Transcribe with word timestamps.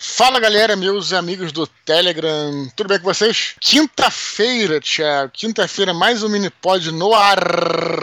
Fala 0.00 0.38
galera, 0.38 0.76
meus 0.76 1.12
amigos 1.12 1.50
do 1.50 1.66
Telegram, 1.66 2.70
tudo 2.76 2.86
bem 2.86 3.00
com 3.00 3.04
vocês? 3.12 3.56
Quinta-feira, 3.60 4.80
Thiago, 4.80 5.32
quinta-feira, 5.32 5.92
mais 5.92 6.22
um 6.22 6.28
Minipod 6.28 6.92
no 6.92 7.12
ar. 7.12 7.38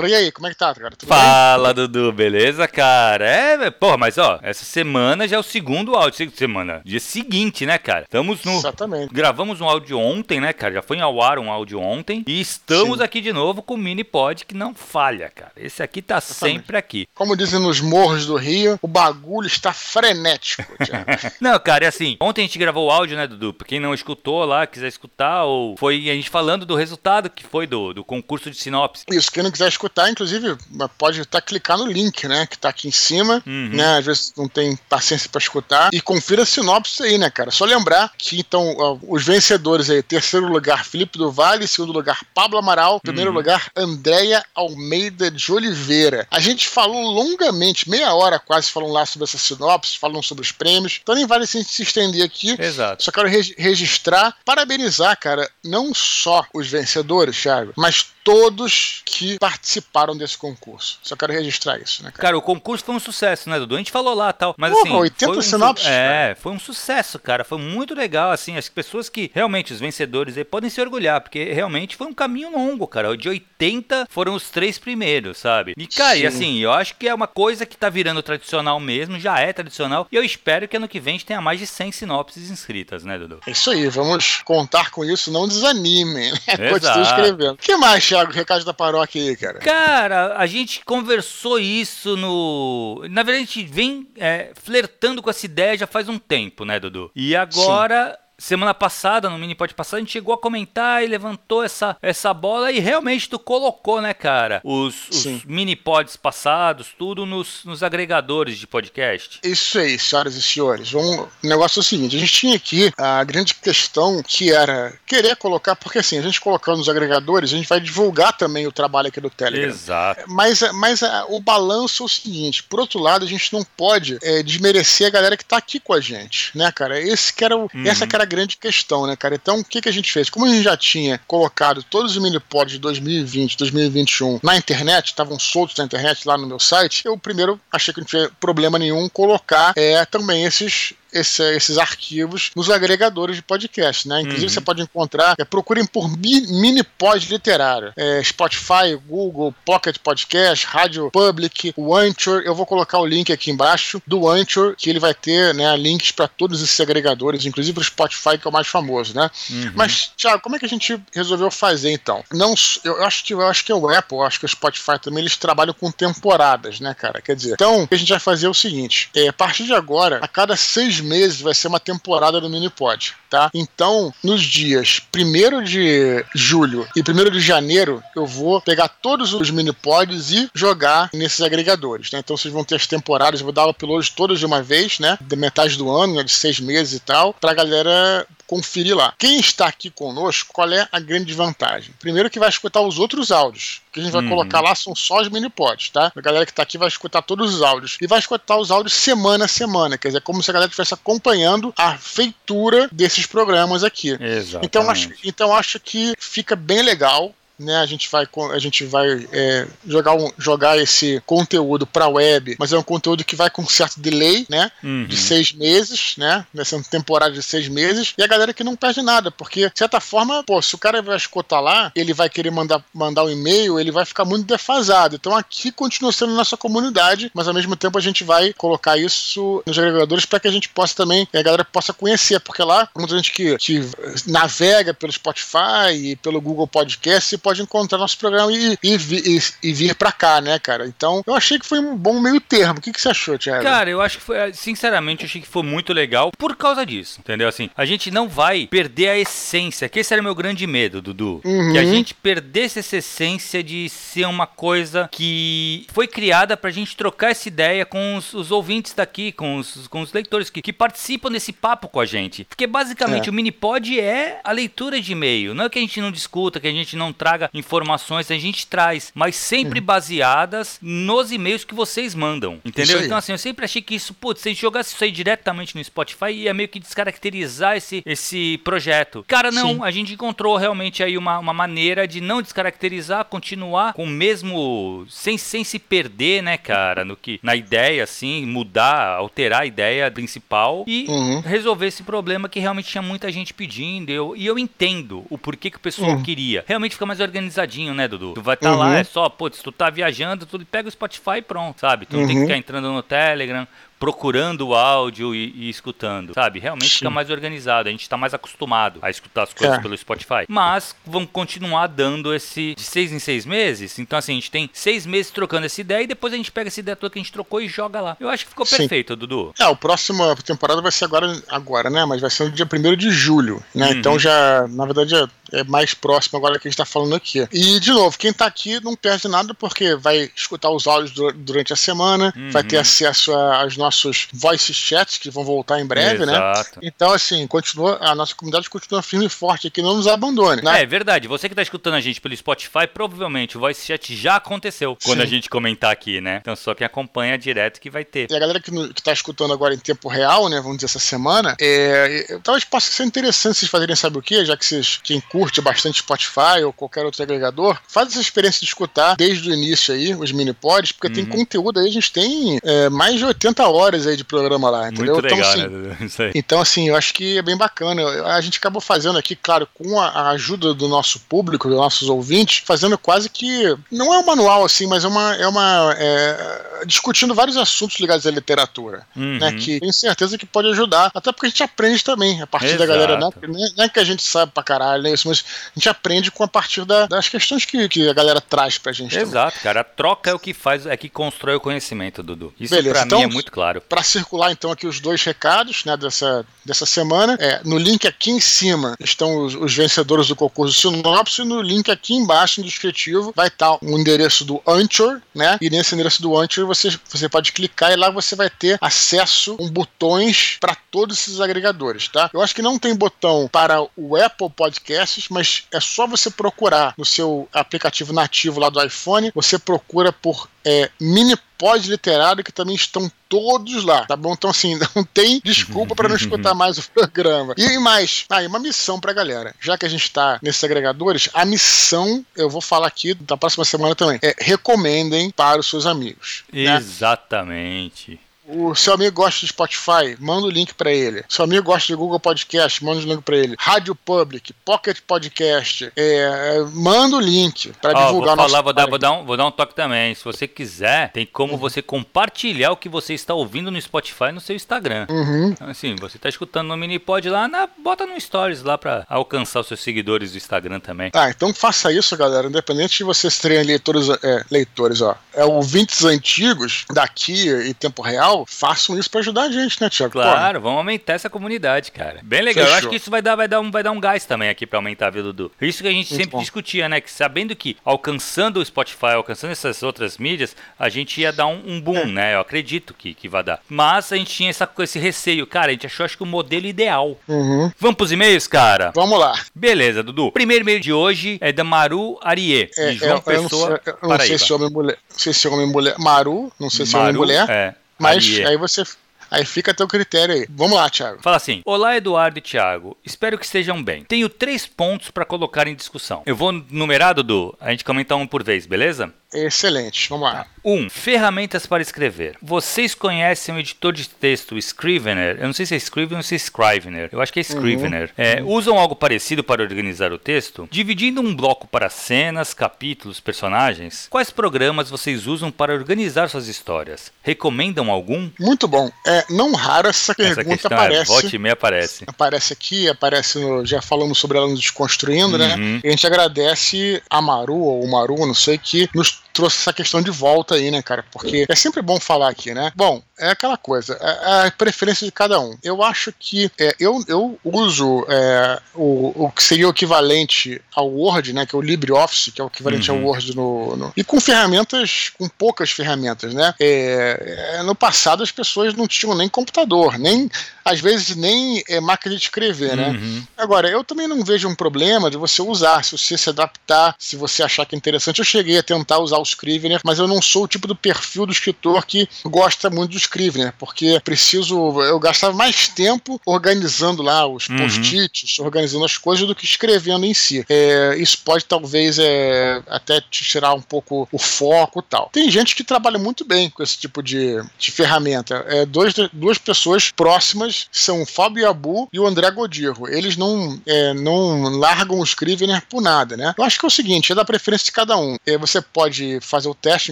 E 0.05 0.13
aí, 0.13 0.29
como 0.29 0.45
é 0.47 0.49
que 0.49 0.57
tá, 0.57 0.75
cara? 0.75 0.93
Tudo 0.93 1.07
Fala, 1.07 1.73
bem? 1.73 1.87
Dudu, 1.87 2.11
beleza, 2.11 2.67
cara? 2.67 3.25
É, 3.25 3.71
porra, 3.71 3.95
mas 3.95 4.17
ó, 4.17 4.39
essa 4.43 4.65
semana 4.65 5.25
já 5.25 5.37
é 5.37 5.39
o 5.39 5.43
segundo 5.43 5.95
áudio, 5.95 6.29
semana, 6.35 6.81
dia 6.83 6.99
seguinte, 6.99 7.65
né, 7.65 7.77
cara? 7.77 8.01
Estamos 8.01 8.43
no. 8.43 8.57
Exatamente. 8.57 9.13
Gravamos 9.13 9.61
um 9.61 9.65
áudio 9.65 9.97
ontem, 9.97 10.41
né, 10.41 10.51
cara? 10.51 10.73
Já 10.73 10.81
foi 10.81 10.99
ao 10.99 11.21
ar 11.21 11.39
um 11.39 11.49
áudio 11.49 11.79
ontem. 11.79 12.25
E 12.27 12.41
estamos 12.41 12.97
Sim. 12.97 13.03
aqui 13.05 13.21
de 13.21 13.31
novo 13.31 13.61
com 13.61 13.75
o 13.75 13.77
Minipod 13.77 14.45
que 14.45 14.53
não 14.53 14.75
falha, 14.75 15.31
cara. 15.33 15.53
Esse 15.55 15.81
aqui 15.81 16.01
tá 16.01 16.17
Exatamente. 16.17 16.57
sempre 16.57 16.77
aqui. 16.77 17.07
Como 17.15 17.37
dizem 17.37 17.61
nos 17.61 17.79
morros 17.79 18.25
do 18.25 18.35
Rio, 18.35 18.77
o 18.81 18.87
bagulho 18.87 19.47
está 19.47 19.71
frenético, 19.71 20.75
Thiago. 20.83 21.05
não, 21.39 21.57
cara, 21.57 21.84
assim, 21.85 22.17
ontem 22.19 22.41
a 22.41 22.45
gente 22.45 22.59
gravou 22.59 22.87
o 22.87 22.91
áudio, 22.91 23.17
né, 23.17 23.27
Dudu? 23.27 23.53
Pra 23.53 23.67
quem 23.67 23.79
não 23.79 23.93
escutou 23.93 24.43
lá, 24.45 24.67
quiser 24.67 24.87
escutar, 24.87 25.43
ou 25.45 25.75
foi 25.77 26.09
a 26.09 26.13
gente 26.13 26.29
falando 26.29 26.65
do 26.65 26.75
resultado 26.75 27.29
que 27.29 27.43
foi 27.43 27.67
do, 27.67 27.93
do 27.93 28.03
concurso 28.03 28.49
de 28.49 28.57
sinopse. 28.57 29.05
Isso, 29.11 29.31
quem 29.31 29.43
não 29.43 29.51
quiser 29.51 29.67
escutar, 29.67 30.09
inclusive, 30.09 30.57
pode 30.97 31.21
estar 31.21 31.41
tá 31.41 31.45
clicar 31.45 31.77
no 31.77 31.85
link, 31.85 32.27
né, 32.27 32.45
que 32.45 32.57
tá 32.57 32.69
aqui 32.69 32.87
em 32.87 32.91
cima, 32.91 33.43
uhum. 33.45 33.69
né, 33.69 33.97
às 33.97 34.05
vezes 34.05 34.33
não 34.37 34.47
tem 34.47 34.77
paciência 34.89 35.29
para 35.29 35.39
escutar, 35.39 35.89
e 35.93 36.01
confira 36.01 36.43
a 36.43 36.45
sinopse 36.45 37.03
aí, 37.03 37.17
né, 37.17 37.29
cara? 37.29 37.51
Só 37.51 37.65
lembrar 37.65 38.11
que, 38.17 38.39
então, 38.39 38.99
os 39.07 39.23
vencedores 39.23 39.89
aí, 39.89 40.01
terceiro 40.01 40.47
lugar, 40.47 40.85
Felipe 40.85 41.17
do 41.17 41.31
Vale, 41.31 41.67
segundo 41.67 41.93
lugar, 41.93 42.19
Pablo 42.33 42.57
Amaral, 42.57 42.99
primeiro 42.99 43.31
uhum. 43.31 43.37
lugar, 43.37 43.69
Andréia 43.75 44.43
Almeida 44.53 45.29
de 45.31 45.51
Oliveira. 45.51 46.27
A 46.31 46.39
gente 46.39 46.67
falou 46.67 47.01
longamente, 47.11 47.89
meia 47.89 48.13
hora 48.13 48.39
quase, 48.39 48.71
falando 48.71 48.93
lá 48.93 49.05
sobre 49.05 49.25
essa 49.25 49.37
sinopse, 49.37 49.97
falando 49.97 50.23
sobre 50.23 50.43
os 50.43 50.51
prêmios, 50.51 50.99
então 51.01 51.15
nem 51.15 51.25
vale 51.25 51.43
assim 51.43 51.63
se 51.75 51.83
estender 51.83 52.23
aqui. 52.23 52.55
Exato. 52.59 53.03
Só 53.03 53.11
quero 53.11 53.27
re 53.27 53.55
registrar, 53.57 54.35
parabenizar, 54.43 55.17
cara, 55.19 55.49
não 55.63 55.93
só 55.93 56.45
os 56.53 56.69
vencedores, 56.69 57.41
Thiago, 57.41 57.73
mas 57.75 58.07
todos 58.25 59.03
que 59.05 59.37
participaram 59.37 60.17
desse 60.17 60.35
concurso. 60.35 60.97
Só 61.03 61.15
quero 61.15 61.31
registrar 61.31 61.79
isso, 61.79 62.03
né, 62.03 62.09
cara? 62.09 62.21
Cara, 62.23 62.37
o 62.37 62.41
concurso 62.41 62.83
foi 62.83 62.95
um 62.95 62.99
sucesso, 62.99 63.47
né, 63.47 63.59
Dudu? 63.59 63.75
A 63.75 63.77
gente 63.77 63.91
falou 63.91 64.15
lá 64.15 64.33
tal. 64.33 64.55
Mas 64.57 64.73
Porra, 64.73 64.89
assim. 64.89 64.97
80 64.97 65.25
foi 65.27 65.37
um 65.37 65.41
sinopses. 65.43 65.87
É, 65.87 66.35
foi 66.37 66.51
um 66.51 66.59
sucesso, 66.59 67.19
cara. 67.19 67.43
Foi 67.43 67.59
muito 67.59 67.93
legal, 67.93 68.31
assim. 68.31 68.57
As 68.57 68.67
pessoas 68.67 69.09
que 69.09 69.29
realmente, 69.33 69.71
os 69.71 69.79
vencedores 69.79 70.35
aí, 70.37 70.43
podem 70.43 70.71
se 70.71 70.81
orgulhar, 70.81 71.21
porque 71.21 71.53
realmente 71.53 71.95
foi 71.95 72.07
um 72.07 72.13
caminho 72.13 72.51
longo, 72.51 72.87
cara. 72.87 73.15
De 73.15 73.29
80 73.29 74.07
foram 74.09 74.33
os 74.33 74.49
três 74.49 74.79
primeiros, 74.79 75.37
sabe? 75.37 75.75
E, 75.77 75.85
cara, 75.85 76.15
Sim. 76.15 76.23
e 76.23 76.25
assim, 76.25 76.57
eu 76.57 76.73
acho 76.73 76.95
que 76.95 77.07
é 77.07 77.13
uma 77.13 77.27
coisa 77.27 77.63
que 77.63 77.77
tá 77.77 77.89
virando 77.89 78.23
tradicional 78.23 78.79
mesmo, 78.79 79.19
já 79.19 79.39
é 79.39 79.53
tradicional. 79.53 80.07
E 80.11 80.15
eu 80.15 80.23
espero 80.23 80.67
que 80.67 80.77
ano 80.77 80.87
que 80.87 80.99
vem 80.99 81.13
a 81.13 81.17
gente 81.17 81.27
tenha 81.27 81.41
mais 81.41 81.59
de 81.59 81.67
100 81.67 81.91
sinopses 81.91 82.49
inscritas, 82.49 83.03
né, 83.03 83.19
Dudu? 83.19 83.39
É 83.45 83.51
isso 83.51 83.69
aí, 83.69 83.87
vamos 83.87 84.41
contar 84.43 84.89
com 84.89 85.05
isso, 85.05 85.31
não 85.31 85.47
desanimem, 85.47 86.31
né? 86.31 86.71
Continue 86.73 87.03
escrevendo. 87.03 87.53
O 87.53 87.57
que 87.57 87.75
mais, 87.77 88.03
Thiago? 88.15 88.31
Recado 88.31 88.63
da 88.63 88.73
paróquia 88.73 89.21
aí, 89.21 89.35
cara? 89.35 89.59
Cara, 89.59 90.37
a 90.37 90.45
gente 90.45 90.83
conversou 90.85 91.59
isso 91.59 92.15
no. 92.15 93.01
Na 93.09 93.23
verdade, 93.23 93.43
a 93.43 93.45
gente 93.45 93.63
vem 93.65 94.07
é, 94.15 94.51
flertando 94.55 95.21
com 95.21 95.29
essa 95.29 95.45
ideia 95.45 95.77
já 95.77 95.87
faz 95.87 96.07
um 96.07 96.17
tempo, 96.17 96.63
né, 96.63 96.79
Dudu? 96.79 97.11
E 97.15 97.35
agora. 97.35 98.17
Sim 98.17 98.24
semana 98.37 98.73
passada, 98.73 99.29
no 99.29 99.37
mini 99.37 99.55
pod 99.55 99.73
passado, 99.73 99.97
a 99.97 99.99
gente 99.99 100.11
chegou 100.11 100.33
a 100.33 100.37
comentar 100.37 101.03
e 101.03 101.07
levantou 101.07 101.63
essa, 101.63 101.97
essa 102.01 102.33
bola 102.33 102.71
e 102.71 102.79
realmente 102.79 103.29
tu 103.29 103.39
colocou, 103.39 104.01
né, 104.01 104.13
cara, 104.13 104.61
os, 104.63 105.09
os 105.09 105.45
mini 105.45 105.75
pods 105.75 106.15
passados, 106.15 106.89
tudo 106.97 107.25
nos, 107.25 107.63
nos 107.63 107.83
agregadores 107.83 108.57
de 108.57 108.67
podcast. 108.67 109.39
Isso 109.43 109.79
aí, 109.79 109.97
senhoras 109.97 110.35
e 110.35 110.41
senhores. 110.41 110.91
Vamos, 110.91 111.27
o 111.43 111.47
negócio 111.47 111.79
é 111.79 111.81
o 111.81 111.83
seguinte: 111.83 112.15
a 112.15 112.19
gente 112.19 112.31
tinha 112.31 112.55
aqui 112.55 112.91
a 112.97 113.23
grande 113.23 113.53
questão 113.55 114.21
que 114.21 114.51
era 114.51 114.93
querer 115.05 115.35
colocar, 115.35 115.75
porque 115.75 115.99
assim, 115.99 116.17
a 116.17 116.21
gente 116.21 116.41
colocando 116.41 116.77
nos 116.77 116.89
agregadores, 116.89 117.51
a 117.51 117.55
gente 117.55 117.69
vai 117.69 117.79
divulgar 117.79 118.37
também 118.37 118.67
o 118.67 118.71
trabalho 118.71 119.07
aqui 119.07 119.21
do 119.21 119.29
Telegram. 119.29 119.69
Exato. 119.69 120.23
Mas, 120.27 120.61
mas 120.73 121.03
a, 121.03 121.25
o 121.29 121.39
balanço 121.39 122.03
é 122.03 122.05
o 122.05 122.09
seguinte: 122.09 122.63
por 122.63 122.79
outro 122.79 122.99
lado, 122.99 123.25
a 123.25 123.27
gente 123.27 123.53
não 123.53 123.63
pode 123.63 124.17
é, 124.21 124.43
desmerecer 124.43 125.07
a 125.07 125.11
galera 125.11 125.37
que 125.37 125.45
tá 125.45 125.57
aqui 125.57 125.79
com 125.79 125.93
a 125.93 126.01
gente, 126.01 126.55
né, 126.57 126.71
cara? 126.71 126.99
Esse 126.99 127.33
que 127.33 127.43
era 127.43 127.55
o, 127.55 127.69
uhum. 127.73 127.85
Essa 127.85 128.05
que 128.05 128.15
era 128.15 128.24
a 128.25 128.27
grande 128.27 128.57
questão, 128.57 129.07
né, 129.07 129.15
cara? 129.15 129.35
Então, 129.35 129.59
o 129.59 129.63
que, 129.63 129.81
que 129.81 129.89
a 129.89 129.91
gente 129.91 130.11
fez? 130.11 130.29
Como 130.29 130.45
a 130.45 130.49
gente 130.49 130.63
já 130.63 130.75
tinha 130.75 131.19
colocado 131.27 131.83
todos 131.83 132.15
os 132.15 132.21
minipods 132.21 132.73
de 132.73 132.79
2020, 132.79 133.57
2021 133.57 134.39
na 134.43 134.57
internet, 134.57 135.07
estavam 135.07 135.39
soltos 135.39 135.77
na 135.77 135.85
internet 135.85 136.27
lá 136.27 136.37
no 136.37 136.47
meu 136.47 136.59
site, 136.59 137.05
eu 137.05 137.17
primeiro 137.17 137.59
achei 137.71 137.93
que 137.93 138.01
não 138.01 138.07
tinha 138.07 138.29
problema 138.39 138.77
nenhum 138.77 139.07
colocar 139.07 139.73
é, 139.75 140.03
também 140.05 140.43
esses 140.43 140.93
esse, 141.15 141.43
esses 141.55 141.77
arquivos 141.77 142.51
nos 142.55 142.69
agregadores 142.69 143.37
de 143.37 143.41
podcast, 143.41 144.07
né? 144.07 144.21
Inclusive 144.21 144.45
uhum. 144.45 144.49
você 144.49 144.61
pode 144.61 144.81
encontrar, 144.81 145.35
é, 145.37 145.45
procurem 145.45 145.85
por 145.85 146.09
mini 146.17 146.83
pod 146.83 147.27
literário, 147.27 147.93
é, 147.95 148.21
Spotify, 148.23 148.95
Google, 149.07 149.53
Pocket 149.65 149.97
Podcast, 149.99 150.65
Rádio 150.65 151.09
Public, 151.11 151.73
o 151.75 151.95
Anchor. 151.95 152.41
Eu 152.45 152.53
vou 152.53 152.65
colocar 152.65 152.99
o 152.99 153.05
link 153.05 153.31
aqui 153.31 153.51
embaixo 153.51 154.01
do 154.05 154.29
Anchor, 154.29 154.75
que 154.77 154.89
ele 154.89 154.99
vai 154.99 155.13
ter 155.13 155.53
né, 155.53 155.75
links 155.77 156.11
para 156.11 156.27
todos 156.27 156.61
esses 156.61 156.79
agregadores, 156.79 157.45
inclusive 157.45 157.79
o 157.79 157.83
Spotify, 157.83 158.37
que 158.37 158.47
é 158.47 158.49
o 158.49 158.53
mais 158.53 158.67
famoso, 158.67 159.15
né? 159.15 159.29
Uhum. 159.49 159.71
Mas, 159.75 160.11
Thiago, 160.17 160.41
como 160.41 160.55
é 160.55 160.59
que 160.59 160.65
a 160.65 160.69
gente 160.69 160.99
resolveu 161.13 161.49
fazer 161.49 161.91
então? 161.91 162.23
Não, 162.31 162.53
eu 162.83 163.03
acho 163.03 163.23
que 163.23 163.33
eu 163.33 163.47
acho 163.47 163.63
que 163.63 163.71
é 163.71 163.75
o 163.75 163.89
Apple, 163.89 164.19
acho 164.19 164.39
que 164.39 164.45
o 164.45 164.49
Spotify 164.49 164.99
também 165.01 165.21
eles 165.21 165.37
trabalham 165.37 165.73
com 165.73 165.91
temporadas, 165.91 166.79
né, 166.79 166.93
cara? 166.93 167.21
Quer 167.21 167.35
dizer, 167.35 167.53
então 167.53 167.83
o 167.83 167.87
que 167.87 167.95
a 167.95 167.97
gente 167.97 168.09
vai 168.09 168.19
fazer 168.19 168.47
é 168.47 168.49
o 168.49 168.53
seguinte: 168.53 169.09
é, 169.15 169.27
a 169.27 169.33
partir 169.33 169.63
de 169.63 169.73
agora, 169.73 170.19
a 170.21 170.27
cada 170.27 170.55
seis 170.55 170.99
meses 171.05 171.39
vai 171.39 171.53
ser 171.53 171.67
uma 171.67 171.79
temporada 171.79 172.41
do 172.41 172.49
Minipod, 172.49 173.13
tá? 173.29 173.49
Então, 173.53 174.13
nos 174.23 174.41
dias 174.41 175.01
1 175.15 175.63
de 175.63 176.25
julho 176.33 176.87
e 176.95 177.01
1 177.01 177.29
de 177.31 177.39
janeiro, 177.39 178.03
eu 178.15 178.25
vou 178.25 178.61
pegar 178.61 178.87
todos 178.87 179.33
os 179.33 179.49
Minipods 179.49 180.31
e 180.31 180.49
jogar 180.53 181.09
nesses 181.13 181.41
agregadores, 181.41 182.11
né? 182.11 182.19
Então 182.19 182.35
vocês 182.35 182.53
vão 182.53 182.63
ter 182.63 182.75
as 182.75 182.87
temporadas, 182.87 183.39
eu 183.39 183.45
vou 183.45 183.53
dar 183.53 183.67
upload 183.67 184.11
todas 184.11 184.39
de 184.39 184.45
uma 184.45 184.61
vez, 184.61 184.99
né? 184.99 185.17
De 185.21 185.35
metade 185.35 185.77
do 185.77 185.89
ano, 185.89 186.15
né? 186.15 186.23
de 186.23 186.31
seis 186.31 186.59
meses 186.59 186.93
e 186.93 186.99
tal, 186.99 187.33
pra 187.33 187.53
galera 187.53 188.25
conferir 188.47 188.95
lá. 188.95 189.13
Quem 189.17 189.39
está 189.39 189.67
aqui 189.67 189.89
conosco, 189.89 190.51
qual 190.53 190.71
é 190.71 190.87
a 190.91 190.99
grande 190.99 191.33
vantagem? 191.33 191.93
Primeiro 191.99 192.29
que 192.29 192.39
vai 192.39 192.49
escutar 192.49 192.81
os 192.81 192.99
outros 192.99 193.31
áudios. 193.31 193.81
que 193.91 193.99
a 193.99 194.03
gente 194.03 194.11
vai 194.11 194.23
uhum. 194.23 194.29
colocar 194.29 194.61
lá 194.61 194.75
são 194.75 194.95
só 194.95 195.21
os 195.21 195.29
mini-pods, 195.29 195.89
tá? 195.89 196.11
A 196.15 196.21
galera 196.21 196.45
que 196.45 196.51
está 196.51 196.63
aqui 196.63 196.77
vai 196.77 196.87
escutar 196.87 197.21
todos 197.21 197.53
os 197.53 197.61
áudios. 197.61 197.97
E 198.01 198.07
vai 198.07 198.19
escutar 198.19 198.57
os 198.57 198.71
áudios 198.71 198.93
semana 198.93 199.45
a 199.45 199.47
semana. 199.47 199.97
Quer 199.97 200.09
dizer, 200.09 200.21
como 200.21 200.43
se 200.43 200.51
a 200.51 200.53
galera 200.53 200.69
estivesse 200.69 200.93
acompanhando 200.93 201.73
a 201.77 201.97
feitura 201.97 202.89
desses 202.91 203.25
programas 203.25 203.83
aqui. 203.83 204.09
Exatamente. 204.19 204.65
Então 204.65 204.89
acho, 204.89 205.09
então 205.23 205.53
acho 205.53 205.79
que 205.79 206.13
fica 206.19 206.55
bem 206.55 206.81
legal 206.81 207.33
né? 207.59 207.77
A 207.77 207.85
gente 207.85 208.09
vai, 208.09 208.27
a 208.51 208.59
gente 208.59 208.85
vai 208.85 209.27
é, 209.31 209.67
jogar, 209.85 210.15
um, 210.15 210.31
jogar 210.37 210.77
esse 210.77 211.21
conteúdo 211.25 211.85
para 211.85 212.07
web, 212.07 212.55
mas 212.59 212.73
é 212.73 212.77
um 212.77 212.83
conteúdo 212.83 213.23
que 213.23 213.35
vai 213.35 213.49
com 213.49 213.65
certo 213.65 213.99
delay, 213.99 214.45
né? 214.49 214.71
Uhum. 214.83 215.05
De 215.05 215.17
seis 215.17 215.51
meses, 215.51 216.15
né? 216.17 216.45
Nessa 216.53 216.81
temporada 216.83 217.33
de 217.33 217.43
seis 217.43 217.67
meses. 217.67 218.13
E 218.17 218.23
a 218.23 218.27
galera 218.27 218.53
que 218.53 218.63
não 218.63 218.75
perde 218.75 219.01
nada, 219.01 219.31
porque, 219.31 219.69
de 219.69 219.77
certa 219.77 219.99
forma, 219.99 220.43
pô, 220.43 220.61
se 220.61 220.75
o 220.75 220.77
cara 220.77 221.01
vai 221.01 221.17
escutar 221.17 221.59
lá, 221.59 221.91
ele 221.95 222.13
vai 222.13 222.29
querer 222.29 222.51
mandar, 222.51 222.83
mandar 222.93 223.23
um 223.23 223.29
e-mail, 223.29 223.79
ele 223.79 223.91
vai 223.91 224.05
ficar 224.05 224.25
muito 224.25 224.45
defasado. 224.45 225.15
Então 225.15 225.35
aqui 225.35 225.71
continua 225.71 226.11
sendo 226.11 226.33
nossa 226.33 226.57
comunidade, 226.57 227.31
mas 227.33 227.47
ao 227.47 227.53
mesmo 227.53 227.75
tempo 227.75 227.97
a 227.97 228.01
gente 228.01 228.23
vai 228.23 228.53
colocar 228.53 228.97
isso 228.97 229.63
nos 229.65 229.77
agregadores 229.77 230.25
para 230.25 230.39
que 230.39 230.47
a 230.47 230.51
gente 230.51 230.69
possa 230.69 230.95
também, 230.95 231.27
a 231.33 231.41
galera 231.41 231.65
possa 231.65 231.93
conhecer, 231.93 232.39
porque 232.39 232.63
lá, 232.63 232.89
muita 232.95 233.15
gente 233.15 233.31
que, 233.31 233.57
que 233.57 233.81
navega 234.27 234.93
pelo 234.93 235.11
Spotify 235.11 235.93
e 235.93 236.15
pelo 236.15 236.41
Google 236.41 236.67
Podcast, 236.67 237.37
pode 237.45 237.61
encontrar 237.61 237.99
nosso 237.99 238.17
programa 238.17 238.51
e, 238.51 238.75
e, 238.81 238.95
e, 238.95 239.39
e 239.61 239.71
vir 239.71 239.93
para 239.93 240.11
cá, 240.11 240.41
né, 240.41 240.57
cara? 240.57 240.87
Então, 240.87 241.21
eu 241.27 241.35
achei 241.35 241.59
que 241.59 241.65
foi 241.65 241.77
um 241.77 241.95
bom 241.95 242.19
meio 242.19 242.41
termo. 242.41 242.79
O 242.79 242.81
que, 242.81 242.91
que 242.91 242.99
você 242.99 243.09
achou, 243.09 243.37
Thiago? 243.37 243.61
Cara, 243.61 243.87
eu 243.87 244.01
acho 244.01 244.17
que 244.17 244.23
foi, 244.23 244.51
sinceramente, 244.51 245.23
eu 245.23 245.27
achei 245.27 245.39
que 245.39 245.47
foi 245.47 245.61
muito 245.61 245.93
legal 245.93 246.31
por 246.35 246.55
causa 246.55 246.83
disso, 246.83 247.19
entendeu? 247.19 247.47
Assim, 247.47 247.69
a 247.77 247.85
gente 247.85 248.09
não 248.09 248.27
vai 248.27 248.65
perder 248.65 249.09
a 249.09 249.19
essência, 249.19 249.87
que 249.87 249.99
esse 249.99 250.11
era 250.11 250.21
o 250.21 250.23
meu 250.23 250.33
grande 250.33 250.65
medo, 250.65 251.03
Dudu. 251.03 251.39
Uhum. 251.45 251.71
Que 251.71 251.77
a 251.77 251.85
gente 251.85 252.15
perdesse 252.15 252.79
essa 252.79 252.97
essência 252.97 253.63
de 253.63 253.89
ser 253.89 254.25
uma 254.25 254.47
coisa 254.47 255.07
que 255.11 255.85
foi 255.93 256.07
criada 256.07 256.57
pra 256.57 256.71
gente 256.71 256.97
trocar 256.97 257.29
essa 257.29 257.47
ideia 257.47 257.85
com 257.85 258.15
os, 258.15 258.33
os 258.33 258.49
ouvintes 258.49 258.93
daqui, 258.95 259.31
com 259.31 259.57
os, 259.57 259.87
com 259.87 260.01
os 260.01 260.11
leitores 260.11 260.49
que, 260.49 260.63
que 260.63 260.73
participam 260.73 261.31
desse 261.31 261.53
papo 261.53 261.87
com 261.87 261.99
a 261.99 262.05
gente. 262.07 262.43
Porque 262.45 262.65
basicamente 262.65 263.29
é. 263.29 263.31
o 263.31 263.33
Minipod 263.33 263.99
é 263.99 264.39
a 264.43 264.51
leitura 264.51 264.99
de 264.99 265.11
e-mail. 265.11 265.53
Não 265.53 265.65
é 265.65 265.69
que 265.69 265.77
a 265.77 265.81
gente 265.81 266.01
não 266.01 266.11
discuta, 266.11 266.59
que 266.59 266.67
a 266.67 266.71
gente 266.71 266.95
não 266.95 267.13
traga 267.13 267.34
traga 267.35 267.49
informações, 267.53 268.31
a 268.31 268.37
gente 268.37 268.65
traz, 268.67 269.11
mas 269.13 269.35
sempre 269.35 269.79
uhum. 269.79 269.85
baseadas 269.85 270.79
nos 270.81 271.31
e-mails 271.31 271.63
que 271.63 271.75
vocês 271.75 272.15
mandam, 272.15 272.59
entendeu? 272.63 273.03
Então 273.03 273.17
assim, 273.17 273.33
eu 273.33 273.37
sempre 273.37 273.65
achei 273.65 273.81
que 273.81 273.95
isso, 273.95 274.13
putz, 274.13 274.41
se 274.41 274.49
a 274.49 274.51
gente 274.51 274.61
jogasse 274.61 274.93
isso 274.93 275.03
aí 275.03 275.11
diretamente 275.11 275.75
no 275.75 275.83
Spotify, 275.83 276.31
ia 276.31 276.53
meio 276.53 276.69
que 276.69 276.79
descaracterizar 276.79 277.75
esse, 277.75 278.01
esse 278.05 278.59
projeto. 278.63 279.25
Cara, 279.27 279.51
não, 279.51 279.75
Sim. 279.75 279.79
a 279.83 279.91
gente 279.91 280.13
encontrou 280.13 280.55
realmente 280.55 281.03
aí 281.03 281.17
uma, 281.17 281.37
uma 281.39 281.53
maneira 281.53 282.07
de 282.07 282.21
não 282.21 282.41
descaracterizar, 282.41 283.25
continuar 283.25 283.93
com 283.93 284.03
o 284.03 284.07
mesmo, 284.07 285.05
sem, 285.09 285.37
sem 285.37 285.63
se 285.63 285.77
perder, 285.77 286.41
né, 286.41 286.57
cara, 286.57 287.03
no 287.03 287.15
que, 287.15 287.39
na 287.43 287.55
ideia, 287.55 288.03
assim, 288.03 288.45
mudar, 288.45 289.15
alterar 289.17 289.61
a 289.61 289.65
ideia 289.65 290.09
principal 290.09 290.85
e 290.87 291.05
uhum. 291.09 291.41
resolver 291.41 291.87
esse 291.87 292.03
problema 292.03 292.47
que 292.47 292.59
realmente 292.59 292.89
tinha 292.89 293.01
muita 293.01 293.31
gente 293.31 293.53
pedindo. 293.53 294.09
Eu, 294.09 294.35
e 294.35 294.45
eu 294.45 294.57
entendo 294.57 295.25
o 295.29 295.37
porquê 295.37 295.69
que 295.69 295.77
o 295.77 295.79
pessoal 295.79 296.11
uhum. 296.11 296.23
queria. 296.23 296.63
Realmente 296.67 296.93
fica 296.93 297.05
mais 297.05 297.19
organizadinho, 297.25 297.93
né, 297.93 298.07
Dudu? 298.07 298.33
Tu 298.33 298.41
vai 298.41 298.55
estar 298.55 298.69
tá 298.69 298.73
uhum. 298.75 298.79
lá, 298.79 298.95
é 298.95 299.03
só, 299.03 299.33
se 299.51 299.63
tu 299.63 299.71
tá 299.71 299.89
viajando, 299.89 300.45
tu 300.45 300.59
pega 300.65 300.87
o 300.87 300.91
Spotify 300.91 301.37
e 301.37 301.41
pronto, 301.41 301.79
sabe? 301.79 302.05
Tu 302.05 302.15
não 302.15 302.25
tem 302.25 302.35
que 302.35 302.41
uhum. 302.41 302.47
ficar 302.47 302.57
entrando 302.57 302.91
no 302.91 303.03
Telegram, 303.03 303.67
procurando 303.99 304.67
o 304.67 304.75
áudio 304.75 305.33
e, 305.33 305.53
e, 305.55 305.69
escutando, 305.69 306.33
sabe? 306.33 306.59
Realmente 306.59 306.89
Sim. 306.89 306.97
fica 306.97 307.09
mais 307.09 307.29
organizado. 307.29 307.89
A 307.89 307.91
gente 307.91 308.01
está 308.01 308.17
mais 308.17 308.33
acostumado 308.33 308.99
a 309.01 309.09
escutar 309.09 309.43
as 309.43 309.53
coisas 309.53 309.77
é. 309.77 309.81
pelo 309.81 309.97
Spotify. 309.97 310.45
Mas 310.47 310.95
vão 311.05 311.25
continuar 311.25 311.87
dando 311.87 312.33
esse 312.33 312.75
de 312.75 312.83
seis 312.83 313.11
em 313.11 313.19
seis 313.19 313.45
meses. 313.45 313.97
Então, 313.99 314.19
assim, 314.19 314.33
a 314.33 314.35
gente 314.35 314.51
tem 314.51 314.69
seis 314.73 315.05
meses 315.05 315.31
trocando 315.31 315.65
essa 315.65 315.79
ideia 315.81 316.03
e 316.03 316.07
depois 316.07 316.33
a 316.33 316.37
gente 316.37 316.51
pega 316.51 316.67
essa 316.67 316.79
ideia 316.79 316.95
toda 316.95 317.11
que 317.11 317.19
a 317.19 317.21
gente 317.21 317.31
trocou 317.31 317.61
e 317.61 317.67
joga 317.67 318.01
lá. 318.01 318.17
Eu 318.19 318.29
acho 318.29 318.43
que 318.43 318.49
ficou 318.49 318.65
Sim. 318.65 318.77
perfeito, 318.77 319.15
Dudu. 319.15 319.53
É, 319.59 319.67
o 319.67 319.75
próximo 319.75 320.35
temporada 320.37 320.81
vai 320.81 320.91
ser 320.91 321.05
agora, 321.05 321.41
agora, 321.49 321.89
né? 321.89 322.05
Mas 322.05 322.21
vai 322.21 322.29
ser 322.29 322.45
no 322.45 322.51
dia 322.51 322.67
1 322.71 322.95
de 322.95 323.11
julho, 323.11 323.63
né? 323.73 323.87
Uhum. 323.87 323.91
Então 323.93 324.19
já, 324.19 324.67
na 324.67 324.85
verdade, 324.85 325.15
é 325.15 325.27
é 325.51 325.63
mais 325.63 325.93
próximo 325.93 326.37
agora 326.37 326.59
que 326.59 326.67
a 326.67 326.69
gente 326.69 326.75
está 326.75 326.85
falando 326.85 327.15
aqui. 327.15 327.47
E, 327.51 327.79
de 327.79 327.91
novo, 327.91 328.17
quem 328.17 328.31
está 328.31 328.45
aqui 328.45 328.83
não 328.83 328.95
perde 328.95 329.27
nada 329.27 329.53
porque 329.53 329.95
vai 329.95 330.29
escutar 330.35 330.69
os 330.69 330.87
áudios 330.87 331.13
durante 331.35 331.73
a 331.73 331.75
semana, 331.75 332.33
uhum. 332.35 332.51
vai 332.51 332.63
ter 332.63 332.77
acesso 332.77 333.31
aos 333.33 333.77
nossos 333.85 334.27
voice 334.33 334.73
chats 334.73 335.17
que 335.17 335.29
vão 335.29 335.43
voltar 335.43 335.79
em 335.79 335.85
breve, 335.85 336.25
né? 336.25 336.33
Exato. 336.33 336.79
né? 336.81 336.87
Então, 336.87 337.11
assim, 337.11 337.45
continua, 337.47 337.97
a 338.01 338.15
nossa 338.15 338.33
comunidade 338.35 338.69
continua 338.69 339.01
firme 339.01 339.25
e 339.25 339.29
forte 339.29 339.67
aqui, 339.67 339.81
não 339.81 339.95
nos 339.95 340.07
abandone. 340.07 340.61
Né? 340.61 340.81
É 340.81 340.85
verdade. 340.85 341.27
Você 341.27 341.47
que 341.47 341.53
está 341.53 341.61
escutando 341.61 341.93
a 341.95 342.01
gente 342.01 342.19
pelo 342.19 342.35
Spotify, 342.35 342.87
provavelmente 342.91 343.57
o 343.57 343.59
voice 343.59 343.85
chat 343.85 344.15
já 344.15 344.37
aconteceu 344.37 344.97
quando 345.03 345.21
a 345.21 345.25
gente 345.25 345.49
comentar 345.49 345.91
aqui, 345.91 346.19
né? 346.19 346.39
Então, 346.41 346.55
só 346.55 346.73
quem 346.73 346.85
acompanha 346.85 347.37
direto 347.37 347.79
que 347.79 347.89
vai 347.89 348.03
ter. 348.03 348.29
E 348.29 348.35
a 348.35 348.39
galera 348.39 348.59
que, 348.59 348.71
está 348.71 349.13
escutando 349.13 349.53
agora 349.53 349.73
em 349.73 349.77
tempo 349.77 350.07
real, 350.07 350.49
né? 350.49 350.59
Vamos 350.59 350.77
dizer 350.77 350.87
essa 350.87 350.99
semana, 350.99 351.55
é, 351.59 352.39
talvez 352.43 352.63
possa 352.63 352.91
ser 352.91 353.03
interessante 353.03 353.59
vocês 353.59 353.69
fazerem, 353.69 353.95
sabe 353.95 354.17
o 354.17 354.21
quê? 354.21 354.43
Já 354.43 354.57
que 354.57 354.65
vocês, 354.65 354.99
quem 355.03 355.19
curte 355.19 355.61
bastante 355.61 355.99
Spotify 355.99 356.63
ou 356.65 356.73
qualquer 356.73 357.05
outro 357.05 357.21
agregador, 357.21 357.79
faz 357.87 358.09
essa 358.09 358.21
experiência 358.21 358.59
de 358.59 358.65
escutar 358.65 359.15
desde 359.15 359.49
o 359.49 359.53
início 359.53 359.93
aí, 359.93 360.13
os 360.15 360.31
mini 360.31 360.53
pods, 360.53 360.91
porque 360.91 361.07
uhum. 361.07 361.13
tem 361.13 361.25
conteúdo 361.25 361.79
aí, 361.79 361.87
a 361.87 361.91
gente 361.91 362.11
tem 362.11 362.59
é, 362.63 362.89
mais 362.89 363.17
de 363.17 363.25
80 363.25 363.67
horas 363.67 363.74
aí 363.83 364.15
de 364.15 364.23
programa 364.23 364.69
lá, 364.69 364.89
entendeu? 364.89 365.13
Muito 365.13 365.27
então, 365.27 365.37
legal, 365.37 365.51
assim, 365.51 365.67
né? 365.67 365.97
Isso 366.05 366.21
aí. 366.21 366.31
Então, 366.35 366.61
assim, 366.61 366.89
eu 366.89 366.95
acho 366.95 367.13
que 367.13 367.37
é 367.37 367.41
bem 367.41 367.57
bacana. 367.57 368.01
A 368.25 368.41
gente 368.41 368.57
acabou 368.57 368.81
fazendo 368.81 369.17
aqui, 369.17 369.35
claro, 369.35 369.67
com 369.73 369.99
a, 369.99 370.29
ajuda 370.29 370.73
do 370.73 370.87
nosso 370.87 371.19
público, 371.21 371.67
dos 371.67 371.77
nossos 371.77 372.09
ouvintes, 372.09 372.63
fazendo 372.65 372.97
quase 372.97 373.29
que. 373.29 373.75
Não 373.91 374.13
é 374.13 374.19
um 374.19 374.25
manual, 374.25 374.65
assim, 374.65 374.87
mas 374.87 375.03
é 375.03 375.07
uma. 375.07 375.35
É 375.35 375.47
uma 375.47 375.95
é, 375.97 376.65
discutindo 376.85 377.33
vários 377.33 377.57
assuntos 377.57 377.99
ligados 377.99 378.25
à 378.25 378.31
literatura, 378.31 379.05
uhum. 379.15 379.37
né? 379.39 379.53
Que 379.53 379.79
tenho 379.79 379.93
certeza 379.93 380.37
que 380.37 380.45
pode 380.45 380.69
ajudar, 380.69 381.11
até 381.13 381.31
porque 381.31 381.47
a 381.47 381.49
gente 381.49 381.63
aprende 381.63 382.03
também, 382.03 382.41
a 382.41 382.47
partir 382.47 382.67
Exato. 382.67 382.79
da 382.79 382.85
galera, 382.85 383.17
né? 383.17 383.29
Não 383.77 383.85
é 383.85 383.89
que 383.89 383.99
a 383.99 384.03
gente 384.03 384.23
sabe 384.23 384.51
pra 384.51 384.63
caralho, 384.63 385.03
né? 385.03 385.13
Isso, 385.13 385.27
mas 385.27 385.43
a 385.75 385.79
gente 385.79 385.89
aprende 385.89 386.31
com 386.31 386.43
a 386.43 386.47
partir 386.47 386.85
da, 386.85 387.05
das 387.07 387.27
questões 387.27 387.65
que, 387.65 387.87
que 387.89 388.09
a 388.09 388.13
galera 388.13 388.41
traz 388.41 388.77
pra 388.77 388.91
gente. 388.91 389.17
Exato, 389.17 389.51
também. 389.51 389.63
cara. 389.63 389.81
A 389.81 389.83
troca 389.83 390.29
é 390.29 390.33
o 390.33 390.39
que 390.39 390.53
faz, 390.53 390.85
é 390.85 390.95
que 390.95 391.09
constrói 391.09 391.55
o 391.55 391.59
conhecimento, 391.59 392.23
Dudu. 392.23 392.53
Isso 392.59 392.73
Beleza, 392.73 392.93
pra 392.93 393.05
então, 393.05 393.19
mim 393.19 393.25
é 393.25 393.27
muito 393.27 393.51
claro. 393.51 393.64
Pra 393.81 394.03
circular 394.03 394.51
então 394.51 394.71
aqui 394.71 394.87
os 394.87 394.99
dois 394.99 395.23
recados, 395.23 395.83
né, 395.85 395.97
dessa, 395.97 396.45
dessa 396.63 396.85
semana, 396.85 397.37
é, 397.39 397.61
no 397.63 397.77
link 397.77 398.07
aqui 398.07 398.31
em 398.31 398.39
cima 398.39 398.95
estão 398.99 399.45
os, 399.45 399.55
os 399.55 399.75
vencedores 399.75 400.27
do 400.27 400.35
concurso 400.35 400.79
Sinopse 400.79 401.41
e 401.41 401.45
no 401.45 401.61
link 401.61 401.89
aqui 401.89 402.13
embaixo 402.13 402.61
no 402.61 402.67
descritivo 402.67 403.33
vai 403.35 403.47
estar 403.47 403.77
o 403.81 403.99
endereço 403.99 404.45
do 404.45 404.61
Anchor, 404.67 405.21
né? 405.33 405.57
E 405.61 405.69
nesse 405.69 405.95
endereço 405.95 406.21
do 406.21 406.37
Anchor 406.37 406.65
você, 406.65 406.97
você 407.07 407.27
pode 407.27 407.51
clicar 407.51 407.91
e 407.91 407.95
lá 407.95 408.09
você 408.09 408.35
vai 408.35 408.49
ter 408.49 408.77
acesso 408.81 409.55
com 409.55 409.69
botões 409.69 410.57
para 410.59 410.75
todos 410.91 411.17
esses 411.17 411.39
agregadores, 411.39 412.07
tá? 412.07 412.29
Eu 412.33 412.41
acho 412.41 412.55
que 412.55 412.61
não 412.61 412.77
tem 412.77 412.95
botão 412.95 413.49
para 413.51 413.81
o 413.95 414.15
Apple 414.15 414.49
Podcasts, 414.49 415.27
mas 415.29 415.63
é 415.71 415.79
só 415.79 416.07
você 416.07 416.29
procurar 416.29 416.93
no 416.97 417.05
seu 417.05 417.47
aplicativo 417.53 418.13
nativo 418.13 418.59
lá 418.59 418.69
do 418.69 418.81
iPhone, 418.83 419.31
você 419.33 419.57
procura 419.57 420.11
por 420.11 420.47
é, 420.63 420.89
mini 420.99 421.37
pós 421.57 421.85
literário 421.85 422.43
que 422.43 422.51
também 422.51 422.75
estão 422.75 423.11
todos 423.27 423.83
lá, 423.83 424.05
tá 424.05 424.15
bom? 424.15 424.33
Então, 424.33 424.49
assim, 424.49 424.77
não 424.95 425.03
tem 425.03 425.41
desculpa 425.43 425.95
para 425.95 426.09
não 426.09 426.15
escutar 426.17 426.53
mais 426.53 426.77
o 426.77 426.89
programa. 426.91 427.53
E 427.57 427.77
mais, 427.77 428.25
aí, 428.29 428.45
ah, 428.45 428.49
uma 428.49 428.59
missão 428.59 428.99
pra 428.99 429.13
galera. 429.13 429.53
Já 429.59 429.77
que 429.77 429.85
a 429.85 429.89
gente 429.89 430.09
tá 430.11 430.39
nesses 430.41 430.63
agregadores, 430.63 431.29
a 431.33 431.45
missão, 431.45 432.25
eu 432.35 432.49
vou 432.49 432.61
falar 432.61 432.87
aqui 432.87 433.13
da 433.13 433.37
próxima 433.37 433.65
semana 433.65 433.95
também, 433.95 434.19
é 434.21 434.35
recomendem 434.39 435.31
para 435.31 435.59
os 435.59 435.69
seus 435.69 435.85
amigos. 435.85 436.43
Né? 436.51 436.77
Exatamente. 436.77 438.11
Né? 438.11 438.17
O 438.47 438.75
seu 438.75 438.93
amigo 438.93 439.15
gosta 439.15 439.39
de 439.39 439.47
Spotify, 439.47 440.15
manda 440.19 440.45
o 440.45 440.49
link 440.49 440.73
para 440.75 440.91
ele. 440.91 441.23
Seu 441.27 441.45
amigo 441.45 441.63
gosta 441.63 441.87
de 441.87 441.95
Google 441.95 442.19
Podcast, 442.19 442.83
manda 442.83 442.99
o 442.99 443.03
link 443.03 443.21
para 443.23 443.37
ele. 443.37 443.55
Rádio 443.57 443.95
Public, 443.95 444.53
Pocket 444.63 444.99
Podcast, 445.07 445.91
é, 445.95 446.63
manda 446.73 447.15
o 447.15 447.19
link 447.19 447.73
para 447.81 447.91
oh, 447.91 448.05
divulgar 448.05 448.35
vou 448.35 448.45
falar, 448.47 448.61
vou 448.61 448.73
dar, 448.73 448.87
vou, 448.87 448.99
dar 448.99 449.11
um, 449.13 449.25
vou 449.25 449.35
dar 449.35 449.47
um 449.47 449.51
toque 449.51 449.73
também. 449.73 450.13
Se 450.13 450.23
você 450.23 450.47
quiser, 450.47 451.11
tem 451.11 451.25
como 451.25 451.53
uhum. 451.53 451.59
você 451.59 451.81
compartilhar 451.81 452.71
o 452.71 452.77
que 452.77 452.87
você 452.87 453.15
está 453.15 453.33
ouvindo 453.33 453.71
no 453.71 453.81
Spotify 453.81 454.31
no 454.31 454.39
seu 454.39 454.55
Instagram. 454.55 455.07
Uhum. 455.09 455.49
Então, 455.49 455.67
assim, 455.67 455.95
você 455.95 456.17
está 456.17 456.29
escutando 456.29 456.67
no 456.67 456.77
Minipod 456.77 457.27
lá, 457.29 457.47
na, 457.47 457.67
bota 457.81 458.05
no 458.05 458.19
Stories 458.19 458.61
lá 458.61 458.77
para 458.77 459.05
alcançar 459.09 459.61
os 459.61 459.67
seus 459.67 459.79
seguidores 459.79 460.33
do 460.33 460.37
Instagram 460.37 460.79
também. 460.79 461.09
Ah, 461.15 461.29
então 461.29 461.51
faça 461.51 461.91
isso, 461.91 462.15
galera. 462.15 462.47
Independente 462.47 462.99
de 462.99 463.03
vocês 463.03 463.39
terem 463.39 463.63
leitores, 463.63 464.07
é, 464.09 464.45
leitores, 464.51 465.01
ó, 465.01 465.15
é 465.33 465.43
ouvintes 465.43 466.03
antigos 466.05 466.85
daqui 466.91 467.49
e 467.49 467.73
tempo 467.73 468.03
real 468.03 468.34
façam 468.45 468.97
isso 468.97 469.09
para 469.09 469.19
ajudar 469.19 469.43
a 469.43 469.51
gente, 469.51 469.79
né, 469.79 469.89
Tiago? 469.89 470.13
Claro, 470.13 470.59
Pô. 470.59 470.63
vamos 470.63 470.79
aumentar 470.79 471.13
essa 471.13 471.29
comunidade, 471.29 471.91
cara. 471.91 472.19
Bem 472.23 472.41
legal. 472.41 472.65
Fechou. 472.65 472.71
Eu 472.71 472.77
acho 472.79 472.89
que 472.89 472.95
isso 472.95 473.11
vai 473.11 473.21
dar, 473.21 473.35
vai 473.35 473.47
dar, 473.47 473.59
um, 473.59 473.69
vai 473.69 473.83
dar 473.83 473.91
um 473.91 473.99
gás 473.99 474.25
também 474.25 474.49
aqui 474.49 474.65
para 474.65 474.79
aumentar 474.79 475.11
vida 475.11 475.31
do. 475.31 475.51
Isso 475.61 475.83
que 475.83 475.87
a 475.87 475.91
gente 475.91 476.09
Muito 476.09 476.21
sempre 476.21 476.31
bom. 476.31 476.39
discutia, 476.39 476.89
né? 476.89 476.99
Que 476.99 477.11
sabendo 477.11 477.55
que 477.55 477.77
alcançando 477.85 478.59
o 478.59 478.65
Spotify, 478.65 479.13
alcançando 479.15 479.51
essas 479.51 479.83
outras 479.83 480.17
mídias, 480.17 480.55
a 480.79 480.89
gente 480.89 481.21
ia 481.21 481.31
dar 481.31 481.47
um, 481.47 481.61
um 481.65 481.81
boom, 481.81 481.97
é. 481.97 482.05
né? 482.05 482.35
Eu 482.35 482.39
acredito 482.39 482.93
que, 482.93 483.13
que 483.13 483.29
vai 483.29 483.43
dar. 483.43 483.59
Mas 483.69 484.11
a 484.11 484.17
gente 484.17 484.33
tinha 484.33 484.49
essa, 484.49 484.69
esse 484.79 484.97
receio. 484.97 485.45
Cara, 485.45 485.67
a 485.67 485.71
gente 485.71 485.85
achou 485.85 486.05
acho 486.05 486.17
que 486.17 486.23
o 486.23 486.25
modelo 486.25 486.65
ideal. 486.65 487.17
Uhum. 487.27 487.71
Vamos 487.79 487.95
pros 487.95 488.11
e-mails, 488.11 488.47
cara? 488.47 488.91
Vamos 488.95 489.19
lá. 489.19 489.33
Beleza, 489.53 490.01
Dudu. 490.01 490.31
Primeiro 490.31 490.63
e-mail 490.63 490.79
de 490.79 490.91
hoje 490.91 491.37
é 491.41 491.51
da 491.51 491.63
Maru 491.63 492.17
Arie, 492.21 492.69
é, 492.77 492.91
de 492.91 492.97
João 492.97 493.21
Pessoa. 493.21 493.81
Eu 493.85 493.93
não, 493.93 493.93
sei, 493.93 493.93
eu 494.01 494.09
não 494.09 494.19
sei 494.19 494.37
se 494.37 494.53
homem 494.53 494.69
mulher. 494.69 494.97
Não 495.09 495.19
sei 495.19 495.33
se 495.33 495.47
homem 495.47 495.67
mulher. 495.67 495.95
Maru, 495.97 496.51
não 496.59 496.69
sei 496.69 496.85
se 496.85 496.95
homem 496.95 497.13
mulher. 497.13 497.49
É. 497.49 497.75
Mas 497.97 498.25
aí, 498.25 498.45
aí 498.45 498.57
você 498.57 498.83
Aí 499.29 499.43
fica 499.43 499.71
a 499.71 499.73
teu 499.73 499.87
critério 499.87 500.35
aí. 500.35 500.45
Vamos 500.49 500.75
lá, 500.75 500.89
Thiago. 500.89 501.21
Fala 501.21 501.37
assim: 501.37 501.61
Olá, 501.65 501.97
Eduardo 501.97 502.37
e 502.37 502.41
Thiago. 502.41 502.95
Espero 503.03 503.37
que 503.37 503.45
estejam 503.45 503.83
bem. 503.83 504.03
Tenho 504.03 504.29
três 504.29 504.65
pontos 504.65 505.11
para 505.11 505.25
colocar 505.25 505.67
em 505.67 505.75
discussão. 505.75 506.23
Eu 506.25 506.35
vou 506.35 506.51
numerar, 506.51 507.13
Dudu. 507.13 507.55
A 507.59 507.71
gente 507.71 507.83
comenta 507.83 508.15
um 508.15 508.27
por 508.27 508.43
vez, 508.43 508.65
beleza? 508.65 509.13
Excelente, 509.35 510.09
vamos 510.09 510.25
lá. 510.25 510.45
1. 510.63 510.73
Um, 510.73 510.89
ferramentas 510.89 511.67
para 511.67 511.81
escrever. 511.81 512.37
Vocês 512.41 512.95
conhecem 512.95 513.53
o 513.53 513.59
editor 513.59 513.93
de 513.93 514.09
texto 514.09 514.57
Scrivener? 514.57 515.37
Eu 515.39 515.45
não 515.45 515.53
sei 515.53 515.65
se 515.65 515.75
é 515.75 515.77
Scrivener 515.77 516.17
ou 516.17 516.23
se 516.23 516.33
é 516.33 516.37
Scrivener. 516.37 517.09
Eu 517.11 517.21
acho 517.21 517.31
que 517.31 517.39
é 517.39 517.43
Scrivener. 517.43 518.09
Uhum. 518.17 518.23
É, 518.23 518.41
usam 518.43 518.79
algo 518.79 518.95
parecido 518.95 519.43
para 519.43 519.61
organizar 519.61 520.11
o 520.11 520.17
texto? 520.17 520.67
Dividindo 520.71 521.21
um 521.21 521.35
bloco 521.35 521.67
para 521.67 521.89
cenas, 521.89 522.53
capítulos, 522.53 523.19
personagens, 523.19 524.07
quais 524.09 524.31
programas 524.31 524.89
vocês 524.89 525.27
usam 525.27 525.51
para 525.51 525.73
organizar 525.73 526.29
suas 526.29 526.47
histórias? 526.47 527.11
Recomendam 527.21 527.91
algum? 527.91 528.29
Muito 528.39 528.67
bom. 528.67 528.89
É, 529.05 529.25
não 529.29 529.53
raro 529.53 529.87
essa 529.87 530.15
pergunta 530.15 530.53
essa 530.53 530.67
é 530.67 530.73
aparece. 530.73 531.01
É, 531.01 531.05
volte 531.05 531.35
e 531.35 531.39
meia 531.39 531.53
aparece. 531.53 532.03
Aparece 532.07 532.53
aqui, 532.53 532.89
aparece 532.89 533.37
no, 533.39 533.65
já 533.65 533.81
falamos 533.81 534.17
sobre 534.17 534.37
ela 534.37 534.47
no 534.47 534.55
Desconstruindo, 534.55 535.37
né? 535.37 535.55
uhum. 535.55 535.73
né? 535.75 535.81
E 535.83 535.87
a 535.87 535.91
gente 535.91 536.07
agradece 536.07 537.01
a 537.09 537.21
Maru 537.21 537.57
ou 537.57 537.83
o 537.83 537.91
Maru, 537.91 538.25
não 538.25 538.33
sei, 538.33 538.57
que 538.57 538.89
nos 538.95 539.24
trouxe 539.35 539.57
essa 539.57 539.73
questão 539.73 540.01
de 540.01 540.09
volta 540.09 540.55
aí, 540.55 540.71
né, 540.71 540.81
cara? 540.81 541.03
Porque 541.11 541.45
é 541.47 541.55
sempre 541.55 541.81
bom 541.81 541.99
falar 541.99 542.29
aqui, 542.29 542.53
né? 542.53 542.71
Bom, 542.73 543.03
é 543.17 543.29
aquela 543.29 543.57
coisa, 543.57 543.97
é, 544.01 544.07
é 544.07 544.47
a 544.47 544.51
preferência 544.51 545.05
de 545.05 545.11
cada 545.11 545.39
um. 545.39 545.57
Eu 545.63 545.81
acho 545.83 546.13
que 546.19 546.51
é, 546.59 546.75
eu, 546.79 547.03
eu 547.07 547.39
uso 547.43 548.05
é, 548.09 548.61
o, 548.73 549.25
o 549.25 549.31
que 549.31 549.43
seria 549.43 549.67
o 549.67 549.71
equivalente 549.71 550.61
ao 550.73 550.89
Word, 550.89 551.33
né, 551.33 551.45
que 551.45 551.55
é 551.55 551.57
o 551.57 551.61
LibreOffice, 551.61 552.31
que 552.31 552.41
é 552.41 552.43
o 552.43 552.47
equivalente 552.47 552.91
uhum. 552.91 552.97
ao 552.97 553.03
Word 553.03 553.35
no, 553.35 553.75
no, 553.75 553.93
e 553.95 554.03
com 554.03 554.19
ferramentas, 554.19 555.11
com 555.17 555.27
poucas 555.29 555.71
ferramentas, 555.71 556.33
né? 556.33 556.53
É, 556.59 557.55
é, 557.55 557.63
no 557.63 557.75
passado 557.75 558.23
as 558.23 558.31
pessoas 558.31 558.73
não 558.73 558.87
tinham 558.87 559.15
nem 559.15 559.29
computador, 559.29 559.97
nem 559.97 560.29
às 560.63 560.79
vezes 560.79 561.15
nem 561.15 561.63
é, 561.69 561.79
máquina 561.79 562.15
de 562.15 562.21
escrever, 562.23 562.75
né? 562.75 562.89
Uhum. 562.89 563.23
Agora, 563.37 563.69
eu 563.69 563.83
também 563.83 564.07
não 564.07 564.23
vejo 564.23 564.47
um 564.47 564.55
problema 564.55 565.11
de 565.11 565.17
você 565.17 565.41
usar, 565.41 565.83
se 565.83 565.95
você 565.95 566.17
se 566.17 566.29
adaptar, 566.29 566.95
se 566.97 567.15
você 567.15 567.43
achar 567.43 567.65
que 567.65 567.75
é 567.75 567.77
interessante. 567.77 568.17
Eu 568.17 568.25
cheguei 568.25 568.57
a 568.57 568.63
tentar 568.63 568.97
usar 568.97 569.17
o 569.17 569.23
Scrivener, 569.23 569.79
mas 569.85 569.99
eu 569.99 570.07
não 570.07 570.21
sou 570.21 570.43
o 570.43 570.47
tipo 570.47 570.67
do 570.67 570.75
perfil 570.75 571.27
do 571.27 571.31
escritor 571.31 571.85
que 571.85 572.09
gosta 572.25 572.69
muito 572.69 572.91
do 572.91 572.97
Scrivener, 573.05 573.53
porque 573.57 573.99
preciso, 574.03 574.81
eu 574.81 574.99
gastava 574.99 575.33
mais 575.33 575.67
tempo 575.67 576.19
organizando 576.25 577.01
lá 577.01 577.27
os 577.27 577.47
uhum. 577.47 577.57
post-its, 577.57 578.39
organizando 578.39 578.85
as 578.85 578.97
coisas 578.97 579.27
do 579.27 579.35
que 579.35 579.45
escrevendo 579.45 580.05
em 580.05 580.13
si. 580.13 580.45
É, 580.49 580.95
isso 580.97 581.19
pode 581.23 581.45
talvez 581.45 581.97
é, 581.99 582.61
até 582.67 582.99
te 583.01 583.23
tirar 583.23 583.53
um 583.53 583.61
pouco 583.61 584.07
o 584.11 584.19
foco 584.19 584.79
e 584.79 584.83
tal. 584.83 585.09
Tem 585.11 585.29
gente 585.29 585.55
que 585.55 585.63
trabalha 585.63 585.97
muito 585.97 586.25
bem 586.25 586.49
com 586.49 586.63
esse 586.63 586.77
tipo 586.77 587.01
de, 587.01 587.41
de 587.57 587.71
ferramenta. 587.71 588.45
É, 588.47 588.65
dois, 588.65 588.93
duas 589.13 589.37
pessoas 589.37 589.91
próximas 589.91 590.67
são 590.71 591.01
o 591.01 591.05
Fábio 591.05 591.49
Abu 591.49 591.87
e 591.91 591.99
o 591.99 592.05
André 592.05 592.29
Godirro. 592.31 592.89
Eles 592.89 593.15
não, 593.15 593.59
é, 593.65 593.93
não 593.93 594.43
largam 594.57 594.99
o 594.99 595.03
Scrivener 595.03 595.63
por 595.69 595.81
nada, 595.81 596.17
né? 596.17 596.33
Eu 596.37 596.43
acho 596.43 596.59
que 596.59 596.65
é 596.65 596.67
o 596.67 596.71
seguinte, 596.71 597.11
é 597.11 597.15
da 597.15 597.25
preferência 597.25 597.65
de 597.65 597.71
cada 597.71 597.97
um. 597.97 598.17
É, 598.25 598.37
você 598.37 598.61
pode 598.61 599.19
fazer 599.21 599.47
o 599.47 599.55
teste, 599.55 599.91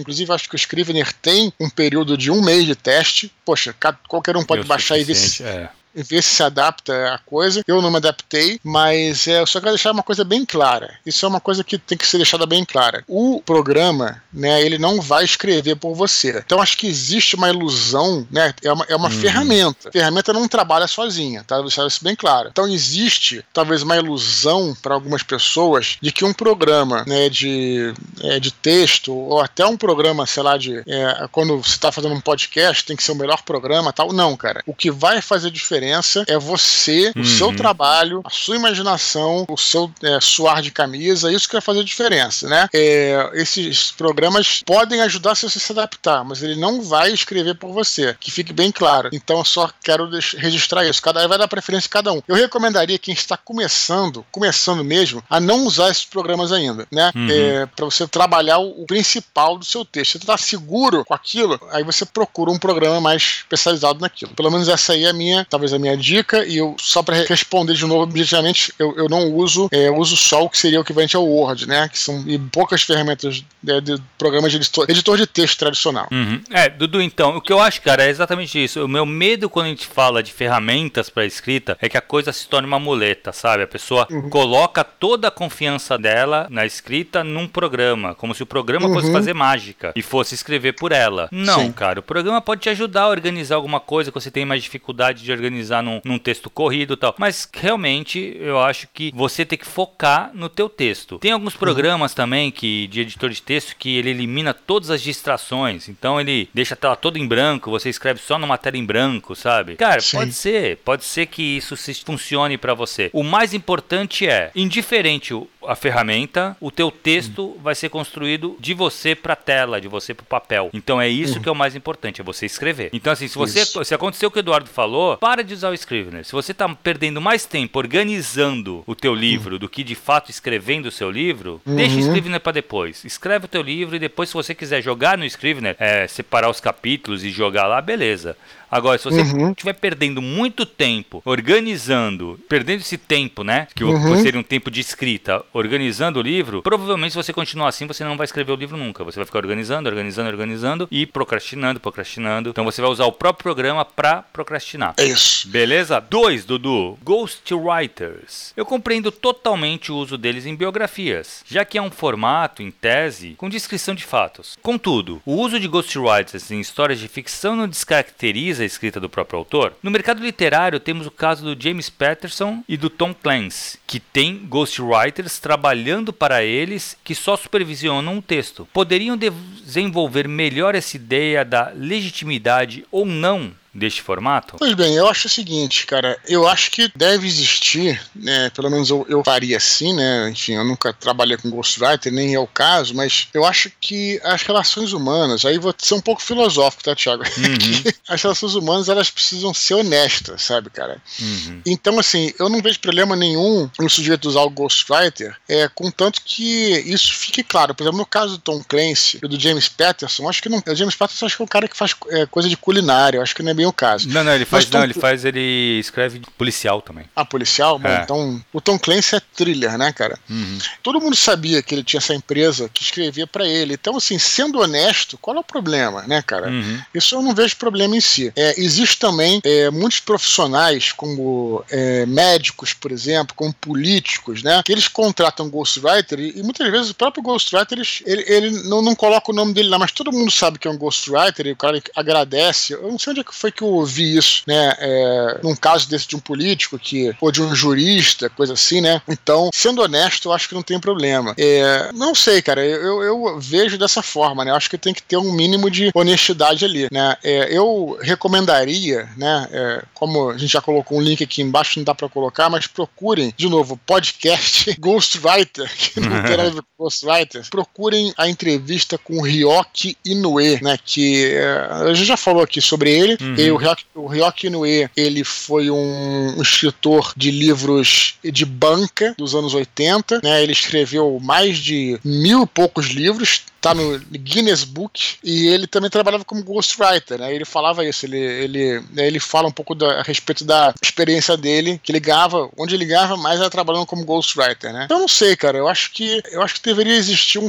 inclusive 0.00 0.32
acho 0.32 0.48
que 0.48 0.54
o 0.54 0.56
Scrivener 0.56 1.12
tem 1.12 1.52
um 1.60 1.70
período 1.70 2.16
de 2.16 2.30
um 2.30 2.42
mês 2.42 2.66
de 2.66 2.74
teste. 2.74 3.03
Poxa, 3.44 3.74
qualquer 4.08 4.36
um 4.36 4.44
pode 4.44 4.66
baixar 4.66 4.98
e 4.98 5.04
ver 5.04 5.14
se, 5.14 5.42
é 5.42 5.68
ver 5.94 6.22
se 6.22 6.34
se 6.34 6.42
adapta 6.42 7.14
a 7.14 7.18
coisa. 7.18 7.62
Eu 7.66 7.80
não 7.80 7.90
me 7.90 7.96
adaptei, 7.96 8.58
mas 8.62 9.26
é, 9.28 9.40
eu 9.40 9.46
só 9.46 9.60
quero 9.60 9.72
deixar 9.72 9.92
uma 9.92 10.02
coisa 10.02 10.24
bem 10.24 10.44
clara. 10.44 10.98
Isso 11.06 11.24
é 11.24 11.28
uma 11.28 11.40
coisa 11.40 11.62
que 11.62 11.78
tem 11.78 11.96
que 11.96 12.06
ser 12.06 12.18
deixada 12.18 12.44
bem 12.44 12.64
clara. 12.64 13.04
O 13.06 13.40
programa, 13.44 14.22
né, 14.32 14.60
ele 14.62 14.78
não 14.78 15.00
vai 15.00 15.24
escrever 15.24 15.76
por 15.76 15.94
você. 15.94 16.42
Então 16.44 16.60
acho 16.60 16.76
que 16.76 16.86
existe 16.86 17.36
uma 17.36 17.48
ilusão, 17.48 18.26
né? 18.30 18.52
É 18.62 18.72
uma, 18.72 18.84
é 18.88 18.96
uma 18.96 19.08
uhum. 19.08 19.20
ferramenta. 19.20 19.88
A 19.88 19.92
ferramenta 19.92 20.32
não 20.32 20.48
trabalha 20.48 20.86
sozinha, 20.86 21.44
tá? 21.44 21.60
Deixar 21.60 21.86
isso 21.86 22.02
bem 22.02 22.16
claro. 22.16 22.48
Então 22.50 22.68
existe 22.68 23.44
talvez 23.52 23.82
uma 23.82 23.96
ilusão 23.96 24.76
para 24.82 24.94
algumas 24.94 25.22
pessoas 25.22 25.96
de 26.00 26.10
que 26.10 26.24
um 26.24 26.32
programa, 26.32 27.04
né, 27.06 27.28
de, 27.28 27.94
é, 28.22 28.40
de 28.40 28.50
texto 28.50 29.14
ou 29.14 29.40
até 29.40 29.64
um 29.64 29.76
programa, 29.76 30.26
sei 30.26 30.42
lá, 30.42 30.56
de 30.56 30.82
é, 30.86 31.28
quando 31.30 31.58
você 31.58 31.70
está 31.70 31.92
fazendo 31.92 32.14
um 32.14 32.20
podcast 32.20 32.84
tem 32.84 32.96
que 32.96 33.02
ser 33.02 33.12
o 33.12 33.16
melhor 33.16 33.42
programa, 33.42 33.92
tal. 33.92 34.12
Não, 34.12 34.36
cara. 34.36 34.62
O 34.66 34.74
que 34.74 34.90
vai 34.90 35.20
fazer 35.20 35.50
diferença 35.50 35.83
diferença 35.84 36.24
é 36.26 36.38
você, 36.38 37.12
uhum. 37.14 37.22
o 37.22 37.24
seu 37.24 37.54
trabalho, 37.54 38.20
a 38.24 38.30
sua 38.30 38.56
imaginação, 38.56 39.44
o 39.48 39.56
seu 39.56 39.90
é, 40.02 40.18
suar 40.20 40.62
de 40.62 40.70
camisa, 40.70 41.32
isso 41.32 41.46
que 41.46 41.54
vai 41.54 41.60
fazer 41.60 41.84
diferença, 41.84 42.48
né? 42.48 42.68
É, 42.72 43.30
esses 43.34 43.92
programas 43.92 44.62
podem 44.64 45.00
ajudar 45.02 45.34
se 45.34 45.48
você 45.48 45.60
se 45.60 45.72
adaptar, 45.72 46.24
mas 46.24 46.42
ele 46.42 46.56
não 46.56 46.82
vai 46.82 47.12
escrever 47.12 47.54
por 47.54 47.72
você, 47.72 48.16
que 48.18 48.30
fique 48.30 48.52
bem 48.52 48.72
claro. 48.72 49.10
Então 49.12 49.38
eu 49.38 49.44
só 49.44 49.70
quero 49.82 50.08
registrar 50.36 50.86
isso. 50.86 51.02
Cada 51.02 51.26
vai 51.28 51.38
dar 51.38 51.48
preferência 51.48 51.88
a 51.88 51.90
cada 51.90 52.12
um. 52.12 52.20
Eu 52.26 52.36
recomendaria 52.36 52.98
quem 52.98 53.14
está 53.14 53.36
começando, 53.36 54.24
começando 54.30 54.84
mesmo, 54.84 55.22
a 55.28 55.40
não 55.40 55.66
usar 55.66 55.90
esses 55.90 56.04
programas 56.04 56.52
ainda, 56.52 56.86
né? 56.90 57.10
Uhum. 57.14 57.28
É, 57.30 57.66
para 57.66 57.84
você 57.84 58.06
trabalhar 58.06 58.58
o, 58.58 58.82
o, 58.82 58.86
principal 58.86 59.58
do 59.58 59.64
seu 59.64 59.84
texto. 59.84 60.12
Você 60.12 60.18
está 60.18 60.36
seguro 60.36 61.04
com 61.04 61.14
aquilo, 61.14 61.58
aí 61.70 61.82
você 61.82 62.04
procura 62.04 62.50
um 62.50 62.58
programa 62.58 63.00
mais 63.00 63.22
especializado 63.38 64.00
naquilo. 64.00 64.32
Pelo 64.34 64.50
menos 64.50 64.68
essa 64.68 64.92
aí 64.92 65.04
é 65.04 65.10
a 65.10 65.12
minha, 65.12 65.46
talvez 65.48 65.72
a 65.76 65.78
minha 65.78 65.96
dica. 65.96 66.44
E 66.44 66.58
eu, 66.58 66.76
só 66.78 67.02
para 67.02 67.16
responder 67.24 67.74
de 67.74 67.86
novo, 67.86 68.02
objetivamente, 68.02 68.72
eu, 68.78 68.94
eu 68.96 69.08
não 69.08 69.32
uso, 69.32 69.68
é, 69.72 69.88
eu 69.88 69.96
uso 69.96 70.16
só 70.16 70.44
o 70.44 70.50
que 70.50 70.58
seria 70.58 70.78
o 70.78 70.82
equivalente 70.82 71.16
ao 71.16 71.26
Word, 71.26 71.66
né? 71.66 71.88
Que 71.88 71.98
são 71.98 72.24
e 72.26 72.38
poucas 72.38 72.82
ferramentas 72.82 73.44
de, 73.62 73.80
de 73.80 74.02
programas 74.18 74.52
de 74.52 74.58
editor, 74.58 74.86
editor 74.88 75.16
de 75.16 75.26
texto 75.26 75.58
tradicional. 75.58 76.08
Uhum. 76.10 76.40
É, 76.50 76.68
Dudu, 76.68 77.00
então, 77.00 77.36
o 77.36 77.40
que 77.40 77.52
eu 77.52 77.60
acho, 77.60 77.80
cara, 77.82 78.04
é 78.04 78.10
exatamente 78.10 78.62
isso. 78.62 78.84
O 78.84 78.88
meu 78.88 79.06
medo 79.06 79.48
quando 79.48 79.66
a 79.66 79.70
gente 79.70 79.86
fala 79.86 80.22
de 80.22 80.32
ferramentas 80.32 81.08
para 81.08 81.24
escrita 81.24 81.76
é 81.80 81.88
que 81.88 81.96
a 81.96 82.00
coisa 82.00 82.32
se 82.32 82.48
torne 82.48 82.66
uma 82.66 82.78
muleta, 82.78 83.32
sabe? 83.32 83.62
A 83.62 83.66
pessoa 83.66 84.06
uhum. 84.10 84.28
coloca 84.28 84.84
toda 84.84 85.28
a 85.28 85.30
confiança 85.30 85.98
dela 85.98 86.46
na 86.50 86.66
escrita 86.66 87.24
num 87.24 87.46
programa, 87.46 88.14
como 88.14 88.34
se 88.34 88.42
o 88.42 88.46
programa 88.46 88.86
uhum. 88.86 88.94
fosse 88.94 89.12
fazer 89.12 89.34
mágica 89.34 89.92
e 89.96 90.02
fosse 90.02 90.34
escrever 90.34 90.72
por 90.72 90.92
ela. 90.92 91.28
Não, 91.30 91.60
Sim. 91.60 91.72
cara, 91.72 92.00
o 92.00 92.02
programa 92.02 92.40
pode 92.40 92.62
te 92.62 92.68
ajudar 92.68 93.02
a 93.02 93.08
organizar 93.08 93.56
alguma 93.56 93.80
coisa 93.80 94.10
que 94.10 94.20
você 94.20 94.30
tem 94.30 94.44
mais 94.44 94.62
dificuldade 94.62 95.22
de 95.22 95.32
organizar 95.32 95.63
organizar 95.64 95.82
num, 95.82 96.00
num 96.04 96.18
texto 96.18 96.50
corrido 96.50 96.94
e 96.94 96.96
tal. 96.96 97.14
Mas 97.18 97.48
realmente 97.52 98.36
eu 98.38 98.60
acho 98.60 98.88
que 98.92 99.10
você 99.14 99.44
tem 99.44 99.58
que 99.58 99.66
focar 99.66 100.30
no 100.34 100.48
teu 100.48 100.68
texto. 100.68 101.18
Tem 101.18 101.32
alguns 101.32 101.56
programas 101.56 102.12
uhum. 102.12 102.16
também 102.16 102.50
que 102.50 102.86
de 102.88 103.00
editor 103.00 103.30
de 103.30 103.42
texto 103.42 103.76
que 103.78 103.96
ele 103.96 104.10
elimina 104.10 104.52
todas 104.52 104.90
as 104.90 105.02
distrações. 105.02 105.88
Então 105.88 106.20
ele 106.20 106.48
deixa 106.52 106.74
a 106.74 106.76
tela 106.76 106.96
toda 106.96 107.18
em 107.18 107.26
branco, 107.26 107.70
você 107.70 107.88
escreve 107.88 108.20
só 108.20 108.38
numa 108.38 108.58
tela 108.58 108.76
em 108.76 108.84
branco, 108.84 109.34
sabe? 109.34 109.76
Cara, 109.76 110.00
Sim. 110.00 110.18
pode 110.18 110.32
ser, 110.32 110.76
pode 110.78 111.04
ser 111.04 111.26
que 111.26 111.42
isso 111.42 111.76
funcione 112.04 112.58
para 112.58 112.74
você. 112.74 113.10
O 113.12 113.22
mais 113.22 113.54
importante 113.54 114.26
é, 114.26 114.50
indiferente 114.54 115.34
a 115.66 115.74
ferramenta, 115.76 116.56
o 116.60 116.70
teu 116.70 116.90
texto 116.90 117.46
uhum. 117.46 117.58
vai 117.62 117.74
ser 117.74 117.88
construído 117.88 118.56
de 118.60 118.74
você 118.74 119.14
para 119.14 119.36
tela, 119.36 119.80
de 119.80 119.88
você 119.88 120.14
para 120.14 120.24
papel. 120.24 120.70
Então 120.72 121.00
é 121.00 121.08
isso 121.08 121.36
uhum. 121.36 121.42
que 121.42 121.48
é 121.48 121.52
o 121.52 121.54
mais 121.54 121.74
importante, 121.74 122.20
é 122.20 122.24
você 122.24 122.46
escrever. 122.46 122.90
Então 122.92 123.12
assim, 123.12 123.28
se 123.28 123.36
você 123.36 123.60
isso. 123.60 123.84
se 123.84 123.94
aconteceu 123.94 124.28
o 124.28 124.32
que 124.32 124.38
o 124.38 124.40
Eduardo 124.40 124.68
falou, 124.68 125.16
para 125.16 125.42
de 125.42 125.54
usar 125.54 125.70
o 125.70 125.74
Scrivener. 125.74 126.24
Se 126.24 126.32
você 126.32 126.52
está 126.52 126.68
perdendo 126.68 127.20
mais 127.20 127.46
tempo 127.46 127.78
organizando 127.78 128.82
o 128.86 128.94
teu 128.94 129.14
livro 129.14 129.54
uhum. 129.54 129.58
do 129.58 129.68
que 129.68 129.82
de 129.82 129.94
fato 129.94 130.30
escrevendo 130.30 130.86
o 130.86 130.90
seu 130.90 131.10
livro, 131.10 131.60
uhum. 131.66 131.76
deixa 131.76 131.96
o 131.96 132.00
Scrivener 132.00 132.40
para 132.40 132.52
depois. 132.52 133.04
Escreve 133.04 133.46
o 133.46 133.48
teu 133.48 133.62
livro 133.62 133.96
e 133.96 133.98
depois 133.98 134.28
se 134.28 134.34
você 134.34 134.54
quiser 134.54 134.82
jogar 134.82 135.18
no 135.18 135.24
Scrivener, 135.24 135.76
é, 135.78 136.06
separar 136.06 136.50
os 136.50 136.60
capítulos 136.60 137.24
e 137.24 137.30
jogar 137.30 137.66
lá, 137.66 137.80
beleza. 137.80 138.36
Agora, 138.74 138.98
se 138.98 139.04
você 139.04 139.20
estiver 139.20 139.70
uhum. 139.70 139.80
perdendo 139.80 140.20
muito 140.20 140.66
tempo 140.66 141.22
organizando, 141.24 142.40
perdendo 142.48 142.80
esse 142.80 142.98
tempo, 142.98 143.44
né? 143.44 143.68
Que 143.72 143.84
uhum. 143.84 144.20
seria 144.20 144.40
um 144.40 144.42
tempo 144.42 144.68
de 144.68 144.80
escrita, 144.80 145.44
organizando 145.52 146.18
o 146.18 146.22
livro, 146.22 146.60
provavelmente 146.60 147.12
se 147.12 147.16
você 147.16 147.32
continuar 147.32 147.68
assim, 147.68 147.86
você 147.86 148.02
não 148.02 148.16
vai 148.16 148.24
escrever 148.24 148.50
o 148.50 148.56
livro 148.56 148.76
nunca. 148.76 149.04
Você 149.04 149.16
vai 149.16 149.26
ficar 149.26 149.38
organizando, 149.38 149.88
organizando, 149.88 150.28
organizando 150.28 150.88
e 150.90 151.06
procrastinando, 151.06 151.78
procrastinando. 151.78 152.50
Então 152.50 152.64
você 152.64 152.82
vai 152.82 152.90
usar 152.90 153.04
o 153.04 153.12
próprio 153.12 153.44
programa 153.44 153.84
para 153.84 154.22
procrastinar. 154.22 154.94
É 154.96 155.04
isso. 155.04 155.46
Beleza? 155.46 156.00
Dois, 156.00 156.44
Dudu. 156.44 156.98
Ghostwriters. 157.04 158.52
Eu 158.56 158.66
compreendo 158.66 159.12
totalmente 159.12 159.92
o 159.92 159.96
uso 159.96 160.18
deles 160.18 160.46
em 160.46 160.56
biografias, 160.56 161.44
já 161.46 161.64
que 161.64 161.78
é 161.78 161.82
um 161.82 161.92
formato, 161.92 162.60
em 162.60 162.72
tese, 162.72 163.34
com 163.36 163.48
descrição 163.48 163.94
de 163.94 164.04
fatos. 164.04 164.58
Contudo, 164.60 165.22
o 165.24 165.36
uso 165.36 165.60
de 165.60 165.68
ghostwriters 165.68 166.50
em 166.50 166.58
histórias 166.58 166.98
de 166.98 167.06
ficção 167.06 167.54
não 167.54 167.68
descaracteriza 167.68 168.63
a 168.64 168.66
escrita 168.66 168.98
do 169.00 169.08
próprio 169.08 169.38
autor? 169.38 169.74
No 169.82 169.90
mercado 169.90 170.22
literário, 170.22 170.80
temos 170.80 171.06
o 171.06 171.10
caso 171.10 171.44
do 171.44 171.62
James 171.62 171.88
Patterson 171.88 172.62
e 172.68 172.76
do 172.76 172.90
Tom 172.90 173.14
Clancy, 173.14 173.78
que 173.86 174.00
tem 174.00 174.38
ghostwriters 174.46 175.38
trabalhando 175.38 176.12
para 176.12 176.42
eles 176.42 176.96
que 177.04 177.14
só 177.14 177.36
supervisionam 177.36 178.18
o 178.18 178.22
texto. 178.22 178.68
Poderiam 178.72 179.16
desenvolver 179.16 180.26
melhor 180.28 180.74
essa 180.74 180.96
ideia 180.96 181.44
da 181.44 181.72
legitimidade 181.74 182.84
ou 182.90 183.06
não 183.06 183.52
deste 183.74 184.02
formato? 184.02 184.56
Pois 184.58 184.74
bem, 184.74 184.94
eu 184.94 185.08
acho 185.08 185.26
o 185.26 185.30
seguinte, 185.30 185.86
cara, 185.86 186.18
eu 186.28 186.46
acho 186.46 186.70
que 186.70 186.90
deve 186.94 187.26
existir, 187.26 188.00
né, 188.14 188.50
pelo 188.50 188.70
menos 188.70 188.88
eu, 188.88 189.04
eu 189.08 189.22
faria 189.24 189.56
assim, 189.56 189.92
né, 189.94 190.30
enfim, 190.30 190.52
eu 190.52 190.64
nunca 190.64 190.92
trabalhei 190.92 191.36
com 191.36 191.50
Ghostwriter, 191.50 192.12
nem 192.12 192.34
é 192.34 192.38
o 192.38 192.46
caso, 192.46 192.94
mas 192.94 193.28
eu 193.34 193.44
acho 193.44 193.70
que 193.80 194.20
as 194.22 194.42
relações 194.42 194.92
humanas, 194.92 195.44
aí 195.44 195.58
vou 195.58 195.74
ser 195.76 195.94
um 195.94 196.00
pouco 196.00 196.22
filosófico, 196.22 196.84
tá, 196.84 196.94
Thiago? 196.94 197.24
Uhum. 197.44 197.92
as 198.08 198.22
relações 198.22 198.54
humanas, 198.54 198.88
elas 198.88 199.10
precisam 199.10 199.52
ser 199.52 199.74
honestas, 199.74 200.42
sabe, 200.42 200.70
cara? 200.70 201.00
Uhum. 201.20 201.60
Então, 201.66 201.98
assim, 201.98 202.32
eu 202.38 202.48
não 202.48 202.62
vejo 202.62 202.80
problema 202.80 203.14
nenhum 203.14 203.68
no 203.78 203.90
sujeito 203.90 204.28
usar 204.28 204.42
o 204.42 204.50
Ghostwriter, 204.50 205.36
é, 205.48 205.68
contanto 205.68 206.20
que 206.24 206.72
isso 206.86 207.12
fique 207.12 207.42
claro. 207.42 207.74
Por 207.74 207.82
exemplo, 207.82 207.98
no 207.98 208.06
caso 208.06 208.32
do 208.32 208.38
Tom 208.38 208.62
Clancy 208.66 209.18
e 209.22 209.28
do 209.28 209.38
James 209.38 209.68
Patterson, 209.68 210.28
acho 210.28 210.42
que 210.42 210.48
não, 210.48 210.62
o 210.66 210.74
James 210.74 210.94
Patterson 210.94 211.26
acho 211.26 211.36
que 211.36 211.42
é 211.42 211.44
um 211.44 211.48
cara 211.48 211.68
que 211.68 211.76
faz 211.76 211.94
é, 212.10 212.26
coisa 212.26 212.48
de 212.48 212.56
culinária, 212.56 213.22
acho 213.22 213.34
que 213.34 213.42
não 213.42 213.50
é 213.50 213.54
bem 213.54 213.63
bem 213.64 213.66
o 213.66 213.72
caso. 213.72 214.08
Não, 214.08 214.22
não, 214.22 214.34
ele 214.34 214.44
faz, 214.44 214.68
não, 214.70 214.84
ele 214.84 214.94
faz, 214.94 215.24
ele 215.24 215.78
escreve 215.80 216.20
policial 216.36 216.82
também. 216.82 217.06
Ah, 217.16 217.24
policial? 217.24 217.78
Bom, 217.78 217.88
é. 217.88 218.02
então 218.02 218.42
o 218.52 218.60
Tom 218.60 218.78
Clancy 218.78 219.16
é 219.16 219.20
thriller, 219.34 219.78
né, 219.78 219.92
cara? 219.92 220.18
Uhum. 220.28 220.58
Todo 220.82 221.00
mundo 221.00 221.16
sabia 221.16 221.62
que 221.62 221.74
ele 221.74 221.82
tinha 221.82 221.98
essa 221.98 222.14
empresa 222.14 222.68
que 222.72 222.82
escrevia 222.82 223.26
para 223.26 223.46
ele. 223.46 223.74
Então, 223.74 223.96
assim, 223.96 224.18
sendo 224.18 224.60
honesto, 224.60 225.18
qual 225.18 225.36
é 225.36 225.40
o 225.40 225.44
problema, 225.44 226.02
né, 226.02 226.22
cara? 226.22 226.48
Uhum. 226.48 226.80
Isso 226.94 227.14
eu 227.14 227.22
não 227.22 227.34
vejo 227.34 227.56
problema 227.56 227.96
em 227.96 228.00
si. 228.00 228.32
É, 228.36 228.60
existe 228.60 228.98
também 228.98 229.40
é, 229.42 229.70
muitos 229.70 230.00
profissionais, 230.00 230.92
como 230.92 231.64
é, 231.70 232.04
médicos, 232.06 232.72
por 232.72 232.92
exemplo, 232.92 233.34
como 233.34 233.52
políticos, 233.54 234.42
né, 234.42 234.62
que 234.64 234.72
eles 234.72 234.88
contratam 234.88 235.48
ghostwriter 235.48 236.18
e, 236.20 236.38
e 236.38 236.42
muitas 236.42 236.70
vezes 236.70 236.90
o 236.90 236.94
próprio 236.94 237.22
ghostwriter 237.22 237.78
ele, 238.04 238.24
ele 238.26 238.50
não, 238.68 238.82
não 238.82 238.94
coloca 238.94 239.30
o 239.30 239.34
nome 239.34 239.52
dele 239.52 239.68
lá, 239.68 239.78
mas 239.78 239.92
todo 239.92 240.12
mundo 240.12 240.30
sabe 240.30 240.58
que 240.58 240.68
é 240.68 240.70
um 240.70 240.76
ghostwriter 240.76 241.46
e 241.46 241.52
o 241.52 241.56
cara 241.56 241.80
agradece. 241.94 242.74
Eu 242.74 242.90
não 242.90 242.98
sei 242.98 243.12
onde 243.12 243.20
é 243.20 243.24
que 243.24 243.34
foi 243.34 243.50
que 243.54 243.62
eu 243.62 243.68
ouvi 243.68 244.16
isso, 244.16 244.42
né? 244.46 244.74
É, 244.78 245.40
num 245.42 245.54
caso 245.54 245.88
desse 245.88 246.08
de 246.08 246.16
um 246.16 246.20
político 246.20 246.78
que, 246.78 247.14
ou 247.20 247.30
de 247.30 247.42
um 247.42 247.54
jurista, 247.54 248.28
coisa 248.28 248.54
assim, 248.54 248.80
né? 248.80 249.00
Então, 249.08 249.50
sendo 249.52 249.82
honesto, 249.82 250.28
eu 250.28 250.32
acho 250.32 250.48
que 250.48 250.54
não 250.54 250.62
tem 250.62 250.78
problema. 250.78 251.34
É, 251.38 251.90
não 251.92 252.14
sei, 252.14 252.42
cara, 252.42 252.64
eu, 252.64 253.02
eu 253.02 253.40
vejo 253.40 253.78
dessa 253.78 254.02
forma, 254.02 254.44
né? 254.44 254.50
Eu 254.50 254.56
acho 254.56 254.70
que 254.70 254.78
tem 254.78 254.94
que 254.94 255.02
ter 255.02 255.16
um 255.16 255.32
mínimo 255.32 255.70
de 255.70 255.90
honestidade 255.94 256.64
ali, 256.64 256.88
né? 256.90 257.16
É, 257.22 257.56
eu 257.56 257.98
recomendaria, 258.00 259.08
né? 259.16 259.48
É, 259.50 259.82
como 259.94 260.30
a 260.30 260.38
gente 260.38 260.52
já 260.52 260.60
colocou 260.60 260.98
um 260.98 261.02
link 261.02 261.22
aqui 261.22 261.42
embaixo, 261.42 261.78
não 261.78 261.84
dá 261.84 261.94
para 261.94 262.08
colocar, 262.08 262.50
mas 262.50 262.66
procurem, 262.66 263.32
de 263.36 263.48
novo, 263.48 263.78
podcast 263.86 264.74
Ghostwriter, 264.78 265.70
que 265.76 266.00
não 266.00 266.22
tem 266.22 266.36
nada 266.36 266.48
a 266.48 266.50
ver 266.50 266.62
com 266.62 266.84
Ghostwriter, 266.84 267.48
procurem 267.50 268.12
a 268.16 268.28
entrevista 268.28 268.98
com 268.98 269.22
Ryoki 269.22 269.96
Inoue, 270.04 270.58
né? 270.62 270.78
Que 270.84 271.32
é, 271.34 271.68
a 271.70 271.94
gente 271.94 272.06
já 272.06 272.16
falou 272.16 272.42
aqui 272.42 272.60
sobre 272.60 272.90
ele. 272.90 273.16
Uhum. 273.20 273.34
O 273.50 273.56
Ryoki, 273.56 273.84
o 273.94 274.06
Ryoki 274.06 274.46
Inoue, 274.46 274.88
ele 274.96 275.24
foi 275.24 275.70
um, 275.70 276.38
um 276.38 276.42
escritor 276.42 277.12
de 277.16 277.30
livros 277.30 278.18
de 278.22 278.44
banca 278.44 279.14
dos 279.16 279.34
anos 279.34 279.54
80, 279.54 280.20
né? 280.22 280.42
Ele 280.42 280.52
escreveu 280.52 281.18
mais 281.20 281.58
de 281.58 281.98
mil 282.04 282.44
e 282.44 282.46
poucos 282.46 282.86
livros, 282.86 283.42
tá 283.64 283.74
no 283.74 283.98
Guinness 283.98 284.62
Book 284.62 285.16
e 285.24 285.46
ele 285.46 285.66
também 285.66 285.88
trabalhava 285.88 286.22
como 286.22 286.44
ghostwriter, 286.44 287.18
né? 287.18 287.34
Ele 287.34 287.46
falava 287.46 287.82
isso, 287.82 288.04
ele, 288.04 288.18
ele, 288.18 288.80
né, 288.92 289.06
ele 289.06 289.18
fala 289.18 289.48
um 289.48 289.52
pouco 289.52 289.74
da, 289.74 290.00
a 290.00 290.02
respeito 290.02 290.44
da 290.44 290.74
experiência 290.82 291.34
dele, 291.34 291.80
que 291.82 291.90
ele 291.90 292.00
ganhava, 292.00 292.50
onde 292.58 292.74
ele 292.74 292.84
ganhava 292.84 293.16
mais 293.16 293.40
era 293.40 293.48
trabalhando 293.48 293.86
como 293.86 294.04
ghostwriter, 294.04 294.70
né? 294.70 294.82
Então, 294.84 294.98
eu 294.98 295.02
não 295.02 295.08
sei, 295.08 295.34
cara, 295.34 295.56
eu 295.56 295.66
acho 295.66 295.92
que 295.92 296.22
eu 296.30 296.42
acho 296.42 296.56
que 296.56 296.62
deveria 296.62 296.94
existir 296.94 297.38
um, 297.38 297.48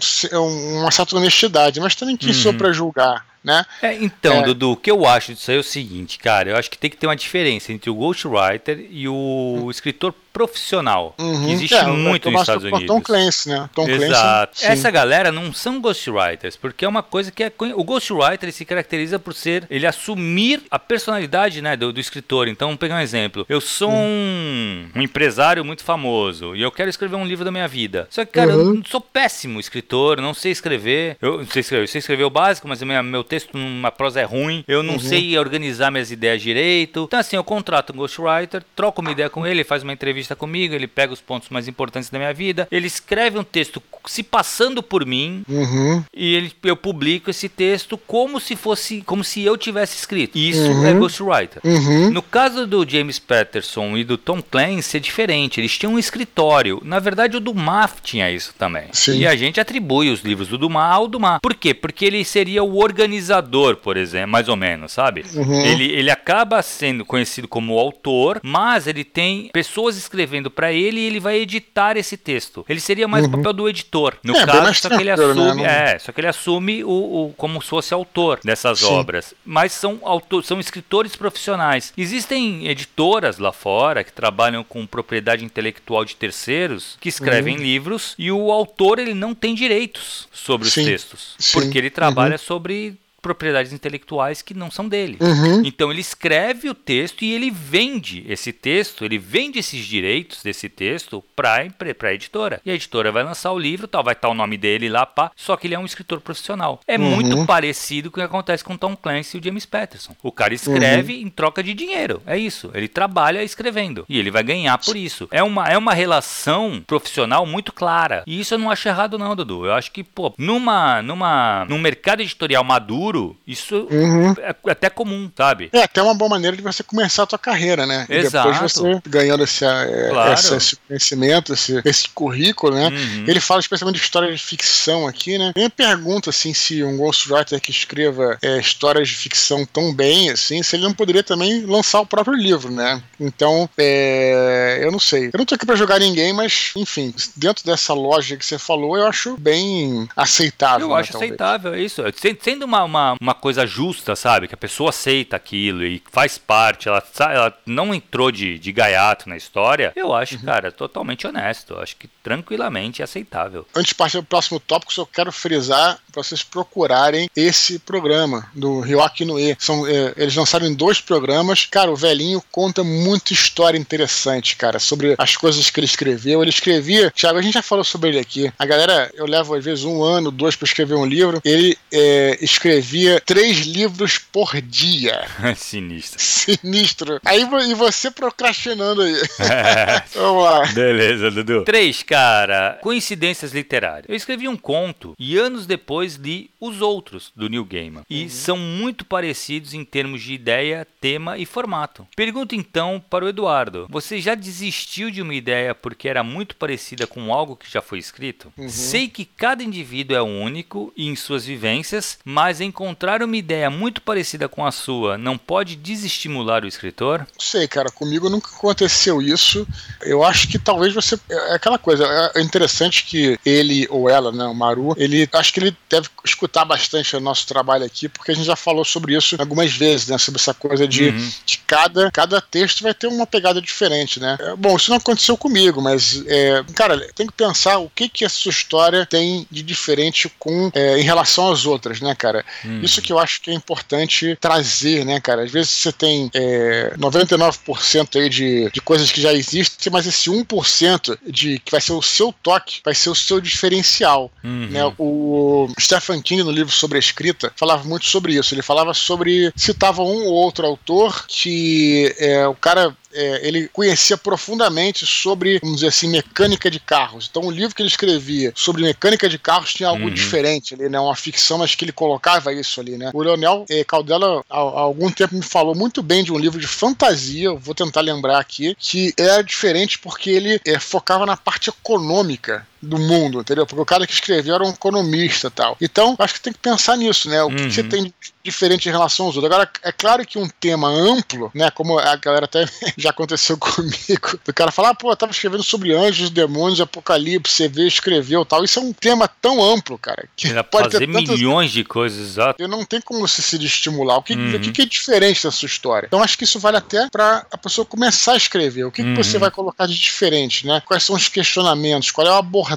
uma 0.80 0.92
certa 0.92 1.18
honestidade, 1.18 1.82
mas 1.82 1.96
também 1.96 2.16
quem 2.16 2.30
uhum. 2.30 2.36
sou 2.36 2.54
para 2.54 2.72
julgar 2.72 3.26
né? 3.46 3.64
É, 3.80 3.94
então, 3.94 4.38
é. 4.38 4.42
Dudu, 4.42 4.72
o 4.72 4.76
que 4.76 4.90
eu 4.90 5.06
acho 5.06 5.36
disso 5.36 5.52
aí 5.52 5.58
é 5.58 5.60
o 5.60 5.64
seguinte, 5.64 6.18
cara, 6.18 6.50
eu 6.50 6.58
acho 6.58 6.68
que 6.68 6.80
tem 6.80 6.90
que 6.90 6.98
ter 6.98 7.06
uma 7.06 7.16
diferença 7.16 7.72
entre 7.72 7.92
o 7.92 7.94
ghostwriter 7.94 8.88
e 8.90 9.08
o 9.08 9.14
hum. 9.14 9.70
escritor 9.70 10.16
profissional. 10.36 11.15
Uhum, 11.18 11.50
existe 11.50 11.74
é, 11.74 11.86
muito 11.86 12.30
nos 12.30 12.42
Estados 12.42 12.65
Unidos. 12.65 12.88
Tom 12.88 13.00
Clancy, 13.00 13.48
né? 13.48 13.70
Tom 13.74 13.88
Exato. 13.88 14.58
Clancy, 14.58 14.70
Essa 14.70 14.92
galera 14.92 15.32
não 15.32 15.54
são 15.54 15.80
ghostwriters, 15.80 16.58
porque 16.58 16.84
é 16.84 16.88
uma 16.89 17.01
coisa 17.01 17.32
que 17.32 17.42
é. 17.42 17.51
O 17.74 17.86
ghostwriter 17.86 18.51
se 18.51 18.65
caracteriza 18.65 19.18
por 19.18 19.34
ser. 19.34 19.65
Ele 19.70 19.88
assumir 19.88 20.63
a 20.70 20.77
personalidade 20.77 21.62
né, 21.62 21.77
do, 21.77 21.94
do 21.94 22.01
escritor. 22.01 22.50
Então, 22.50 22.68
vamos 22.68 22.82
pegar 22.82 22.96
um 22.96 23.00
exemplo. 23.00 23.46
Eu 23.48 23.62
sou 23.62 23.89
uhum. 23.89 23.96
um, 23.96 24.89
um, 24.98 25.01
empresário 25.01 25.63
muito 25.63 25.86
famoso 25.86 26.54
e 26.54 26.62
eu 26.62 26.70
quero 26.70 26.89
escrever 26.89 27.15
um 27.15 27.25
livro 27.25 27.46
da 27.46 27.51
minha 27.51 27.68
vida. 27.68 28.06
Só 28.10 28.25
que, 28.25 28.34
cara, 28.34 28.58
uhum. 28.58 28.75
eu 28.75 28.84
sou 28.86 29.00
péssimo 29.00 29.58
escritor, 29.58 30.20
não 30.20 30.34
sei 30.34 30.51
escrever. 30.51 31.15
Eu 31.22 31.38
não 31.38 31.48
sei 31.48 31.62
escrever, 31.62 31.84
eu 31.84 31.88
sei 31.88 32.00
escrever 32.00 32.25
o 32.25 32.30
básico, 32.30 32.68
mas 32.68 32.84
minha, 32.84 33.01
meu 33.01 33.24
texto 33.24 33.58
numa 33.58 33.89
prosa 33.89 34.20
é 34.20 34.25
ruim. 34.25 34.65
Eu 34.68 34.84
não 34.84 34.96
uhum. 34.96 35.00
sei 35.00 35.38
organizar 35.39 35.92
minhas 35.92 36.12
ideias 36.12 36.42
direito. 36.42 37.06
Então, 37.08 37.20
assim, 37.20 37.38
eu 37.38 37.44
contrato 37.44 37.94
um 37.94 37.96
ghostwriter, 37.96 38.62
troco 38.75 39.00
uma 39.00 39.12
ideia 39.12 39.30
com 39.30 39.48
ele, 39.48 39.63
faz 39.63 39.82
uma 39.82 39.94
entrevista 39.94 40.25
entrevista 40.25 40.36
comigo, 40.36 40.74
ele 40.74 40.88
pega 40.88 41.13
os 41.13 41.22
pontos 41.22 41.50
mais 41.50 41.67
importantes 41.67 42.10
da 42.10 42.17
minha 42.17 42.34
vida, 42.34 42.67
ele 42.72 42.88
escreve 42.88 43.38
um 43.38 43.44
texto 43.44 43.82
se 44.08 44.24
passando 44.24 44.84
por 44.84 45.05
mim 45.05 45.44
uhum. 45.48 46.03
e 46.13 46.36
ele, 46.36 46.51
eu 46.63 46.75
publico 46.75 47.29
esse 47.29 47.50
texto 47.50 47.98
como 47.98 48.39
se 48.39 48.55
fosse, 48.55 49.01
como 49.01 49.24
se 49.24 49.44
eu 49.44 49.58
tivesse 49.58 49.98
escrito. 49.98 50.38
Isso 50.38 50.62
uhum. 50.62 50.86
é 50.86 50.94
ghostwriter. 50.94 51.62
Uhum. 51.63 52.12
No 52.12 52.22
caso 52.22 52.67
do 52.67 52.88
James 52.88 53.20
Patterson 53.20 53.98
e 53.98 54.03
do 54.03 54.17
Tom 54.17 54.41
Clancy 54.41 54.98
é 54.98 55.00
diferente, 55.00 55.60
eles 55.60 55.77
tinham 55.77 55.94
um 55.94 56.00
escritório. 56.00 56.82
Na 56.84 57.00
verdade, 57.00 57.38
o 57.38 57.39
Dumas 57.39 57.91
tinha 58.03 58.32
isso 58.32 58.53
também. 58.58 58.86
Sim. 58.91 59.20
E 59.20 59.27
a 59.27 59.36
gente 59.36 59.60
atribui 59.60 60.10
os 60.10 60.22
livros 60.22 60.48
do 60.48 60.58
Dumas 60.58 60.91
ao 60.91 61.08
Dumas. 61.08 61.39
Por 61.41 61.53
quê? 61.55 61.74
Porque 61.74 62.05
ele 62.05 62.24
seria 62.24 62.63
o 62.63 62.77
organizador, 62.77 63.77
por 63.77 63.98
exemplo, 63.98 64.29
mais 64.29 64.48
ou 64.48 64.55
menos, 64.55 64.91
sabe? 64.91 65.25
Uhum. 65.34 65.65
Ele, 65.65 65.86
ele 65.91 66.12
acaba 66.12 66.62
sendo 66.62 67.05
conhecido 67.05 67.48
como 67.48 67.77
autor, 67.77 68.39
mas 68.44 68.88
ele 68.88 69.03
tem 69.03 69.50
pessoas 69.51 69.98
escrevendo 69.98 70.15
escrevendo 70.16 70.50
para 70.50 70.72
ele 70.72 71.00
e 71.00 71.06
ele 71.06 71.20
vai 71.20 71.38
editar 71.38 71.98
esse 71.98 72.18
texto. 72.18 72.66
Ele 72.68 72.80
seria 72.80 73.08
mais 73.08 73.26
uhum. 73.26 73.32
o 73.32 73.38
papel 73.38 73.54
do 73.54 73.70
editor. 73.70 74.18
No 74.24 74.36
é, 74.36 74.46
caso, 74.46 74.74
só 74.74 74.90
que 74.90 74.96
ele 74.96 75.12
assume, 75.12 75.62
né? 75.62 75.94
é, 75.94 76.00
só 76.00 76.12
que 76.12 76.20
ele 76.22 76.28
assume 76.28 76.84
o, 76.84 76.90
o, 76.90 77.34
como 77.38 77.62
se 77.62 77.70
fosse 77.70 77.94
autor 77.94 78.40
dessas 78.44 78.80
Sim. 78.80 78.86
obras. 78.86 79.34
Mas 79.46 79.72
são 79.72 80.00
autor, 80.04 80.44
são 80.44 80.60
escritores 80.60 81.16
profissionais. 81.16 81.94
Existem 81.98 82.68
editoras 82.68 83.38
lá 83.38 83.52
fora 83.52 84.04
que 84.04 84.12
trabalham 84.12 84.64
com 84.64 84.86
propriedade 84.86 85.44
intelectual 85.44 86.04
de 86.04 86.16
terceiros 86.16 86.98
que 87.00 87.10
escrevem 87.10 87.58
uhum. 87.58 87.64
livros 87.64 88.16
e 88.18 88.32
o 88.32 88.52
autor 88.52 89.00
ele 89.00 89.14
não 89.14 89.36
tem 89.36 89.54
direitos 89.54 90.28
sobre 90.32 90.70
Sim. 90.70 90.82
os 90.82 90.88
textos, 90.88 91.36
Sim. 91.38 91.60
porque 91.60 91.78
ele 91.78 91.90
trabalha 91.90 92.34
uhum. 92.34 92.38
sobre 92.38 92.98
propriedades 93.25 93.74
intelectuais 93.74 94.44
que 94.44 94.53
não 94.53 94.70
são 94.70 94.88
dele. 94.88 95.17
Uhum. 95.20 95.63
Então 95.65 95.91
ele 95.91 96.00
escreve 96.00 96.70
o 96.70 96.75
texto 96.75 97.24
e 97.24 97.34
ele 97.34 97.50
vende 97.50 98.24
esse 98.29 98.53
texto, 98.53 99.03
ele 99.03 99.17
vende 99.17 99.58
esses 99.58 99.84
direitos 99.84 100.44
desse 100.44 100.70
texto 100.70 101.24
para 101.36 101.65
a 102.03 102.13
editora. 102.13 102.62
E 102.63 102.70
a 102.70 102.75
editora 102.75 103.12
vai 103.12 103.24
lançar 103.24 103.51
o 103.51 103.58
livro, 103.58 103.88
tal, 103.88 104.03
vai 104.03 104.13
estar 104.13 104.29
o 104.29 104.36
nome 104.36 104.58
dele 104.58 104.88
lá, 104.89 105.08
pá, 105.08 105.32
só 105.36 105.58
que 105.58 105.65
ele 105.65 105.74
é 105.74 105.79
um 105.79 105.86
escritor 105.86 106.22
profissional. 106.22 106.79
É 106.88 107.00
uhum. 107.00 107.15
muito 107.15 107.46
parecido 107.48 108.12
com 108.12 108.20
o 108.20 108.22
que 108.22 108.27
acontece 108.27 108.63
com 108.63 108.77
Tom 108.77 108.96
Clancy 108.96 109.38
e 109.38 109.39
o 109.39 109.44
James 109.44 109.65
Patterson. 109.65 110.15
O 110.22 110.32
cara 110.32 110.53
escreve 110.53 111.13
uhum. 111.13 111.22
em 111.22 111.29
troca 111.32 111.63
de 111.63 111.74
dinheiro. 111.74 112.22
É 112.27 112.38
isso. 112.38 112.70
Ele 112.75 112.88
trabalha 112.88 113.44
escrevendo 113.44 114.05
e 114.08 114.20
ele 114.20 114.29
vai 114.29 114.44
ganhar 114.44 114.77
por 114.77 114.96
isso. 114.96 115.27
É 115.32 115.41
uma, 115.41 115.67
é 115.67 115.75
uma 115.75 115.96
relação 115.96 116.84
profissional 116.86 117.44
muito 117.44 117.74
clara. 117.74 118.24
E 118.27 118.39
isso 118.39 118.53
eu 118.53 118.59
não 118.59 118.70
acho 118.70 118.88
errado 118.88 119.18
não, 119.18 119.35
Dudu. 119.35 119.66
Eu 119.66 119.74
acho 119.74 119.92
que, 119.92 120.03
pô, 120.03 120.31
numa 120.38 121.01
numa 121.01 121.66
num 121.68 121.79
mercado 121.79 122.22
editorial 122.22 122.64
maduro 122.64 123.15
futuro, 123.16 123.36
isso 123.48 123.88
uhum. 123.90 124.34
é 124.40 124.56
até 124.72 124.90
comum, 124.90 125.32
sabe? 125.36 125.70
É 125.72 125.84
até 125.84 126.01
uma 126.01 126.14
boa 126.14 126.30
maneira 126.30 126.56
de 126.56 126.62
você 126.62 126.84
começar 126.84 127.24
a 127.24 127.25
tua 127.25 127.40
carreira, 127.40 127.86
né? 127.86 128.06
Exato. 128.10 128.50
E 128.50 128.51
depois 128.51 128.72
você 128.72 129.01
ganhando 129.08 129.44
esse, 129.44 129.64
é, 129.64 130.10
claro. 130.10 130.34
esse 130.34 130.75
conhecimento, 130.88 131.54
esse, 131.54 131.82
esse 131.86 132.10
currículo, 132.10 132.75
né? 132.75 132.90
Uhum. 132.90 133.25
Ele 133.28 133.40
fala 133.40 133.60
especialmente 133.60 133.98
de 133.98 134.04
história 134.04 134.32
de 134.32 134.42
ficção 134.42 135.08
aqui, 135.08 135.38
né? 135.38 135.54
Eu 135.56 135.70
pergunta 135.70 136.30
assim 136.30 136.54
se 136.54 136.84
um 136.84 136.98
ghostwriter 136.98 137.60
que 137.62 137.72
escreva 137.72 138.38
é, 138.42 138.60
histórias 138.60 139.08
de 139.08 139.16
ficção 139.16 139.66
tão 139.66 139.94
bem 139.94 140.30
assim, 140.30 140.62
se 140.62 140.75
ele 140.75 140.84
não 140.84 140.94
poderia 140.94 141.24
também 141.24 141.66
lançar 141.66 142.01
o 142.01 142.06
próprio 142.06 142.36
livro, 142.36 142.72
né? 142.72 143.01
Então, 143.20 143.70
é, 143.78 144.80
eu 144.82 144.92
não 144.92 145.00
sei. 145.00 145.28
Eu 145.28 145.38
não 145.38 145.46
tô 145.46 145.56
aqui 145.56 145.66
para 145.66 145.75
jogar 145.75 146.00
ninguém, 146.00 146.34
mas 146.34 146.72
enfim, 146.75 147.14
dentro 147.36 147.66
dessa 147.66 147.94
lógica 147.94 148.38
que 148.38 148.46
você 148.46 148.58
falou, 148.58 148.98
eu 148.98 149.08
acho 149.08 149.38
bem 149.38 150.08
aceitável. 150.16 150.88
Eu 150.88 150.94
né, 150.94 151.01
acho 151.01 151.12
talvez. 151.12 151.32
aceitável, 151.32 151.74
é 151.74 151.82
isso. 151.82 152.01
Sendo 152.42 152.66
uma, 152.66 152.84
uma 152.84 153.04
uma, 153.13 153.33
coisa 153.33 153.65
justa, 153.65 154.15
sabe? 154.15 154.48
Que 154.48 154.55
a 154.55 154.57
pessoa 154.57 154.89
aceita 154.89 155.35
aquilo 155.35 155.85
e 155.85 156.01
faz 156.11 156.37
parte, 156.37 156.87
ela, 156.87 157.03
ela 157.20 157.57
não 157.65 157.94
entrou 157.94 158.31
de, 158.31 158.57
de 158.57 158.72
gaiato 158.72 159.29
na 159.29 159.37
história, 159.37 159.94
eu 159.96 160.13
acho, 160.13 160.35
uhum. 160.35 160.41
cara, 160.41 160.72
totalmente 160.72 161.27
honesto. 161.27 161.74
Eu 161.74 161.79
acho 161.81 161.96
que 161.96 162.07
tranquilamente 162.24 163.01
é 163.01 163.05
aceitável. 163.05 163.65
Antes 163.75 163.89
de 163.89 163.96
partir 163.96 164.18
para 164.18 164.22
o 164.22 164.24
próximo 164.24 164.59
tópico, 164.59 164.94
só 164.94 165.05
quero 165.05 165.31
frisar 165.31 166.00
para 166.11 166.24
vocês 166.24 166.44
procurarem 166.44 167.29
esse 167.35 167.79
programa 167.79 168.50
do 168.53 168.79
Ryoki 168.79 169.25
Noe. 169.25 169.55
São, 169.59 169.85
é, 169.85 170.13
eles 170.18 170.35
lançaram 170.35 170.65
em 170.65 170.74
dois 170.74 171.01
programas. 171.01 171.65
Cara, 171.65 171.91
o 171.91 171.96
velhinho 171.96 172.41
conta 172.51 172.83
muita 172.83 173.33
história 173.33 173.77
interessante, 173.77 174.55
cara, 174.55 174.79
sobre 174.79 175.15
as 175.18 175.35
coisas 175.35 175.70
que 175.70 175.79
ele 175.79 175.85
escreveu. 175.85 176.41
Ele 176.41 176.50
escrevia, 176.50 177.11
Thiago, 177.11 177.37
a 177.37 177.41
gente 177.41 177.53
já 177.53 177.61
falou 177.61 177.83
sobre 177.83 178.09
ele 178.09 178.20
aqui. 178.20 178.51
A 178.57 178.65
galera, 178.65 179.11
eu 179.13 179.25
levo 179.25 179.53
às 179.53 179.63
vezes 179.63 179.83
um 179.83 180.03
ano, 180.03 180.31
dois 180.31 180.55
para 180.55 180.65
escrever 180.65 180.96
um 180.96 181.05
livro. 181.05 181.41
Ele 181.44 181.77
é, 181.91 182.37
escrevia 182.41 182.95
escrevia 182.96 183.20
três 183.20 183.60
livros 183.66 184.18
por 184.18 184.62
dia. 184.62 185.27
Sinistro. 185.55 186.20
Sinistro. 186.20 187.20
Aí 187.25 187.46
e 187.70 187.74
você 187.74 188.10
procrastinando 188.10 189.01
aí. 189.01 189.16
É. 189.40 190.03
Vamos 190.16 190.44
lá. 190.44 190.66
Beleza, 190.68 191.29
Dudu. 191.29 191.64
Três, 191.64 192.01
cara. 192.01 192.79
Coincidências 192.81 193.51
literárias. 193.53 194.05
Eu 194.08 194.16
escrevi 194.16 194.48
um 194.48 194.55
conto 194.55 195.14
e 195.20 195.38
anos 195.38 195.66
depois 195.66 196.16
li 196.16 196.50
os 196.60 196.81
outros 196.81 197.31
do 197.36 197.50
Neil 197.50 197.66
Gaiman. 197.66 198.03
E 198.10 198.24
uhum. 198.24 198.29
são 198.29 198.58
muito 198.58 199.05
parecidos 199.05 199.74
em 199.74 199.84
termos 199.84 200.22
de 200.22 200.34
ideia, 200.34 200.88
tema 201.01 201.38
e 201.38 201.46
formato. 201.46 202.08
Pergunto 202.16 202.55
então 202.55 203.03
para 203.10 203.25
o 203.25 203.29
Eduardo: 203.29 203.88
você 203.90 204.20
já 204.20 204.36
desistiu 204.36 205.12
de 205.12 205.22
uma 205.22 205.34
ideia 205.34 205.75
porque 205.75 206.08
era 206.08 206.24
muito 206.24 206.55
parecida 206.55 207.05
com 207.05 207.34
algo 207.34 207.55
que 207.55 207.72
já 207.72 207.81
foi 207.81 208.00
escrito? 208.00 208.51
Uhum. 208.58 208.70
Sei 208.70 209.08
que 209.08 209.25
cada 209.25 209.64
indivíduo 209.64 210.16
é 210.16 210.22
único 210.22 210.94
em 210.98 211.16
suas 211.16 211.46
vivências, 211.46 212.20
mas 212.24 212.62
em 212.62 212.72
encontrar 212.86 213.24
uma 213.24 213.36
ideia 213.36 213.70
muito 213.70 214.00
parecida 214.00 214.48
com 214.48 214.66
a 214.66 214.72
sua 214.72 215.18
não 215.18 215.38
pode 215.38 215.76
desestimular 215.76 216.64
o 216.64 216.68
escritor? 216.68 217.20
Não 217.20 217.40
sei, 217.40 217.68
cara, 217.68 217.90
comigo 217.90 218.30
nunca 218.30 218.50
aconteceu 218.56 219.22
isso. 219.22 219.68
Eu 220.02 220.24
acho 220.24 220.48
que 220.48 220.60
talvez 220.60 220.94
você. 220.94 221.20
É 221.30 221.56
aquela 221.56 221.80
coisa, 221.80 222.06
é 222.36 222.42
interessante 222.42 223.06
que 223.06 223.40
ele 223.44 223.88
ou 223.90 224.10
ela, 224.10 224.32
né, 224.32 224.46
o 224.46 224.54
Maru, 224.54 224.94
ele 224.98 225.28
acho 225.34 225.52
que 225.52 225.60
ele 225.60 225.76
deve 225.90 226.08
escutar 226.24 226.64
bastante 226.64 227.16
o 227.16 227.20
nosso 227.20 227.48
trabalho 227.48 227.86
aqui, 227.86 228.08
porque 228.08 228.32
a 228.32 228.36
gente 228.36 228.46
já 228.46 228.56
falou 228.56 228.86
sobre 228.86 229.16
isso 229.16 229.36
algumas 229.40 229.72
vezes, 229.74 230.08
né? 230.08 230.18
Sobre 230.18 230.40
essa 230.40 230.54
coisa 230.54 230.88
de 230.88 231.10
uhum. 231.10 231.32
que 231.46 231.58
cada, 231.66 232.12
cada 232.12 232.40
texto 232.40 232.84
vai 232.84 232.94
ter 232.94 233.08
uma 233.08 233.26
pegada 233.26 233.62
diferente, 233.62 234.20
né? 234.20 234.38
É, 234.40 234.56
bom, 234.56 234.76
isso 234.76 234.92
não 234.92 234.98
aconteceu 234.98 235.36
comigo, 235.36 235.82
mas, 235.82 236.24
é, 236.28 236.64
cara, 236.76 237.00
tem 237.16 237.26
que 237.26 237.34
pensar 237.34 237.80
o 237.80 237.90
que 237.90 238.08
que 238.08 238.24
essa 238.24 238.48
história 238.48 239.06
tem 239.06 239.48
de 239.50 239.64
diferente 239.64 240.32
com 240.38 240.70
é, 240.74 241.00
em 241.00 241.04
relação 241.04 241.52
às 241.52 241.66
outras, 241.66 242.00
né, 242.00 242.14
cara? 242.14 242.46
Uhum. 242.66 242.82
Isso 242.82 243.01
que 243.01 243.12
eu 243.12 243.20
acho 243.20 243.42
que 243.42 243.51
é 243.51 243.54
importante 243.54 244.38
trazer, 244.40 245.06
né, 245.06 245.20
cara? 245.20 245.44
Às 245.44 245.51
vezes 245.51 245.72
você 245.72 245.92
tem 245.92 246.30
é, 246.34 246.94
99% 246.98 248.20
aí 248.20 248.30
de, 248.30 248.70
de 248.72 248.82
coisas 248.82 249.12
que 249.12 249.22
já 249.22 249.34
existem, 249.34 249.92
mas 249.92 250.08
esse 250.08 250.30
1% 250.30 251.18
de 251.28 251.60
que 251.60 251.72
vai 251.72 251.82
ser 251.82 251.94
o 251.94 252.01
seu 252.01 252.34
toque, 252.44 252.82
vai 252.84 252.96
ser 252.96 253.10
o 253.10 253.16
seu 253.16 253.40
diferencial, 253.40 254.32
uhum. 254.44 254.68
né? 254.70 254.94
O 254.98 255.68
Stephen 255.80 256.22
King 256.22 256.44
no 256.44 256.51
livro 256.51 256.72
sobre 256.72 256.98
a 256.98 257.00
escrita 257.00 257.51
falava 257.56 257.84
muito 257.84 258.06
sobre 258.06 258.34
isso. 258.34 258.54
Ele 258.54 258.62
falava 258.62 258.94
sobre 258.94 259.51
citava 259.56 260.01
um 260.01 260.25
ou 260.25 260.34
outro 260.34 260.66
autor 260.66 261.25
que 261.28 262.14
é, 262.18 262.48
o 262.48 262.56
cara 262.56 262.96
é, 263.16 263.48
ele 263.48 263.68
conhecia 263.70 264.18
profundamente 264.18 265.06
sobre, 265.06 265.60
vamos 265.60 265.78
dizer 265.78 265.88
assim, 265.88 266.10
mecânica 266.10 266.70
de 266.70 266.80
carros. 266.80 267.28
Então, 267.30 267.44
o 267.44 267.51
livro 267.51 267.74
que 267.74 267.82
ele 267.82 267.90
escrevia 267.90 268.51
sobre 268.56 268.84
mecânica 268.84 269.30
de 269.30 269.40
carros 269.40 269.74
tinha 269.74 269.90
algo 269.90 270.06
uhum. 270.06 270.14
diferente 270.14 270.74
ali, 270.74 270.90
né? 270.90 271.00
Uma 271.00 271.16
ficção, 271.16 271.58
mas 271.58 271.74
que 271.74 271.86
ele 271.86 271.92
colocava 271.92 272.54
isso 272.54 272.80
ali, 272.80 272.98
né? 272.98 273.12
O 273.14 273.22
Leonel 273.22 273.66
é, 273.70 273.84
Caldela, 273.84 274.44
há, 274.50 274.58
há, 274.58 274.60
algum 274.60 275.10
tempo, 275.10 275.36
me 275.36 275.42
falou 275.42 275.74
muito 275.74 276.04
bem 276.04 276.24
de 276.24 276.34
um 276.34 276.38
livro 276.38 276.60
de 276.60 276.68
fantasia, 276.68 277.54
vou 277.54 277.74
tentar 277.74 278.01
lembrar 278.01 278.40
aqui, 278.40 278.75
que 278.78 279.14
era 279.18 279.42
diferente 279.42 279.98
porque 279.98 280.30
ele 280.30 280.60
é, 280.66 280.80
focava 280.80 281.25
na 281.25 281.38
parte 281.38 281.70
econômica 281.70 282.68
do 282.86 282.98
mundo, 282.98 283.42
entendeu? 283.42 283.66
Porque 283.66 283.82
o 283.82 283.86
cara 283.86 284.08
que 284.08 284.14
escreveu 284.14 284.56
era 284.56 284.64
um 284.64 284.72
economista 284.72 285.50
tal. 285.50 285.78
Então, 285.82 286.16
acho 286.20 286.36
que 286.36 286.42
tem 286.42 286.54
que 286.54 286.60
pensar 286.60 286.98
nisso, 286.98 287.30
né? 287.30 287.42
O 287.44 287.48
uhum. 287.48 287.56
que, 287.56 287.72
você 287.72 287.84
tem 287.84 288.04
de 288.04 288.14
diferente 288.46 288.88
em 288.88 288.92
relação 288.92 289.26
aos 289.26 289.36
outros. 289.36 289.52
Agora, 289.52 289.70
é 289.84 289.92
claro 289.92 290.26
que 290.26 290.38
um 290.38 290.48
tema 290.48 290.88
amplo, 290.88 291.52
né? 291.54 291.72
Como 291.72 291.98
a 291.98 292.16
galera 292.16 292.46
até 292.46 292.66
já 292.96 293.10
aconteceu 293.10 293.58
comigo, 293.60 294.40
do 294.46 294.54
cara 294.54 294.72
falar, 294.72 294.90
ah, 294.90 294.96
pô, 294.96 295.12
eu 295.12 295.16
tava 295.16 295.32
escrevendo 295.32 295.64
sobre 295.64 295.94
anjos, 295.94 296.30
demônios, 296.30 296.80
apocalipse, 296.80 297.52
você 297.52 297.68
vê, 297.68 297.88
escreveu 297.88 298.46
tal. 298.46 298.64
Isso 298.64 298.80
é 298.80 298.82
um 298.82 298.94
tema 298.94 299.28
tão 299.28 299.62
amplo, 299.62 299.98
cara. 299.98 300.28
Que 300.36 300.54
pode 300.64 300.92
fazer 300.92 301.08
ter 301.08 301.12
tantas... 301.12 301.36
milhões 301.36 301.72
de 301.72 301.84
coisas, 301.84 302.20
exato. 302.20 302.62
E 302.62 302.68
não 302.68 302.86
tem 302.86 303.02
como 303.02 303.28
você 303.28 303.42
se 303.42 303.56
estimular. 303.64 304.18
O 304.18 304.24
que, 304.24 304.34
uhum. 304.34 304.56
o 304.56 304.72
que 304.72 304.84
é 304.84 304.86
diferente 304.86 305.44
da 305.44 305.52
sua 305.52 305.66
história? 305.66 306.06
Então, 306.08 306.22
acho 306.22 306.38
que 306.38 306.44
isso 306.44 306.60
vale 306.60 306.78
até 306.78 307.10
para 307.10 307.46
a 307.52 307.58
pessoa 307.58 307.86
começar 307.86 308.34
a 308.34 308.38
escrever. 308.38 308.86
O 308.86 308.92
que, 308.92 309.02
uhum. 309.02 309.16
que 309.16 309.24
você 309.24 309.40
vai 309.40 309.50
colocar 309.50 309.88
de 309.88 309.98
diferente, 309.98 310.68
né? 310.68 310.82
Quais 310.86 311.04
são 311.04 311.16
os 311.16 311.28
questionamentos? 311.28 312.12
Qual 312.12 312.28
é 312.28 312.30
a 312.30 312.38
abordagem 312.38 312.75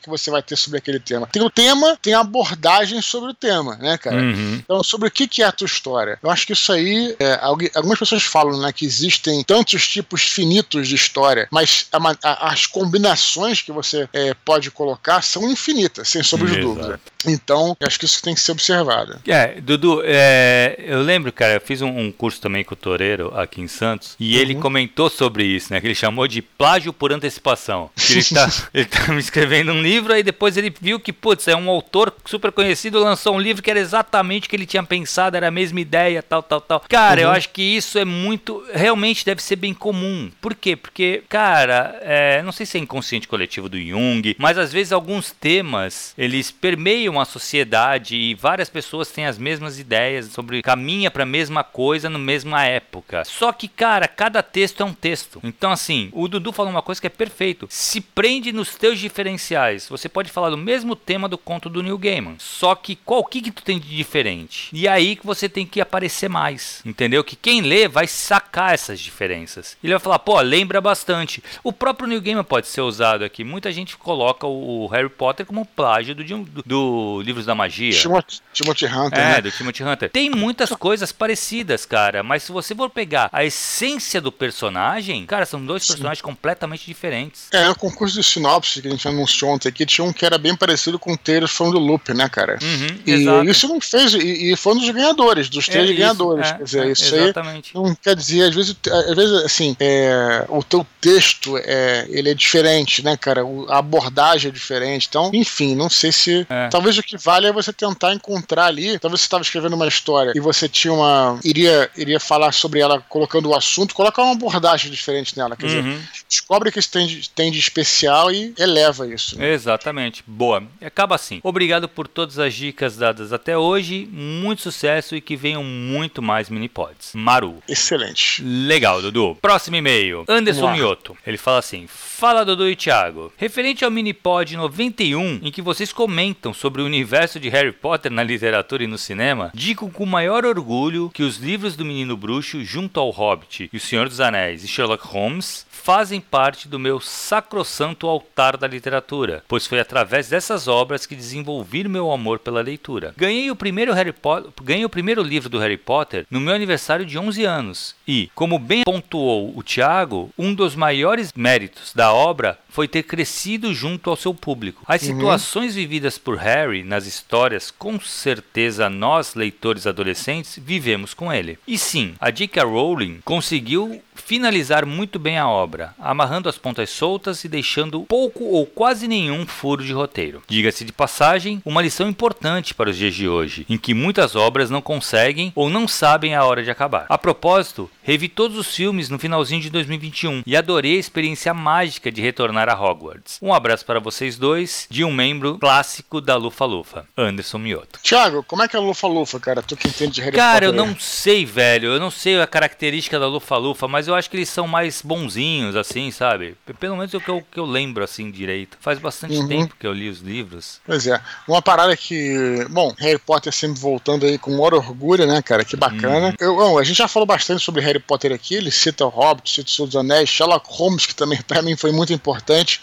que 0.00 0.08
você 0.08 0.30
vai 0.30 0.42
ter 0.42 0.56
sobre 0.56 0.78
aquele 0.78 1.00
tema? 1.00 1.26
Tem 1.26 1.42
o 1.42 1.50
tema, 1.50 1.96
tem 2.00 2.14
a 2.14 2.20
abordagem 2.20 3.00
sobre 3.02 3.30
o 3.30 3.34
tema, 3.34 3.76
né, 3.76 3.98
cara? 3.98 4.16
Uhum. 4.16 4.60
Então, 4.64 4.82
sobre 4.82 5.08
o 5.08 5.10
que, 5.10 5.26
que 5.26 5.42
é 5.42 5.46
a 5.46 5.52
tua 5.52 5.66
história? 5.66 6.18
Eu 6.22 6.30
acho 6.30 6.46
que 6.46 6.52
isso 6.52 6.72
aí, 6.72 7.16
é, 7.18 7.38
algumas 7.74 7.98
pessoas 7.98 8.22
falam, 8.22 8.60
né, 8.60 8.72
que 8.72 8.84
existem 8.84 9.42
tantos 9.44 9.86
tipos 9.86 10.22
finitos 10.22 10.88
de 10.88 10.94
história, 10.94 11.48
mas 11.50 11.86
a, 11.92 11.98
a, 12.22 12.52
as 12.52 12.66
combinações 12.66 13.62
que 13.62 13.72
você 13.72 14.08
é, 14.12 14.34
pode 14.44 14.70
colocar 14.70 15.22
são 15.22 15.50
infinitas, 15.50 16.08
sem 16.08 16.22
sombra 16.22 16.48
de 16.48 16.60
dúvida. 16.60 17.00
Então, 17.26 17.76
acho 17.80 17.98
que 17.98 18.04
isso 18.04 18.22
tem 18.22 18.34
que 18.34 18.40
ser 18.40 18.52
observado. 18.52 19.18
É, 19.26 19.60
Dudu, 19.60 20.02
é, 20.04 20.76
eu 20.78 21.02
lembro, 21.02 21.32
cara, 21.32 21.54
eu 21.54 21.60
fiz 21.60 21.82
um, 21.82 21.88
um, 21.88 22.12
curso 22.12 22.40
também 22.40 22.64
com 22.64 22.74
o 22.74 22.76
Toreiro 22.76 23.32
aqui 23.36 23.60
em 23.60 23.68
Santos, 23.68 24.14
e 24.20 24.34
uhum. 24.34 24.40
ele 24.40 24.54
comentou 24.54 25.10
sobre 25.10 25.44
isso, 25.44 25.72
né, 25.72 25.80
que 25.80 25.86
ele 25.86 25.94
chamou 25.94 26.28
de 26.28 26.40
plágio 26.40 26.92
por 26.92 27.12
antecipação. 27.12 27.90
ele 28.08 28.24
tá, 28.24 28.50
ele 28.72 28.84
tá 28.84 29.12
me 29.12 29.18
escrevendo 29.28 29.72
um 29.72 29.80
livro, 29.80 30.12
aí 30.12 30.22
depois 30.22 30.56
ele 30.56 30.74
viu 30.80 30.98
que, 30.98 31.12
putz, 31.12 31.46
é 31.48 31.54
um 31.54 31.68
autor 31.68 32.14
super 32.24 32.50
conhecido, 32.50 32.98
lançou 32.98 33.36
um 33.36 33.40
livro 33.40 33.62
que 33.62 33.70
era 33.70 33.78
exatamente 33.78 34.46
o 34.46 34.50
que 34.50 34.56
ele 34.56 34.66
tinha 34.66 34.82
pensado, 34.82 35.36
era 35.36 35.48
a 35.48 35.50
mesma 35.50 35.80
ideia, 35.80 36.22
tal, 36.22 36.42
tal, 36.42 36.60
tal. 36.60 36.82
Cara, 36.88 37.20
uhum. 37.20 37.26
eu 37.28 37.30
acho 37.30 37.50
que 37.50 37.62
isso 37.62 37.98
é 37.98 38.04
muito, 38.04 38.64
realmente 38.72 39.24
deve 39.24 39.42
ser 39.42 39.56
bem 39.56 39.74
comum. 39.74 40.30
Por 40.40 40.54
quê? 40.54 40.74
Porque, 40.74 41.22
cara, 41.28 41.98
é, 42.02 42.42
não 42.42 42.52
sei 42.52 42.66
se 42.66 42.78
é 42.78 42.80
inconsciente 42.80 43.28
coletivo 43.28 43.68
do 43.68 43.78
Jung, 43.80 44.34
mas 44.38 44.58
às 44.58 44.72
vezes 44.72 44.92
alguns 44.92 45.30
temas, 45.30 46.14
eles 46.16 46.50
permeiam 46.50 47.20
a 47.20 47.24
sociedade 47.24 48.16
e 48.16 48.34
várias 48.34 48.68
pessoas 48.68 49.10
têm 49.10 49.26
as 49.26 49.38
mesmas 49.38 49.78
ideias 49.78 50.26
sobre 50.26 50.62
caminha 50.62 51.10
para 51.10 51.22
a 51.22 51.26
mesma 51.26 51.62
coisa 51.62 52.08
na 52.08 52.18
mesma 52.18 52.64
época. 52.64 53.24
Só 53.24 53.52
que, 53.52 53.68
cara, 53.68 54.08
cada 54.08 54.42
texto 54.42 54.82
é 54.82 54.86
um 54.86 54.94
texto. 54.94 55.40
Então, 55.44 55.70
assim, 55.70 56.08
o 56.12 56.28
Dudu 56.28 56.52
falou 56.52 56.70
uma 56.70 56.82
coisa 56.82 57.00
que 57.00 57.06
é 57.06 57.10
perfeito. 57.10 57.66
Se 57.70 58.00
prende 58.00 58.52
nos 58.52 58.74
teus 58.74 58.98
diferenciais. 59.18 59.88
Você 59.88 60.08
pode 60.08 60.30
falar 60.30 60.50
do 60.50 60.56
mesmo 60.56 60.94
tema 60.94 61.28
do 61.28 61.36
conto 61.36 61.68
do 61.68 61.82
Neil 61.82 61.98
Gaiman. 61.98 62.36
Só 62.38 62.74
que 62.74 62.94
qual 62.94 63.24
que, 63.24 63.42
que 63.42 63.50
tu 63.50 63.62
tem 63.62 63.78
de 63.78 63.88
diferente? 63.88 64.68
E 64.72 64.86
aí 64.86 65.16
que 65.16 65.26
você 65.26 65.48
tem 65.48 65.66
que 65.66 65.80
aparecer 65.80 66.28
mais. 66.28 66.80
Entendeu? 66.84 67.24
Que 67.24 67.34
quem 67.34 67.60
lê 67.60 67.88
vai 67.88 68.06
sacar 68.06 68.74
essas 68.74 69.00
diferenças. 69.00 69.76
Ele 69.82 69.92
vai 69.92 70.00
falar, 70.00 70.20
pô, 70.20 70.40
lembra 70.40 70.80
bastante. 70.80 71.42
O 71.64 71.72
próprio 71.72 72.08
New 72.08 72.20
Gamer 72.20 72.44
pode 72.44 72.68
ser 72.68 72.80
usado 72.80 73.24
aqui. 73.24 73.42
Muita 73.42 73.72
gente 73.72 73.96
coloca 73.96 74.46
o 74.46 74.86
Harry 74.86 75.08
Potter 75.08 75.44
como 75.44 75.64
plágio 75.64 76.14
do, 76.14 76.24
do, 76.24 76.62
do 76.64 77.22
Livros 77.22 77.46
da 77.46 77.54
Magia. 77.54 77.92
Timothy, 77.92 78.40
Timothy 78.52 78.86
Hunter. 78.86 79.18
É, 79.18 79.32
né? 79.34 79.40
do 79.40 79.50
Timothy 79.50 79.82
Hunter. 79.82 80.10
Tem 80.10 80.30
muitas 80.30 80.70
coisas 80.70 81.10
parecidas, 81.10 81.84
cara. 81.84 82.22
Mas 82.22 82.44
se 82.44 82.52
você 82.52 82.74
for 82.74 82.90
pegar 82.90 83.28
a 83.32 83.44
essência 83.44 84.20
do 84.20 84.30
personagem, 84.30 85.26
cara, 85.26 85.44
são 85.44 85.64
dois 85.64 85.82
Sim. 85.82 85.94
personagens 85.94 86.22
completamente 86.22 86.86
diferentes. 86.86 87.48
É, 87.52 87.68
o 87.68 87.74
concurso 87.74 88.20
de 88.20 88.22
sinopse 88.22 88.80
que 88.80 88.88
a 88.88 88.90
gente 88.90 89.07
anunciou 89.08 89.52
ontem 89.52 89.68
aqui 89.68 89.86
tinha 89.86 90.04
um 90.04 90.12
que 90.12 90.24
era 90.24 90.38
bem 90.38 90.54
parecido 90.54 90.98
com 90.98 91.12
o 91.12 91.16
Taylor 91.16 91.48
from 91.48 91.72
the 91.72 91.78
Loop, 91.78 92.12
né, 92.14 92.28
cara? 92.28 92.58
Uhum, 92.62 92.98
e 93.06 93.12
exato. 93.12 93.50
isso 93.50 93.68
não 93.68 93.80
fez. 93.80 94.14
E, 94.14 94.52
e, 94.52 94.56
foi 94.56 94.74
um 94.74 94.78
dos 94.78 94.90
ganhadores, 94.90 95.48
dos 95.48 95.66
três 95.66 95.90
é, 95.90 95.92
ganhadores. 95.92 96.48
É, 96.48 96.54
quer 96.54 96.64
dizer, 96.64 96.86
é, 96.86 96.92
isso 96.92 97.14
exatamente. 97.14 97.72
aí 97.74 97.82
não 97.82 97.94
quer 97.94 98.16
dizer, 98.16 98.42
às 98.44 98.54
vezes, 98.54 98.76
às 98.86 99.16
vezes 99.16 99.44
assim, 99.44 99.76
é, 99.80 100.44
o 100.48 100.62
teu 100.62 100.86
texto 101.00 101.56
é, 101.58 102.06
ele 102.08 102.30
é 102.30 102.34
diferente, 102.34 103.02
né, 103.02 103.16
cara? 103.16 103.42
A 103.68 103.78
abordagem 103.78 104.50
é 104.50 104.52
diferente. 104.52 105.06
Então, 105.08 105.30
enfim, 105.32 105.74
não 105.74 105.88
sei 105.88 106.12
se. 106.12 106.46
É. 106.48 106.68
Talvez 106.68 106.98
o 106.98 107.02
que 107.02 107.16
vale 107.16 107.46
é 107.46 107.52
você 107.52 107.72
tentar 107.72 108.14
encontrar 108.14 108.66
ali. 108.66 108.98
Talvez 108.98 109.20
você 109.20 109.26
estava 109.26 109.42
escrevendo 109.42 109.74
uma 109.74 109.86
história 109.86 110.32
e 110.34 110.40
você 110.40 110.68
tinha 110.68 110.92
uma. 110.92 111.38
iria, 111.44 111.90
iria 111.96 112.20
falar 112.20 112.52
sobre 112.52 112.80
ela 112.80 113.00
colocando 113.08 113.48
o 113.48 113.54
assunto, 113.54 113.94
colocar 113.94 114.22
uma 114.22 114.32
abordagem 114.32 114.90
diferente 114.90 115.36
nela. 115.36 115.56
Quer 115.56 115.66
uhum. 115.66 115.82
dizer, 115.82 116.08
descobre 116.28 116.68
o 116.68 116.72
que 116.72 116.88
tem 116.88 117.06
de, 117.06 117.30
tem 117.30 117.50
de 117.50 117.58
especial 117.58 118.32
e 118.32 118.54
eleva 118.58 118.97
isso. 119.06 119.38
Né? 119.38 119.52
Exatamente. 119.52 120.22
Boa. 120.26 120.62
Acaba 120.80 121.14
assim. 121.14 121.40
Obrigado 121.42 121.88
por 121.88 122.08
todas 122.08 122.38
as 122.38 122.54
dicas 122.54 122.96
dadas 122.96 123.32
até 123.32 123.56
hoje. 123.56 124.08
Muito 124.10 124.62
sucesso 124.62 125.16
e 125.16 125.20
que 125.20 125.36
venham 125.36 125.62
muito 125.62 126.22
mais 126.22 126.48
mini 126.48 126.68
pods. 126.68 127.12
Maru. 127.14 127.62
Excelente. 127.68 128.42
Legal, 128.42 129.00
Dudu. 129.02 129.36
Próximo 129.40 129.76
e-mail. 129.76 130.24
Anderson 130.28 130.72
Mioto. 130.72 131.16
Ele 131.26 131.36
fala 131.36 131.58
assim: 131.58 131.86
Fala 131.88 132.44
Dudu 132.44 132.68
e 132.68 132.76
Thiago. 132.76 133.32
Referente 133.36 133.84
ao 133.84 133.90
Minipod 133.90 134.56
91, 134.56 135.40
em 135.42 135.50
que 135.50 135.62
vocês 135.62 135.92
comentam 135.92 136.52
sobre 136.52 136.82
o 136.82 136.84
universo 136.84 137.38
de 137.38 137.48
Harry 137.48 137.72
Potter 137.72 138.10
na 138.10 138.22
literatura 138.22 138.84
e 138.84 138.86
no 138.86 138.98
cinema, 138.98 139.50
digo 139.54 139.90
com 139.90 140.06
maior 140.06 140.44
orgulho 140.44 141.10
que 141.12 141.22
os 141.22 141.36
livros 141.36 141.76
do 141.76 141.84
Menino 141.84 142.16
Bruxo, 142.16 142.64
junto 142.64 142.98
ao 142.98 143.10
Hobbit 143.10 143.70
e 143.72 143.76
o 143.76 143.80
Senhor 143.80 144.08
dos 144.08 144.20
Anéis 144.20 144.64
e 144.64 144.68
Sherlock 144.68 145.06
Holmes, 145.06 145.66
fazem 145.88 146.20
parte 146.20 146.68
do 146.68 146.78
meu 146.78 147.00
sacrossanto 147.00 148.06
altar 148.06 148.58
da 148.58 148.66
literatura, 148.66 149.42
pois 149.48 149.66
foi 149.66 149.80
através 149.80 150.28
dessas 150.28 150.68
obras 150.68 151.06
que 151.06 151.16
desenvolvi 151.16 151.88
meu 151.88 152.12
amor 152.12 152.40
pela 152.40 152.60
leitura. 152.60 153.14
Ganhei 153.16 153.50
o 153.50 153.56
primeiro 153.56 153.94
Harry 153.94 154.12
Potter, 154.12 154.50
ganhei 154.62 154.84
o 154.84 154.90
primeiro 154.90 155.22
livro 155.22 155.48
do 155.48 155.58
Harry 155.58 155.78
Potter 155.78 156.26
no 156.30 156.40
meu 156.40 156.54
aniversário 156.54 157.06
de 157.06 157.18
11 157.18 157.42
anos 157.42 157.94
e, 158.06 158.30
como 158.34 158.58
bem 158.58 158.82
pontuou 158.84 159.56
o 159.56 159.62
Tiago, 159.62 160.28
um 160.36 160.52
dos 160.52 160.76
maiores 160.76 161.32
méritos 161.34 161.94
da 161.94 162.12
obra 162.12 162.58
foi 162.68 162.86
ter 162.86 163.04
crescido 163.04 163.72
junto 163.72 164.10
ao 164.10 164.16
seu 164.16 164.34
público. 164.34 164.84
As 164.86 165.02
uhum. 165.02 165.14
situações 165.14 165.74
vividas 165.74 166.18
por 166.18 166.36
Harry 166.36 166.82
nas 166.82 167.06
histórias, 167.06 167.70
com 167.70 167.98
certeza 167.98 168.90
nós, 168.90 169.34
leitores 169.34 169.86
adolescentes, 169.86 170.60
vivemos 170.62 171.14
com 171.14 171.32
ele. 171.32 171.58
E 171.66 171.78
sim, 171.78 172.14
a 172.20 172.30
J.K. 172.30 172.62
Rowling 172.62 173.20
conseguiu 173.24 174.02
finalizar 174.14 174.84
muito 174.84 175.18
bem 175.18 175.38
a 175.38 175.48
obra, 175.48 175.77
amarrando 175.98 176.48
as 176.48 176.58
pontas 176.58 176.90
soltas 176.90 177.44
e 177.44 177.48
deixando 177.48 178.00
pouco 178.02 178.44
ou 178.44 178.66
quase 178.66 179.06
nenhum 179.06 179.46
furo 179.46 179.84
de 179.84 179.92
roteiro. 179.92 180.42
Diga-se 180.48 180.84
de 180.84 180.92
passagem, 180.92 181.62
uma 181.64 181.80
lição 181.82 182.08
importante 182.08 182.74
para 182.74 182.90
os 182.90 182.96
dias 182.96 183.14
de 183.14 183.28
hoje, 183.28 183.64
em 183.68 183.78
que 183.78 183.94
muitas 183.94 184.34
obras 184.34 184.70
não 184.70 184.82
conseguem 184.82 185.52
ou 185.54 185.70
não 185.70 185.86
sabem 185.86 186.34
a 186.34 186.44
hora 186.44 186.64
de 186.64 186.70
acabar. 186.70 187.06
A 187.08 187.16
propósito, 187.16 187.90
revi 188.02 188.28
todos 188.28 188.58
os 188.58 188.74
filmes 188.74 189.08
no 189.08 189.18
finalzinho 189.18 189.60
de 189.60 189.70
2021 189.70 190.42
e 190.44 190.56
adorei 190.56 190.96
a 190.96 191.00
experiência 191.00 191.54
mágica 191.54 192.10
de 192.10 192.20
retornar 192.20 192.68
a 192.68 192.74
Hogwarts. 192.80 193.38
Um 193.40 193.54
abraço 193.54 193.84
para 193.86 194.00
vocês 194.00 194.36
dois, 194.36 194.86
de 194.90 195.04
um 195.04 195.12
membro 195.12 195.58
clássico 195.58 196.20
da 196.20 196.34
Lu 196.36 196.48
Lufa-Lufa? 196.48 197.06
Anderson 197.16 197.58
Mioto. 197.58 198.00
Thiago, 198.02 198.42
como 198.42 198.62
é 198.62 198.68
que 198.68 198.76
é 198.76 198.78
a 198.78 198.82
Lufa-Lufa, 198.82 199.38
cara? 199.38 199.62
Tu 199.62 199.76
que 199.76 199.88
entende 199.88 200.12
de 200.12 200.20
Harry 200.22 200.36
Cara, 200.36 200.64
eu 200.64 200.72
Potter 200.72 200.86
aí. 200.86 200.90
não 200.90 200.98
sei, 200.98 201.44
velho. 201.44 201.92
Eu 201.92 202.00
não 202.00 202.10
sei 202.10 202.40
a 202.40 202.46
característica 202.46 203.18
da 203.18 203.26
Lufa-Lufa, 203.26 203.86
mas 203.86 204.08
eu 204.08 204.14
acho 204.14 204.30
que 204.30 204.36
eles 204.36 204.48
são 204.48 204.66
mais 204.66 205.02
bonzinhos, 205.02 205.67
assim, 205.76 206.10
sabe? 206.10 206.56
Pelo 206.78 206.96
menos 206.96 207.12
é 207.12 207.16
o 207.16 207.20
que 207.20 207.28
eu, 207.30 207.42
que 207.52 207.58
eu 207.60 207.64
lembro, 207.64 208.02
assim, 208.04 208.30
direito. 208.30 208.76
Faz 208.80 208.98
bastante 208.98 209.36
Uhum. 209.36 209.48
tempo 209.48 209.74
que 209.78 209.86
eu 209.86 209.92
li 209.92 210.08
os 210.08 210.20
livros. 210.20 210.80
Pois 210.86 211.06
é. 211.06 211.20
Uma 211.46 211.60
parada 211.62 211.96
que. 211.96 212.66
Bom, 212.70 212.94
Harry 212.98 213.18
Potter 213.18 213.52
sempre 213.52 213.80
voltando 213.80 214.26
aí 214.26 214.38
com 214.38 214.50
maior 214.52 214.74
orgulho, 214.74 215.26
né, 215.26 215.40
cara? 215.42 215.64
Que 215.64 215.76
bacana. 215.76 216.34
Eu, 216.38 216.56
bom, 216.56 216.78
a 216.78 216.84
gente 216.84 216.96
já 216.96 217.08
falou 217.08 217.26
bastante 217.26 217.62
sobre 217.62 217.80
Harry 217.82 217.98
Potter 217.98 218.32
aqui. 218.32 218.54
Ele 218.54 218.70
cita 218.70 219.04
o 219.04 219.08
Hobbit, 219.08 219.50
cita 219.50 219.68
o 219.68 219.72
Senhor 219.72 219.86
dos 219.86 219.96
Anéis, 219.96 220.28
Sherlock 220.28 220.66
Holmes, 220.70 221.06
que 221.06 221.14
também 221.14 221.40
pra 221.46 221.62
mim 221.62 221.76
foi 221.76 221.92
muito 221.92 222.12
importante. 222.12 222.80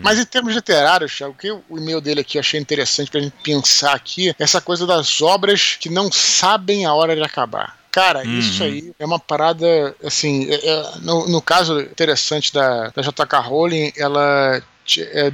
Mas 0.00 0.18
em 0.18 0.24
termos 0.24 0.54
literários, 0.54 1.14
Thiago, 1.16 1.32
o 1.34 1.36
que 1.36 1.50
o 1.50 1.62
e-mail 1.78 2.00
dele 2.00 2.20
aqui 2.20 2.38
eu 2.38 2.40
achei 2.40 2.60
interessante 2.60 3.10
pra 3.10 3.20
gente 3.20 3.34
pensar 3.42 3.92
aqui, 3.94 4.34
essa 4.38 4.60
coisa 4.60 4.86
das 4.86 5.20
obras 5.20 5.76
que 5.80 5.88
não 5.88 6.10
sabem 6.12 6.84
a 6.86 6.94
hora 6.94 7.14
de 7.16 7.22
acabar. 7.22 7.76
Cara, 7.96 8.22
Uhum. 8.26 8.38
isso 8.38 8.62
aí 8.62 8.92
é 8.98 9.06
uma 9.06 9.18
parada, 9.18 9.96
assim, 10.04 10.46
é- 10.50 10.68
é- 10.68 10.84
no, 11.00 11.26
no 11.26 11.40
caso 11.40 11.80
interessante 11.80 12.52
da, 12.52 12.90
da 12.94 13.00
J.K. 13.00 13.40
Rowling, 13.40 13.90
ela 13.96 14.62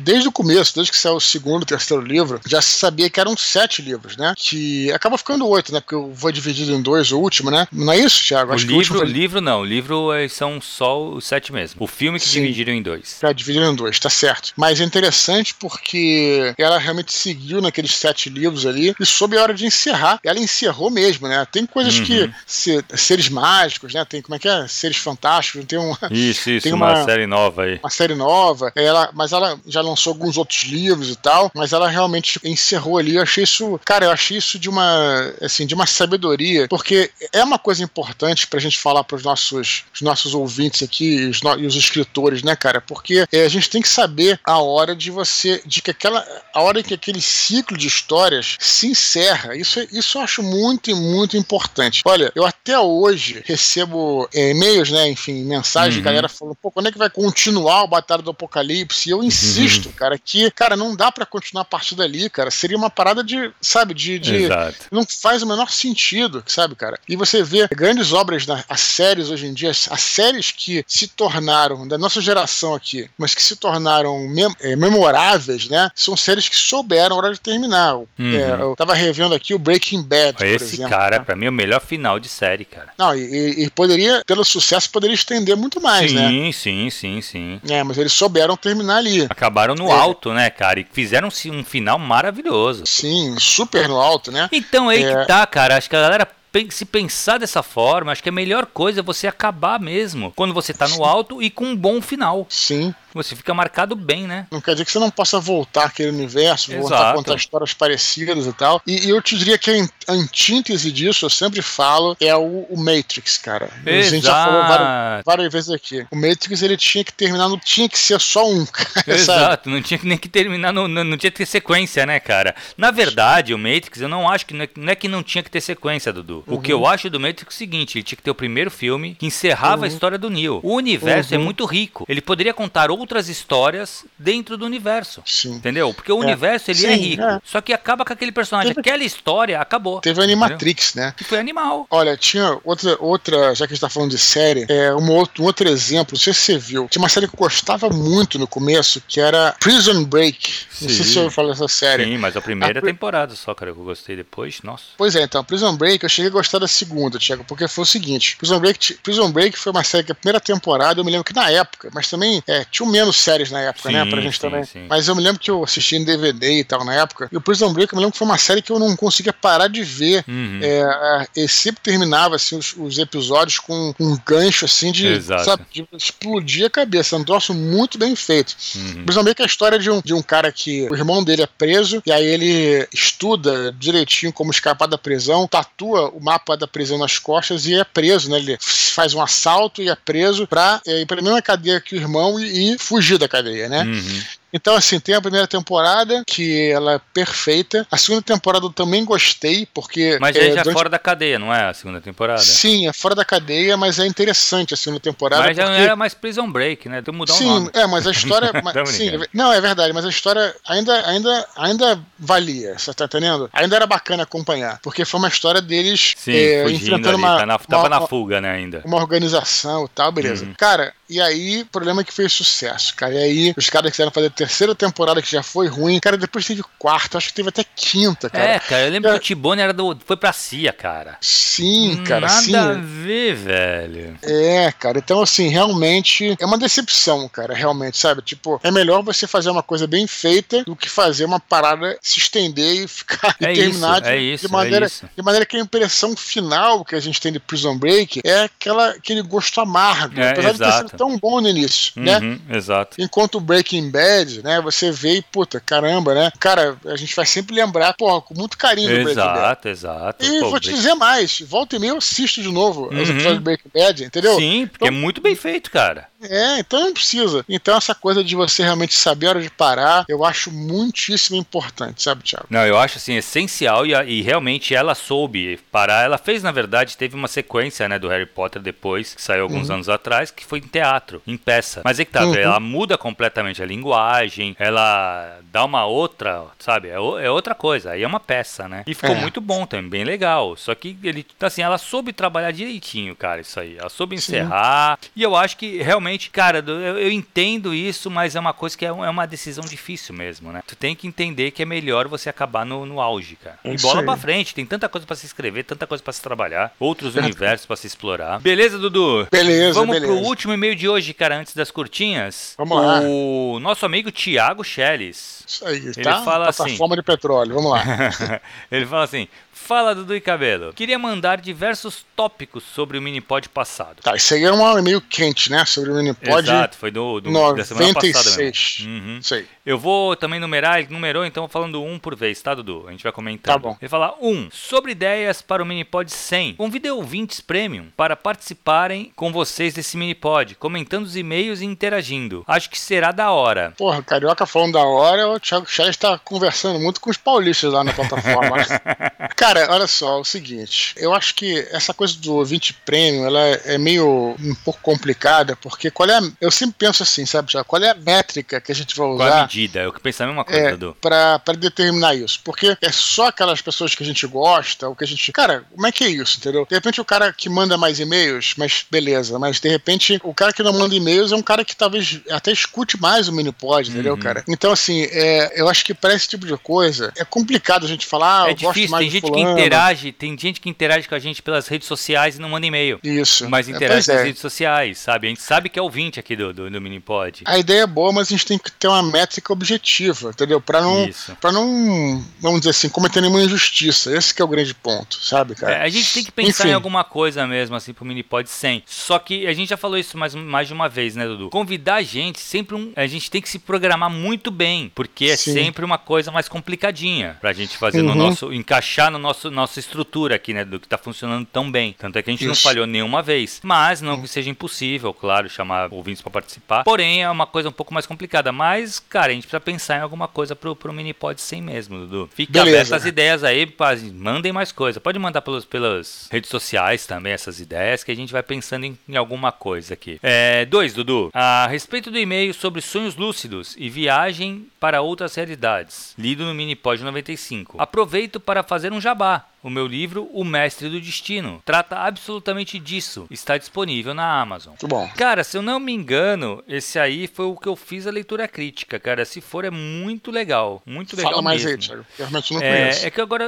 desde 0.00 0.28
o 0.28 0.32
começo, 0.32 0.74
desde 0.74 0.90
que 0.92 0.98
saiu 0.98 1.16
o 1.16 1.20
segundo, 1.20 1.64
terceiro 1.66 2.02
livro, 2.02 2.40
já 2.46 2.60
se 2.62 2.72
sabia 2.72 3.08
que 3.10 3.20
eram 3.20 3.36
sete 3.36 3.82
livros, 3.82 4.16
né? 4.16 4.34
Que 4.36 4.90
acaba 4.92 5.18
ficando 5.18 5.46
oito, 5.48 5.72
né? 5.72 5.80
Porque 5.80 5.94
eu 5.94 6.12
vou 6.12 6.32
dividido 6.32 6.72
em 6.72 6.80
dois, 6.82 7.12
o 7.12 7.18
último, 7.18 7.50
né? 7.50 7.66
Não 7.72 7.92
é 7.92 7.98
isso, 7.98 8.22
Thiago? 8.24 8.52
O 8.52 8.54
Acho 8.54 8.66
que 8.66 8.72
o 8.72 8.78
livro, 8.78 8.98
foi 8.98 9.06
livro 9.06 9.40
não. 9.40 9.60
O 9.60 9.64
livro 9.64 10.12
é- 10.12 10.28
são 10.28 10.60
só 10.60 11.02
os 11.02 11.24
sete 11.26 11.52
mesmo. 11.52 11.82
O 11.82 11.86
filme 11.86 12.18
que 12.18 12.26
Sim. 12.26 12.40
dividiram 12.42 12.72
em 12.72 12.82
dois. 12.82 13.18
Já 13.20 13.32
dividiram 13.32 13.72
em 13.72 13.74
dois, 13.76 13.98
tá 13.98 14.10
certo. 14.10 14.52
Mas 14.56 14.80
é 14.80 14.84
interessante 14.84 15.54
porque 15.54 16.54
ela 16.58 16.78
realmente 16.78 17.12
seguiu 17.12 17.60
naqueles 17.60 17.94
sete 17.96 18.28
livros 18.28 18.66
ali 18.66 18.94
e 18.98 19.06
soube 19.06 19.36
a 19.36 19.42
hora 19.42 19.54
de 19.54 19.66
encerrar. 19.66 20.18
Ela 20.24 20.38
encerrou 20.38 20.90
mesmo, 20.90 21.28
né? 21.28 21.46
Tem 21.50 21.66
coisas 21.66 21.98
Uhum. 21.98 22.04
que. 22.04 22.30
se- 22.46 22.84
seres 22.94 23.28
mágicos, 23.28 23.92
né? 23.94 24.04
Tem 24.04 24.22
como 24.22 24.34
é 24.34 24.38
que 24.38 24.48
é? 24.48 24.66
Seres 24.68 24.96
fantásticos, 24.96 25.64
tem 25.66 25.78
um. 25.78 25.94
Isso, 26.10 26.48
isso, 26.50 26.64
Tem 26.64 26.72
uma... 26.72 26.92
uma- 26.94 27.04
série 27.04 27.26
nova 27.26 27.62
aí. 27.64 27.78
uma 27.82 27.90
série 27.90 28.14
nova, 28.14 28.72
ela, 28.74 29.10
mas 29.14 29.32
ela 29.32 29.41
já 29.66 29.80
lançou 29.80 30.12
alguns 30.12 30.36
outros 30.36 30.62
livros 30.64 31.10
e 31.10 31.16
tal, 31.16 31.50
mas 31.54 31.72
ela 31.72 31.88
realmente 31.88 32.38
encerrou 32.44 32.98
ali. 32.98 33.16
Eu 33.16 33.22
achei 33.22 33.44
isso, 33.44 33.80
cara, 33.84 34.06
eu 34.06 34.10
achei 34.10 34.36
isso 34.38 34.58
de 34.58 34.68
uma, 34.68 35.32
assim, 35.40 35.66
de 35.66 35.74
uma 35.74 35.86
sabedoria, 35.86 36.66
porque 36.68 37.10
é 37.32 37.42
uma 37.42 37.58
coisa 37.58 37.82
importante 37.82 38.46
pra 38.46 38.60
gente 38.60 38.78
falar 38.78 39.04
pros 39.04 39.22
nossos, 39.22 39.84
os 39.94 40.00
nossos 40.02 40.34
ouvintes 40.34 40.82
aqui 40.82 41.26
os 41.26 41.42
no- 41.42 41.58
e 41.58 41.66
os 41.66 41.74
escritores, 41.74 42.42
né, 42.42 42.54
cara? 42.56 42.80
Porque 42.80 43.26
é, 43.32 43.44
a 43.44 43.48
gente 43.48 43.68
tem 43.70 43.82
que 43.82 43.88
saber 43.88 44.38
a 44.44 44.58
hora 44.58 44.94
de 44.96 45.10
você, 45.10 45.62
de 45.64 45.80
que 45.82 45.90
aquela, 45.90 46.24
a 46.54 46.60
hora 46.62 46.80
em 46.80 46.82
que 46.82 46.94
aquele 46.94 47.20
ciclo 47.20 47.76
de 47.76 47.86
histórias 47.86 48.56
se 48.58 48.86
encerra. 48.88 49.56
Isso, 49.56 49.80
isso 49.92 50.18
eu 50.18 50.22
acho 50.22 50.42
muito 50.42 50.90
e 50.90 50.94
muito 50.94 51.36
importante. 51.36 52.02
Olha, 52.04 52.32
eu 52.34 52.44
até 52.44 52.78
hoje 52.78 53.42
recebo 53.44 54.28
é, 54.34 54.50
e-mails, 54.50 54.90
né, 54.90 55.08
enfim, 55.10 55.44
mensagens 55.44 55.94
de 55.94 55.98
Uhum. 56.00 56.04
galera 56.04 56.28
falando, 56.28 56.56
pô, 56.60 56.70
quando 56.70 56.88
é 56.88 56.92
que 56.92 56.98
vai 56.98 57.10
continuar 57.10 57.82
o 57.84 57.88
Batalha 57.88 58.22
do 58.22 58.30
Apocalipse? 58.30 59.08
E 59.08 59.12
eu 59.12 59.22
insisto, 59.32 59.88
cara, 59.90 60.18
que, 60.18 60.50
cara, 60.50 60.76
não 60.76 60.94
dá 60.94 61.10
pra 61.10 61.26
continuar 61.26 61.62
a 61.62 61.66
partir 61.66 61.94
dali, 61.94 62.28
cara. 62.30 62.50
Seria 62.50 62.76
uma 62.76 62.90
parada 62.90 63.22
de, 63.24 63.50
sabe, 63.60 63.94
de. 63.94 64.18
de 64.18 64.48
não 64.90 65.04
faz 65.06 65.42
o 65.42 65.46
menor 65.46 65.70
sentido, 65.70 66.42
sabe, 66.46 66.74
cara? 66.74 66.98
E 67.08 67.16
você 67.16 67.42
vê 67.42 67.68
grandes 67.74 68.12
obras, 68.12 68.46
na, 68.46 68.62
as 68.68 68.80
séries 68.80 69.30
hoje 69.30 69.46
em 69.46 69.54
dia, 69.54 69.70
as, 69.70 69.90
as 69.90 70.00
séries 70.02 70.50
que 70.50 70.84
se 70.86 71.08
tornaram, 71.08 71.86
da 71.86 71.96
nossa 71.98 72.20
geração 72.20 72.74
aqui, 72.74 73.08
mas 73.18 73.34
que 73.34 73.42
se 73.42 73.56
tornaram 73.56 74.28
mem- 74.28 74.54
eh, 74.60 74.76
memoráveis, 74.76 75.68
né? 75.68 75.90
São 75.94 76.16
séries 76.16 76.48
que 76.48 76.56
souberam 76.56 77.16
a 77.16 77.18
hora 77.18 77.32
de 77.32 77.40
terminar. 77.40 77.96
Uhum. 77.96 78.06
É, 78.18 78.62
eu 78.62 78.74
tava 78.76 78.94
revendo 78.94 79.34
aqui 79.34 79.54
o 79.54 79.58
Breaking 79.58 80.02
Bad, 80.02 80.34
por 80.38 80.46
Esse 80.46 80.74
exemplo. 80.76 80.90
cara, 80.90 81.18
né? 81.18 81.24
pra 81.24 81.36
mim, 81.36 81.46
é 81.46 81.50
o 81.50 81.52
melhor 81.52 81.80
final 81.80 82.18
de 82.18 82.28
série, 82.28 82.64
cara. 82.64 82.88
Não, 82.98 83.14
e, 83.14 83.64
e- 83.64 83.70
poderia, 83.70 84.22
pelo 84.26 84.44
sucesso, 84.44 84.90
poderia 84.90 85.14
estender 85.14 85.56
muito 85.56 85.80
mais, 85.80 86.10
sim, 86.10 86.16
né? 86.16 86.52
sim, 86.52 86.90
sim, 86.90 87.20
sim. 87.22 87.60
É, 87.68 87.82
mas 87.82 87.98
eles 87.98 88.12
souberam 88.12 88.56
terminar 88.56 88.96
ali. 88.96 89.21
Acabaram 89.30 89.74
no 89.74 89.88
É. 89.88 89.92
alto, 89.92 90.32
né, 90.32 90.50
cara? 90.50 90.80
E 90.80 90.86
fizeram 90.90 91.28
um 91.28 91.64
final 91.64 91.98
maravilhoso. 91.98 92.84
Sim, 92.86 93.36
super 93.38 93.88
no 93.88 94.00
alto, 94.00 94.30
né? 94.30 94.48
Então 94.52 94.88
aí 94.88 95.02
É. 95.02 95.14
que 95.20 95.26
tá, 95.26 95.46
cara. 95.46 95.76
Acho 95.76 95.88
que 95.88 95.96
a 95.96 96.00
galera 96.02 96.28
se 96.70 96.84
pensar 96.84 97.38
dessa 97.38 97.62
forma, 97.62 98.12
acho 98.12 98.22
que 98.22 98.28
a 98.28 98.32
melhor 98.32 98.66
coisa 98.66 99.00
é 99.00 99.02
você 99.02 99.26
acabar 99.26 99.80
mesmo. 99.80 100.32
Quando 100.36 100.52
você 100.52 100.74
tá 100.74 100.86
no 100.86 101.02
alto 101.02 101.42
e 101.42 101.48
com 101.50 101.64
um 101.64 101.76
bom 101.76 102.02
final. 102.02 102.46
Sim. 102.48 102.94
Você 103.14 103.36
fica 103.36 103.52
marcado 103.54 103.94
bem, 103.94 104.26
né? 104.26 104.46
Não 104.50 104.60
quer 104.60 104.72
dizer 104.72 104.84
que 104.84 104.92
você 104.92 104.98
não 104.98 105.10
possa 105.10 105.38
voltar 105.38 105.84
àquele 105.84 106.10
universo, 106.10 106.70
voltar 106.72 106.94
Exato. 106.96 107.10
a 107.10 107.14
contar 107.14 107.34
histórias 107.36 107.74
parecidas 107.74 108.46
e 108.46 108.52
tal. 108.52 108.80
E, 108.86 109.06
e 109.06 109.10
eu 109.10 109.20
te 109.20 109.36
diria 109.36 109.58
que 109.58 109.70
a 109.70 109.74
an- 109.74 109.88
antítese 110.08 110.90
disso, 110.92 111.24
eu 111.26 111.30
sempre 111.30 111.62
falo, 111.62 112.16
é 112.20 112.34
o, 112.36 112.66
o 112.70 112.76
Matrix, 112.78 113.38
cara. 113.38 113.68
A 113.84 113.90
gente 114.02 114.24
já 114.24 114.44
falou 114.44 114.62
várias, 114.62 114.88
Exato. 114.88 115.22
várias 115.26 115.52
vezes 115.52 115.70
aqui. 115.70 116.06
O 116.10 116.16
Matrix, 116.16 116.62
ele 116.62 116.76
tinha 116.76 117.04
que 117.04 117.12
terminar, 117.12 117.48
no, 117.48 117.58
tinha 117.58 117.88
que 117.88 117.98
ser 117.98 118.20
só 118.20 118.48
um, 118.50 118.64
cara? 118.66 119.02
Exato, 119.06 119.68
não 119.70 119.82
tinha 119.82 119.98
que 119.98 120.06
nem 120.06 120.16
que 120.18 120.28
terminar, 120.28 120.72
no- 120.72 120.88
no- 120.88 121.04
não, 121.04 121.16
tinha 121.16 121.30
que 121.30 121.38
ter 121.38 121.46
sequência, 121.46 122.06
né, 122.06 122.18
cara? 122.20 122.54
Na 122.76 122.90
verdade, 122.90 123.54
o 123.54 123.58
Matrix, 123.58 124.00
eu 124.00 124.08
não 124.08 124.28
acho 124.28 124.46
que 124.46 124.54
não 124.54 124.64
é, 124.64 124.68
não 124.76 124.92
é 124.92 124.94
que 124.94 125.08
não 125.08 125.22
tinha 125.22 125.42
que 125.42 125.50
ter 125.50 125.60
sequência, 125.60 126.12
Dudu. 126.12 126.44
O 126.46 126.54
Uhum. 126.54 126.60
que 126.62 126.72
eu 126.72 126.86
acho 126.86 127.08
do 127.10 127.20
Matrix 127.20 127.42
é 127.44 127.48
o 127.54 127.58
seguinte: 127.58 127.98
ele 127.98 128.02
tinha 128.04 128.16
que 128.16 128.22
ter 128.22 128.30
o 128.30 128.34
primeiro 128.34 128.70
filme 128.70 129.14
que 129.14 129.26
encerrava 129.26 129.84
a 129.84 129.88
história 129.88 130.18
do 130.18 130.30
Neo. 130.30 130.60
O 130.62 130.74
universo 130.76 131.34
é 131.34 131.38
Uhum. 131.38 131.44
muito 131.44 131.64
rico. 131.64 132.04
Ele 132.08 132.20
poderia 132.20 132.54
contar 132.54 132.90
outras 133.02 133.28
histórias 133.28 134.04
dentro 134.18 134.56
do 134.56 134.64
universo. 134.64 135.22
Sim. 135.26 135.54
Entendeu? 135.54 135.92
Porque 135.92 136.10
o 136.12 136.22
É. 136.22 136.26
universo 136.26 136.70
ele 136.70 136.86
é 136.86 136.90
Sim, 136.90 136.96
rico. 137.02 137.22
é. 137.22 137.40
Só 137.44 137.60
que 137.60 137.72
acaba 137.72 138.04
com 138.04 138.12
aquele 138.12 138.32
personagem. 138.32 138.72
Teve- 138.74 138.80
Aquela 138.92 139.04
história 139.04 139.60
acabou. 139.60 140.00
Teve 140.00 140.20
a 140.20 140.24
Animatrix, 140.24 140.94
né? 140.94 141.14
Que 141.16 141.24
foi 141.24 141.38
animal. 141.38 141.86
Olha, 141.90 142.16
tinha 142.16 142.58
outra, 142.64 142.96
outra, 143.00 143.54
já 143.54 143.66
que 143.66 143.72
a 143.72 143.74
gente 143.74 143.80
tá 143.80 143.88
falando 143.88 144.10
de 144.10 144.18
série, 144.18 144.66
é, 144.68 144.94
um, 144.94 145.10
outro, 145.10 145.42
um 145.42 145.46
outro 145.46 145.68
exemplo, 145.68 146.14
não 146.14 146.20
sei 146.20 146.32
se 146.32 146.40
você 146.40 146.58
viu, 146.58 146.88
tinha 146.90 147.00
uma 147.02 147.08
série 147.08 147.26
que 147.28 147.34
eu 147.34 147.38
gostava 147.38 147.88
muito 147.90 148.38
no 148.38 148.46
começo, 148.46 149.02
que 149.06 149.20
era 149.20 149.54
Prison 149.60 150.04
Break. 150.04 150.50
Não 150.80 150.88
sei 150.88 150.88
se 150.88 151.04
Sim. 151.04 151.12
você 151.12 151.18
ouviu 151.20 151.30
falar 151.32 151.48
dessa 151.50 151.68
série. 151.68 152.04
Sim, 152.04 152.18
mas 152.18 152.36
a 152.36 152.40
primeira 152.40 152.78
A 152.78 152.82
temporada 152.82 153.34
só, 153.36 153.54
cara, 153.54 153.72
que 153.72 153.78
eu 153.78 153.84
gostei 153.84 154.16
depois. 154.16 154.60
Nossa. 154.62 154.84
Pois 154.96 155.14
é, 155.16 155.22
então, 155.22 155.42
Prison 155.44 155.76
Break, 155.76 156.02
eu 156.04 156.08
cheguei 156.10 156.28
a 156.28 156.32
gostar 156.32 156.58
da 156.58 156.68
segunda, 156.68 157.18
Thiago, 157.18 157.44
porque 157.44 157.66
foi 157.68 157.82
o 157.82 157.86
seguinte: 157.86 158.36
Prison 158.36 158.58
Break, 158.58 158.94
Prison 159.02 159.30
Break 159.30 159.58
foi 159.58 159.72
uma 159.72 159.84
série 159.84 160.04
que 160.04 160.12
a 160.12 160.14
primeira 160.14 160.40
temporada, 160.40 161.00
eu 161.00 161.04
me 161.04 161.10
lembro 161.10 161.24
que 161.24 161.34
na 161.34 161.50
época, 161.50 161.88
mas 161.94 162.08
também 162.10 162.42
é, 162.46 162.64
tinha 162.70 162.86
menos 162.92 163.16
séries 163.16 163.50
na 163.50 163.60
época, 163.60 163.90
né, 163.90 164.04
Sim, 164.04 164.10
pra 164.10 164.20
gente 164.20 164.34
sim, 164.34 164.40
também. 164.40 164.64
sim. 164.64 164.86
Mas 164.88 165.08
eu 165.08 165.16
me 165.16 165.22
lembro 165.22 165.40
que 165.40 165.50
eu 165.50 165.64
assisti 165.64 165.96
em 165.96 166.04
DVD 166.04 166.60
e 166.60 166.64
tal 166.64 166.84
na 166.84 166.94
época, 166.94 167.28
e 167.32 167.36
o 167.36 167.40
Prison 167.40 167.72
Break 167.72 167.92
eu 167.92 167.96
me 167.96 168.02
lembro 168.02 168.12
que 168.12 168.18
foi 168.18 168.26
uma 168.26 168.38
série 168.38 168.62
que 168.62 168.70
eu 168.70 168.78
não 168.78 168.94
conseguia 168.94 169.32
parar 169.32 169.68
de 169.68 169.82
ver. 169.82 170.24
Uhum. 170.28 170.60
É, 170.62 170.80
é, 170.80 171.26
ele 171.36 171.48
sempre 171.48 171.82
terminava 171.82 172.36
assim, 172.36 172.56
os, 172.56 172.74
os 172.76 172.98
episódios 172.98 173.58
com 173.58 173.94
um 173.98 174.16
gancho 174.24 174.64
assim 174.64 174.92
de, 174.92 175.20
sabe, 175.22 175.64
de 175.72 175.86
explodir 175.96 176.66
a 176.66 176.70
cabeça. 176.70 177.16
É 177.16 177.18
um 177.18 177.24
troço 177.24 177.54
muito 177.54 177.98
bem 177.98 178.14
feito. 178.14 178.54
Uhum. 178.76 179.04
Prison 179.04 179.24
Break 179.24 179.40
é 179.40 179.44
a 179.44 179.46
história 179.46 179.78
de 179.78 179.90
um, 179.90 180.00
de 180.00 180.14
um 180.14 180.22
cara 180.22 180.52
que 180.52 180.88
o 180.90 180.94
irmão 180.94 181.24
dele 181.24 181.42
é 181.42 181.46
preso, 181.46 182.02
e 182.04 182.12
aí 182.12 182.24
ele 182.24 182.86
estuda 182.92 183.72
direitinho 183.78 184.32
como 184.32 184.50
escapar 184.50 184.86
da 184.86 184.98
prisão, 184.98 185.48
tatua 185.48 186.10
o 186.10 186.20
mapa 186.20 186.56
da 186.56 186.66
prisão 186.66 186.98
nas 186.98 187.18
costas 187.18 187.66
e 187.66 187.74
é 187.74 187.84
preso, 187.84 188.30
né? 188.30 188.38
Ele 188.38 188.58
faz 188.60 189.14
um 189.14 189.22
assalto 189.22 189.82
e 189.82 189.88
é 189.88 189.94
preso 189.94 190.46
pra 190.46 190.80
é, 190.86 191.00
ir 191.00 191.06
pra 191.06 191.22
mesma 191.22 191.40
cadeia 191.40 191.80
que 191.80 191.94
o 191.94 191.98
irmão 191.98 192.38
e, 192.38 192.74
e 192.74 192.78
fugir 192.82 193.18
da 193.18 193.28
cadeia, 193.28 193.68
né? 193.68 193.82
Uhum. 193.84 194.20
Então, 194.54 194.74
assim, 194.76 195.00
tem 195.00 195.14
a 195.14 195.20
primeira 195.22 195.46
temporada, 195.46 196.22
que 196.26 196.70
ela 196.70 196.96
é 196.96 197.00
perfeita. 197.14 197.86
A 197.90 197.96
segunda 197.96 198.20
temporada 198.20 198.66
eu 198.66 198.70
também 198.70 199.02
gostei, 199.02 199.66
porque. 199.72 200.18
Mas 200.20 200.36
é, 200.36 200.40
já 200.40 200.46
é 200.46 200.50
durante- 200.56 200.72
fora 200.74 200.88
da 200.90 200.98
cadeia, 200.98 201.38
não 201.38 201.54
é? 201.54 201.70
A 201.70 201.72
segunda 201.72 202.02
temporada. 202.02 202.42
Sim, 202.42 202.86
é 202.86 202.92
fora 202.92 203.14
da 203.14 203.24
cadeia, 203.24 203.78
mas 203.78 203.98
é 203.98 204.06
interessante 204.06 204.74
a 204.74 204.76
segunda 204.76 205.00
temporada. 205.00 205.42
Mas 205.42 205.56
já 205.56 205.64
porque... 205.64 205.80
era 205.80 205.96
mais 205.96 206.12
Prison 206.12 206.50
Break, 206.52 206.86
né? 206.86 206.96
Tem 207.00 207.14
que 207.14 207.18
mudar 207.18 207.32
o 207.32 207.36
Sim, 207.38 207.46
nome. 207.46 207.70
é, 207.72 207.86
mas 207.86 208.06
a 208.06 208.10
história. 208.10 208.50
mas- 208.62 208.74
Tô 208.74 208.84
sim, 208.84 209.08
é- 209.08 209.26
não, 209.32 209.50
é 209.54 209.58
verdade, 209.58 209.90
mas 209.94 210.04
a 210.04 210.10
história 210.10 210.54
ainda, 210.68 211.08
ainda, 211.08 211.46
ainda 211.56 212.00
valia, 212.18 212.78
você 212.78 212.92
tá 212.92 213.06
entendendo? 213.06 213.48
Ainda 213.54 213.74
era 213.76 213.86
bacana 213.86 214.24
acompanhar, 214.24 214.78
porque 214.82 215.06
foi 215.06 215.18
uma 215.18 215.28
história 215.28 215.62
deles 215.62 216.12
Sim, 216.18 216.32
é, 216.32 216.70
enfrentando 216.70 217.08
ali. 217.08 217.16
uma, 217.16 217.38
tá 217.38 217.46
na- 217.46 217.58
tava 217.58 217.82
uma, 217.84 217.88
na 217.88 218.06
fuga, 218.06 218.38
né, 218.38 218.50
ainda. 218.50 218.82
uma 218.84 218.98
organização 218.98 219.86
e 219.86 219.88
tal, 219.88 220.12
beleza. 220.12 220.44
Uhum. 220.44 220.52
Cara, 220.58 220.92
e 221.16 221.20
aí, 221.20 221.62
o 221.62 221.66
problema 221.66 222.00
é 222.00 222.04
que 222.04 222.12
fez 222.12 222.32
sucesso, 222.32 222.94
cara. 222.94 223.14
E 223.14 223.18
aí, 223.18 223.54
os 223.56 223.68
caras 223.70 223.90
quiseram 223.90 224.10
fazer 224.10 224.26
a 224.28 224.30
terceira 224.30 224.74
temporada, 224.74 225.20
que 225.22 225.30
já 225.30 225.42
foi 225.42 225.68
ruim. 225.68 225.98
Cara, 226.00 226.16
depois 226.16 226.44
teve 226.46 226.62
quarta, 226.78 227.18
acho 227.18 227.28
que 227.28 227.34
teve 227.34 227.48
até 227.48 227.64
quinta, 227.76 228.28
cara. 228.30 228.44
É, 228.44 228.58
cara, 228.58 228.84
eu 228.86 228.90
lembro 228.92 229.10
É. 229.10 229.12
que 229.14 229.18
o 229.18 229.22
Tibone 229.22 229.60
era 229.62 229.72
do, 229.72 229.96
foi 230.04 230.16
pra 230.16 230.32
CIA, 230.32 230.72
cara. 230.72 231.16
Sim, 231.20 232.02
cara, 232.06 232.26
Nada 232.26 232.40
sim. 232.42 232.56
a 232.56 232.72
ver, 232.72 233.34
velho. 233.34 234.18
É, 234.22 234.72
cara, 234.72 234.98
então 234.98 235.20
assim, 235.22 235.48
realmente 235.48 236.36
é 236.40 236.46
uma 236.46 236.58
decepção, 236.58 237.28
cara, 237.28 237.54
realmente, 237.54 237.96
sabe? 237.98 238.22
Tipo, 238.22 238.60
é 238.62 238.70
melhor 238.70 239.02
você 239.02 239.26
fazer 239.26 239.50
uma 239.50 239.62
coisa 239.62 239.86
bem 239.86 240.06
feita 240.06 240.64
do 240.64 240.74
que 240.76 240.88
fazer 240.88 241.24
uma 241.24 241.38
parada 241.40 241.98
se 242.00 242.18
estender 242.18 242.84
e 242.84 242.88
ficar 242.88 243.36
É 243.40 243.52
e 243.52 243.56
terminar 243.56 243.94
isso, 243.98 244.02
de, 244.02 244.08
é 244.08 244.16
isso, 244.18 244.46
de 244.46 244.52
maneira 244.52 244.86
é 244.86 244.88
isso. 244.88 245.08
de 245.16 245.22
maneira 245.22 245.46
que 245.46 245.56
a 245.56 245.60
impressão 245.60 246.16
final 246.16 246.84
que 246.84 246.94
a 246.94 247.00
gente 247.00 247.20
tem 247.20 247.32
de 247.32 247.38
Prison 247.40 247.76
Break 247.76 248.20
é 248.24 248.44
aquela 248.44 248.90
aquele 248.90 249.22
gosto 249.22 249.60
amargo. 249.60 250.20
É, 250.20 250.30
Apesar 250.30 250.52
de 250.52 250.58
ter 250.58 250.64
exato. 250.64 250.88
sido 250.88 250.98
tão 251.02 251.18
bom 251.18 251.40
no 251.40 251.48
início, 251.48 251.92
né? 251.96 252.18
Uhum, 252.18 252.38
exato. 252.48 252.96
Enquanto 253.00 253.34
o 253.34 253.40
Breaking 253.40 253.90
Bad, 253.90 254.40
né, 254.44 254.60
você 254.60 254.92
vê 254.92 255.16
e, 255.16 255.22
puta, 255.22 255.58
caramba, 255.58 256.14
né? 256.14 256.30
Cara, 256.38 256.76
a 256.86 256.94
gente 256.94 257.16
vai 257.16 257.26
sempre 257.26 257.56
lembrar, 257.56 257.92
porra, 257.94 258.20
com 258.20 258.34
muito 258.34 258.56
carinho 258.56 258.88
do 258.88 259.02
Breaking 259.02 259.14
Bad. 259.16 259.38
Exato, 259.38 259.68
exato. 259.68 260.24
E 260.24 260.40
Pô, 260.40 260.50
vou 260.50 260.60
te 260.60 260.72
dizer 260.72 260.94
mais, 260.94 261.40
volta 261.40 261.74
e 261.74 261.78
meia 261.80 261.90
eu 261.90 261.96
assisto 261.98 262.40
de 262.40 262.48
novo 262.52 262.86
os 262.86 262.92
Uhum. 262.94 263.00
episódios 263.14 263.38
do 263.38 263.40
Breaking 263.42 263.70
Bad, 263.74 264.04
entendeu? 264.04 264.36
Sim, 264.36 264.68
porque 264.70 264.86
é 264.86 264.90
muito 264.92 265.20
bem 265.20 265.34
feito, 265.34 265.72
cara. 265.72 266.06
É, 266.22 266.58
então 266.60 266.80
não 266.80 266.92
precisa. 266.94 267.44
Então 267.48 267.76
essa 267.76 267.94
coisa 267.94 268.22
de 268.22 268.34
você 268.34 268.62
realmente 268.62 268.94
saber 268.94 269.26
a 269.26 269.30
hora 269.30 269.42
de 269.42 269.50
parar, 269.50 270.04
eu 270.08 270.24
acho 270.24 270.50
muitíssimo 270.50 271.36
importante, 271.36 272.02
sabe, 272.02 272.22
Thiago? 272.22 272.46
Não, 272.50 272.66
eu 272.66 272.78
acho 272.78 272.98
assim 272.98 273.14
essencial 273.16 273.84
e, 273.86 273.92
e 273.92 274.22
realmente 274.22 274.74
ela 274.74 274.94
soube 274.94 275.58
parar. 275.70 276.04
Ela 276.04 276.18
fez, 276.18 276.42
na 276.42 276.50
verdade, 276.52 276.96
teve 276.96 277.14
uma 277.14 277.28
sequência, 277.28 277.88
né, 277.88 277.98
do 277.98 278.08
Harry 278.08 278.26
Potter 278.26 278.60
depois, 278.62 279.14
que 279.14 279.22
saiu 279.22 279.42
alguns 279.44 279.70
anos 279.70 279.88
atrás, 279.88 280.30
que 280.30 280.44
foi 280.44 280.58
em 280.58 280.62
teatro, 280.62 281.22
em 281.26 281.36
peça. 281.36 281.82
Mas 281.84 281.98
é 281.98 282.04
que 282.04 282.10
tá, 282.12 282.24
Uhum. 282.26 282.34
ela 282.34 282.60
muda 282.60 282.96
completamente 282.96 283.62
a 283.62 283.66
linguagem, 283.66 284.54
ela 284.58 285.38
dá 285.52 285.64
uma 285.64 285.84
outra, 285.86 286.44
sabe? 286.58 286.88
É, 286.88 286.94
é 286.94 287.30
outra 287.30 287.54
coisa. 287.54 287.90
Aí 287.92 288.02
é 288.02 288.06
uma 288.06 288.20
peça, 288.20 288.68
né? 288.68 288.84
E 288.86 288.94
ficou 288.94 289.16
É. 289.16 289.20
muito 289.20 289.40
bom 289.40 289.66
também, 289.66 289.90
bem 289.90 290.04
legal. 290.04 290.56
Só 290.56 290.74
que 290.74 290.96
ele, 291.02 291.26
assim, 291.40 291.62
ela 291.62 291.78
soube 291.78 292.12
trabalhar 292.12 292.50
direitinho, 292.52 293.14
cara, 293.16 293.40
isso 293.40 293.58
aí. 293.58 293.76
Ela 293.78 293.88
soube 293.88 294.16
Sim. 294.20 294.36
encerrar. 294.36 294.98
E 295.16 295.22
eu 295.22 295.34
acho 295.36 295.56
que 295.56 295.82
realmente, 295.82 296.11
cara, 296.30 296.60
do- 296.62 296.72
eu, 296.80 296.98
eu 296.98 297.10
entendo 297.10 297.74
isso, 297.74 298.10
mas 298.10 298.34
é 298.36 298.40
uma 298.40 298.52
coisa 298.52 298.76
que 298.76 298.84
é, 298.84 298.92
um- 298.92 299.04
é 299.04 299.10
uma 299.10 299.26
decisão 299.26 299.64
difícil 299.64 300.14
mesmo, 300.14 300.52
né? 300.52 300.62
Tu 300.66 300.74
tem 300.76 300.94
que 300.94 301.06
entender 301.06 301.50
que 301.50 301.62
é 301.62 301.64
melhor 301.64 302.08
você 302.08 302.28
acabar 302.28 302.64
no, 302.66 302.84
no 302.86 303.00
auge, 303.00 303.36
cara. 303.36 303.58
E 303.64 303.74
Isso 303.74 303.86
bola 303.86 304.00
aí. 304.00 304.04
pra 304.06 304.16
frente, 304.16 304.54
tem 304.54 304.64
tanta 304.66 304.88
coisa 304.88 305.06
pra 305.06 305.16
se 305.16 305.26
escrever, 305.26 305.64
tanta 305.64 305.86
coisa 305.86 306.02
pra 306.02 306.12
se 306.12 306.20
trabalhar, 306.22 306.72
outros 306.78 307.14
universos 307.16 307.66
pra 307.66 307.76
se 307.76 307.86
explorar. 307.86 308.40
Beleza, 308.40 308.78
Dudu? 308.78 309.26
Beleza, 309.30 309.74
Vamos 309.80 309.94
beleza. 309.96 310.12
pro 310.12 310.22
último 310.26 310.52
e-mail 310.52 310.74
de 310.74 310.88
hoje, 310.88 311.12
cara, 311.14 311.36
antes 311.36 311.54
das 311.54 311.70
curtinhas. 311.70 312.54
Vamos 312.58 312.76
lá. 312.80 313.00
O 313.02 313.58
nosso 313.60 313.84
amigo 313.86 314.10
Thiago 314.10 314.62
Schelles. 314.64 315.41
Isso 315.52 315.66
aí, 315.66 315.76
Ele 315.76 315.92
tá? 316.02 316.22
fala 316.22 316.48
assim- 316.48 316.62
Plataforma 316.62 316.96
de 316.96 317.02
petróleo, 317.02 317.54
vamos 317.54 317.70
lá. 317.72 317.82
Ele 318.72 318.86
fala 318.86 319.04
assim: 319.04 319.28
Fala 319.52 319.94
Dudu 319.94 320.16
e 320.16 320.20
Cabelo. 320.20 320.72
Queria 320.72 320.98
mandar 320.98 321.40
diversos 321.40 322.04
tópicos 322.16 322.64
sobre 322.74 322.96
o 322.96 323.02
Minipod 323.02 323.48
passado. 323.50 324.02
Tá, 324.02 324.16
isso 324.16 324.32
aí 324.34 324.42
é 324.42 324.52
um 324.52 324.78
e-mail 324.78 325.00
quente, 325.02 325.50
né? 325.50 325.64
Sobre 325.66 325.90
o 325.90 325.94
Minipod 325.94 326.42
Exato, 326.48 326.76
foi 326.78 326.90
do, 326.90 327.20
do 327.20 327.30
da 327.54 327.64
semana 327.64 327.92
passada 327.94 328.30
96. 328.30 328.36
mesmo. 328.38 328.92
Uhum. 328.92 329.18
Isso 329.18 329.34
aí. 329.34 329.46
Eu 329.64 329.78
vou 329.78 330.16
também 330.16 330.40
numerar, 330.40 330.80
ele 330.80 330.88
numerou, 330.90 331.24
então 331.24 331.46
falando 331.46 331.82
um 331.82 331.96
por 331.96 332.16
vez, 332.16 332.42
tá, 332.42 332.52
Dudu? 332.52 332.84
A 332.88 332.90
gente 332.90 333.04
vai 333.04 333.12
comentando. 333.12 333.54
Tá 333.54 333.58
bom. 333.58 333.76
Ele 333.80 333.88
fala: 333.88 334.14
um, 334.20 334.48
sobre 334.50 334.90
ideias 334.90 335.40
para 335.40 335.62
o 335.62 335.66
Minipod 335.66 336.10
100. 336.10 336.54
Convidei 336.54 336.90
ouvintes 336.90 337.40
premium 337.40 337.86
para 337.96 338.16
participarem 338.16 339.12
com 339.14 339.32
vocês 339.32 339.74
desse 339.74 339.96
Minipod, 339.96 340.56
comentando 340.56 341.04
os 341.04 341.16
e-mails 341.16 341.60
e 341.60 341.64
interagindo. 341.64 342.44
Acho 342.46 342.68
que 342.68 342.78
será 342.78 343.12
da 343.12 343.30
hora. 343.30 343.72
Porra, 343.76 344.00
o 344.00 344.04
Carioca 344.04 344.46
falando 344.46 344.72
da 344.72 344.82
hora, 344.82 345.28
o 345.28 345.38
Thiago 345.38 345.66
Chaves 345.66 345.96
tá 345.96 346.18
conversando 346.18 346.80
muito 346.80 347.00
com 347.00 347.10
os 347.10 347.16
paulistas 347.16 347.72
lá 347.72 347.84
na 347.84 347.92
plataforma. 347.92 348.56
Cara, 349.36 349.68
olha 349.70 349.86
só, 349.86 350.18
é 350.18 350.20
o 350.20 350.24
seguinte, 350.24 350.94
eu 350.96 351.14
acho 351.14 351.34
que 351.34 351.66
essa 351.70 351.94
coisa 351.94 352.18
do 352.18 352.34
ouvinte 352.34 352.74
premium, 352.84 353.26
ela 353.26 353.40
é 353.40 353.78
meio 353.78 354.36
um 354.40 354.54
pouco 354.64 354.80
complicada, 354.82 355.56
porque 355.56 355.90
qual 355.90 356.08
é 356.08 356.18
a, 356.18 356.20
eu 356.40 356.50
sempre 356.50 356.76
penso 356.78 357.02
assim, 357.02 357.24
sabe, 357.24 357.48
Thiago, 357.48 357.66
qual 357.68 357.82
é 357.82 357.90
a 357.90 357.94
métrica 357.94 358.60
que 358.60 358.72
a 358.72 358.74
gente 358.74 358.96
vai 358.96 359.06
a 359.06 359.10
usar 359.10 359.51
medida? 359.52 359.80
Eu 359.80 359.92
penso 359.92 360.22
a 360.22 360.26
mesma 360.26 360.44
coisa, 360.44 360.60
é, 360.60 360.70
Dudu. 360.72 360.96
pra, 361.00 361.38
pra 361.38 361.54
determinar 361.54 362.14
isso. 362.14 362.40
Porque 362.44 362.76
é 362.80 362.90
só 362.92 363.28
aquelas 363.28 363.60
pessoas 363.60 363.94
que 363.94 364.02
a 364.02 364.06
gente 364.06 364.26
gosta, 364.26 364.88
ou 364.88 364.96
que 364.96 365.04
a 365.04 365.06
gente. 365.06 365.30
Cara, 365.32 365.64
como 365.74 365.86
é 365.86 365.92
que 365.92 366.04
é 366.04 366.08
isso, 366.08 366.38
entendeu? 366.38 366.66
De 366.68 366.74
repente 366.74 367.00
o 367.00 367.04
cara 367.04 367.32
que 367.32 367.48
manda 367.48 367.76
mais 367.76 368.00
e-mails, 368.00 368.54
mas 368.56 368.84
beleza, 368.90 369.38
mas 369.38 369.60
de 369.60 369.68
repente 369.68 370.18
o 370.22 370.34
cara 370.34 370.52
que 370.52 370.62
não 370.62 370.72
manda 370.72 370.94
e-mails 370.94 371.32
é 371.32 371.36
um 371.36 371.42
cara 371.42 371.64
que 371.64 371.76
talvez 371.76 372.20
até 372.30 372.50
escute 372.52 373.00
mais 373.00 373.28
o 373.28 373.32
Minipod, 373.32 373.90
entendeu, 373.90 374.14
Uhum. 374.14 374.20
cara? 374.20 374.44
Então, 374.48 374.72
assim, 374.72 375.02
é, 375.10 375.60
eu 375.60 375.68
acho 375.68 375.84
que 375.84 375.94
pra 375.94 376.14
esse 376.14 376.28
tipo 376.28 376.46
de 376.46 376.56
coisa 376.56 377.12
é 377.16 377.24
complicado 377.24 377.84
a 377.84 377.88
gente 377.88 378.06
falar, 378.06 378.44
ah, 378.44 378.48
é 378.48 378.50
eu 378.52 378.56
gosto 378.56 378.66
difícil, 378.74 378.90
mais 378.90 379.02
tem 379.04 379.10
gente 379.10 379.22
fulano. 379.26 379.44
que 379.46 379.52
interage, 379.52 380.12
tem 380.12 380.38
gente 380.38 380.60
que 380.60 380.68
interage 380.68 381.08
com 381.08 381.14
a 381.14 381.18
gente 381.18 381.42
pelas 381.42 381.66
redes 381.68 381.86
sociais 381.88 382.36
e 382.36 382.40
não 382.40 382.48
manda 382.50 382.66
e-mail. 382.66 382.98
Isso. 383.02 383.48
Mas 383.48 383.68
É, 383.68 383.72
interage 383.72 384.06
pois 384.06 384.08
nas 384.08 384.16
é. 384.20 384.24
redes 384.24 384.40
sociais, 384.40 384.98
sabe? 384.98 385.26
A 385.26 385.30
gente 385.30 385.42
sabe 385.42 385.68
que 385.68 385.78
é 385.78 385.82
ouvinte 385.82 386.18
aqui 386.20 386.36
do, 386.36 386.52
do, 386.52 386.70
do 386.70 386.80
Minipod. 386.80 387.42
A 387.46 387.58
ideia 387.58 387.82
é 387.82 387.86
boa, 387.86 388.12
mas 388.12 388.28
a 388.28 388.30
gente 388.30 388.46
tem 388.46 388.58
que 388.58 388.70
ter 388.72 388.88
uma 388.88 389.02
métrica 389.02 389.41
objetiva, 389.50 390.30
entendeu? 390.30 390.60
Pra 390.60 390.80
não, 390.82 391.08
pra 391.40 391.50
não, 391.50 392.22
vamos 392.40 392.60
dizer 392.60 392.70
assim, 392.70 392.88
cometer 392.88 393.20
nenhuma 393.20 393.42
injustiça. 393.42 394.14
Esse 394.14 394.34
que 394.34 394.42
é 394.42 394.44
o 394.44 394.48
grande 394.48 394.74
ponto, 394.74 395.16
sabe, 395.24 395.54
cara? 395.54 395.74
É, 395.76 395.82
a 395.82 395.88
gente 395.88 396.12
tem 396.12 396.24
que 396.24 396.30
pensar 396.32 396.64
Enfim. 396.64 396.70
em 396.72 396.74
alguma 396.74 397.02
coisa 397.04 397.46
mesmo, 397.46 397.74
assim, 397.76 397.92
pro 397.92 398.04
Minipod 398.04 398.48
100. 398.48 398.82
Só 398.86 399.18
que 399.18 399.46
a 399.46 399.52
gente 399.52 399.70
já 399.70 399.76
falou 399.76 399.96
isso 399.98 400.16
mais, 400.18 400.34
mais 400.34 400.68
de 400.68 400.74
uma 400.74 400.88
vez, 400.88 401.16
né, 401.16 401.26
Dudu? 401.26 401.48
Convidar 401.50 401.96
a 401.96 402.02
gente, 402.02 402.40
sempre 402.40 402.74
um. 402.76 402.92
A 402.94 403.06
gente 403.06 403.30
tem 403.30 403.40
que 403.40 403.48
se 403.48 403.58
programar 403.58 404.10
muito 404.10 404.50
bem, 404.50 404.90
porque 404.94 405.26
é 405.26 405.36
Sim. 405.36 405.52
sempre 405.54 405.84
uma 405.84 405.98
coisa 405.98 406.30
mais 406.30 406.48
complicadinha 406.48 407.36
pra 407.40 407.52
gente 407.52 407.76
fazer 407.76 408.02
no 408.02 408.10
Uhum. 408.10 408.14
nosso. 408.18 408.52
encaixar 408.52 409.10
no 409.10 409.18
nosso 409.18 409.50
nossa 409.50 409.78
estrutura 409.80 410.34
aqui, 410.36 410.52
né, 410.52 410.64
do 410.64 410.78
que 410.80 410.86
tá 410.88 410.98
funcionando 410.98 411.46
tão 411.46 411.70
bem. 411.70 411.94
Tanto 411.98 412.18
é 412.18 412.22
que 412.22 412.30
a 412.30 412.32
gente 412.32 412.44
não 412.44 412.52
Isso. 412.52 412.62
falhou 412.62 412.86
nenhuma 412.86 413.22
vez. 413.22 413.60
Mas 413.62 414.00
não 414.00 414.20
que 414.20 414.28
seja 414.28 414.50
impossível, 414.50 415.12
claro, 415.14 415.48
chamar 415.48 415.88
ouvintes 415.92 416.20
pra 416.22 416.30
participar. 416.30 416.84
Porém, 416.84 417.22
é 417.22 417.30
uma 417.30 417.46
coisa 417.46 417.68
um 417.68 417.72
pouco 417.72 417.92
mais 417.94 418.06
complicada. 418.06 418.52
Mas, 418.52 418.98
cara, 418.98 419.31
a 419.32 419.34
gente 419.34 419.44
precisa 419.44 419.60
pensar 419.60 419.98
em 419.98 420.02
alguma 420.02 420.28
coisa 420.28 420.54
pro, 420.54 420.76
pro 420.76 420.92
Minipod 420.92 421.40
100 421.40 421.62
mesmo, 421.62 421.98
Dudu. 422.00 422.30
Fique 422.34 422.52
Beleza. 422.52 422.76
aberto 422.76 422.92
às 422.94 423.04
ideias 423.04 423.44
aí, 423.44 423.66
mandem 424.14 424.52
mais 424.52 424.72
coisa. 424.72 425.00
Pode 425.00 425.18
mandar 425.18 425.42
pelos, 425.42 425.64
pelas 425.64 426.28
redes 426.30 426.50
sociais 426.50 427.06
também 427.06 427.32
essas 427.32 427.60
ideias, 427.60 428.04
que 428.04 428.12
a 428.12 428.16
gente 428.16 428.32
vai 428.32 428.42
pensando 428.42 428.84
em, 428.84 428.98
em 429.08 429.16
alguma 429.16 429.52
coisa 429.52 429.94
aqui. 429.94 430.18
É, 430.22 430.64
dois, 430.64 430.94
Dudu. 430.94 431.30
A 431.32 431.66
respeito 431.66 432.10
do 432.10 432.18
e-mail 432.18 432.52
sobre 432.54 432.80
sonhos 432.80 433.16
lúcidos 433.16 433.74
e 433.78 433.88
viagem 433.88 434.66
para 434.82 435.00
outras 435.00 435.32
realidades, 435.36 436.12
lido 436.18 436.44
no 436.44 436.52
Minipod 436.52 437.00
95. 437.04 437.76
Aproveito 437.80 438.40
para 438.40 438.64
fazer 438.64 438.92
um 438.92 439.00
jabá. 439.00 439.46
O 439.62 439.70
meu 439.70 439.86
livro, 439.86 440.28
O 440.32 440.44
Mestre 440.44 440.88
do 440.88 441.00
Destino, 441.00 441.62
trata 441.64 441.96
absolutamente 441.96 442.80
disso. 442.80 443.28
Está 443.30 443.56
disponível 443.56 444.12
na 444.12 444.40
Amazon. 444.40 444.70
Muito 444.72 444.88
bom. 444.88 445.08
Cara, 445.16 445.44
se 445.44 445.56
eu 445.56 445.62
não 445.62 445.78
me 445.78 445.92
engano, 445.92 446.64
esse 446.66 446.98
aí 446.98 447.28
foi 447.28 447.44
o 447.46 447.56
que 447.56 447.68
eu 447.68 447.76
fiz 447.76 448.08
a 448.08 448.10
leitura 448.10 448.48
crítica, 448.48 448.98
cara. 448.98 449.24
Se 449.24 449.40
for, 449.40 449.64
é 449.64 449.70
muito 449.70 450.32
legal. 450.32 450.82
Muito 450.84 451.14
legal 451.14 451.30
Fala 451.30 451.42
mais 451.42 451.64
mesmo. 451.64 451.78
aí, 451.80 451.86
Thiago. 451.86 452.02
Eu 452.18 452.26
realmente 452.26 452.52
não 452.54 452.60
conheço. 452.60 453.04
É, 453.04 453.06
é 453.06 453.10
que 453.12 453.20
agora 453.20 453.44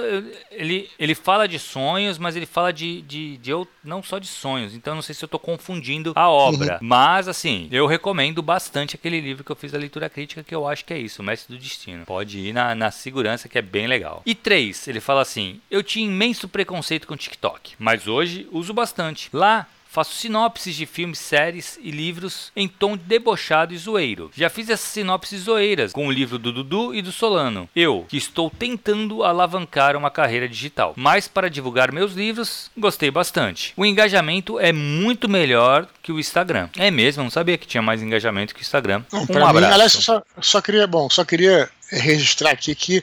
ele, 0.52 0.88
ele 1.00 1.16
fala 1.16 1.48
de 1.48 1.58
sonhos, 1.58 2.16
mas 2.16 2.36
ele 2.36 2.46
fala 2.46 2.72
de, 2.72 3.02
de, 3.02 3.36
de 3.38 3.50
eu- 3.50 3.66
não 3.82 4.00
só 4.00 4.20
de 4.20 4.28
sonhos. 4.28 4.72
Então 4.72 4.94
não 4.94 5.02
sei 5.02 5.16
se 5.16 5.24
eu 5.24 5.28
tô 5.28 5.40
confundindo 5.40 6.12
a 6.14 6.28
obra. 6.28 6.78
Mas 6.80 7.26
assim, 7.26 7.66
eu 7.72 7.88
recomendo 7.88 8.40
bastante 8.40 8.94
aquele 8.94 9.20
livro 9.20 9.42
que 9.42 9.50
eu 9.50 9.56
fiz 9.56 9.74
a 9.74 9.78
leitura 9.78 10.08
crítica, 10.08 10.44
que 10.44 10.54
eu 10.54 10.68
acho 10.68 10.84
que 10.84 10.94
é 10.94 10.98
isso, 10.98 11.23
Mestre 11.24 11.56
do 11.56 11.60
Destino. 11.60 12.04
Pode 12.04 12.38
ir 12.38 12.52
na, 12.52 12.74
na 12.74 12.90
segurança, 12.90 13.48
que 13.48 13.58
é 13.58 13.62
bem 13.62 13.86
legal. 13.86 14.22
E 14.24 14.34
três, 14.34 14.86
ele 14.86 15.00
fala 15.00 15.22
assim: 15.22 15.60
Eu 15.70 15.82
tinha 15.82 16.06
imenso 16.06 16.48
preconceito 16.48 17.06
com 17.06 17.16
TikTok, 17.16 17.74
mas 17.78 18.06
hoje 18.06 18.46
uso 18.52 18.72
bastante. 18.72 19.28
Lá 19.32 19.66
Faço 19.94 20.16
sinopses 20.16 20.74
de 20.74 20.86
filmes, 20.86 21.20
séries 21.20 21.78
e 21.80 21.92
livros 21.92 22.50
em 22.56 22.66
tom 22.66 22.96
debochado 22.96 23.72
e 23.72 23.78
zoeiro. 23.78 24.28
Já 24.36 24.50
fiz 24.50 24.68
essas 24.68 24.88
sinopses 24.88 25.42
zoeiras 25.42 25.92
com 25.92 26.08
o 26.08 26.10
livro 26.10 26.36
do 26.36 26.52
Dudu 26.52 26.92
e 26.92 27.00
do 27.00 27.12
Solano. 27.12 27.68
Eu, 27.76 28.04
que 28.08 28.16
estou 28.16 28.50
tentando 28.50 29.22
alavancar 29.22 29.94
uma 29.94 30.10
carreira 30.10 30.48
digital. 30.48 30.94
Mas 30.96 31.28
para 31.28 31.48
divulgar 31.48 31.92
meus 31.92 32.12
livros, 32.14 32.72
gostei 32.76 33.08
bastante. 33.08 33.72
O 33.76 33.86
engajamento 33.86 34.58
é 34.58 34.72
muito 34.72 35.28
melhor 35.28 35.86
que 36.02 36.10
o 36.10 36.18
Instagram. 36.18 36.68
É 36.76 36.90
mesmo, 36.90 37.22
não 37.22 37.30
sabia 37.30 37.56
que 37.56 37.64
tinha 37.68 37.80
mais 37.80 38.02
engajamento 38.02 38.52
que 38.52 38.62
o 38.62 38.66
Instagram. 38.66 39.04
Não, 39.12 39.22
Um 39.22 39.26
pra 39.28 39.38
mim, 39.38 39.46
abraço. 39.46 39.74
aliás, 39.74 39.94
eu 39.94 40.00
só, 40.02 40.22
só 40.40 40.60
queria, 40.60 40.88
bom, 40.88 41.08
só 41.08 41.24
queria 41.24 41.70
registrar 41.88 42.50
aqui 42.50 42.74
que 42.74 43.00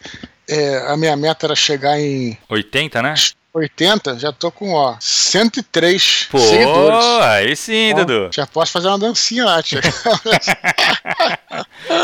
é, 0.49 0.91
a 0.91 0.97
minha 0.97 1.15
meta 1.15 1.45
era 1.45 1.55
chegar 1.55 1.97
em 1.97 2.37
80, 2.49 3.01
né? 3.01 3.13
80, 3.53 4.17
já 4.17 4.31
tô 4.31 4.49
com, 4.49 4.71
ó, 4.73 4.95
103 4.99 6.27
Pô, 6.31 6.37
seguidores. 6.39 7.05
aí 7.21 7.55
sim, 7.55 7.93
Dudu. 7.93 8.29
Já 8.33 8.47
posso 8.47 8.71
fazer 8.71 8.87
uma 8.87 8.97
dancinha 8.97 9.43
lá, 9.45 9.61
tia. 9.61 9.81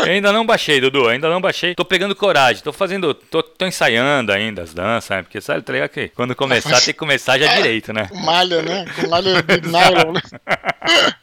Eu 0.04 0.12
ainda 0.12 0.30
não 0.32 0.44
baixei, 0.44 0.80
Dudu, 0.80 1.08
ainda 1.08 1.30
não 1.30 1.40
baixei. 1.40 1.74
Tô 1.74 1.84
pegando 1.84 2.14
coragem, 2.14 2.62
tô 2.62 2.72
fazendo, 2.72 3.14
tô, 3.14 3.42
tô 3.42 3.66
ensaiando 3.66 4.30
ainda 4.30 4.62
as 4.62 4.74
danças, 4.74 5.10
né? 5.10 5.22
Porque 5.22 5.40
sabe, 5.40 5.62
tá 5.62 5.72
ligado 5.72 5.88
que 5.88 6.08
quando 6.08 6.34
começar 6.36 6.76
tem 6.76 6.92
que 6.92 6.92
começar 6.94 7.38
já 7.38 7.54
direito, 7.56 7.92
né? 7.92 8.06
Com 8.08 8.18
malha, 8.18 8.60
né? 8.62 8.84
Com 8.94 9.08
malha 9.08 9.42
de 9.42 9.60
nylon, 9.68 10.12
né? 10.12 10.20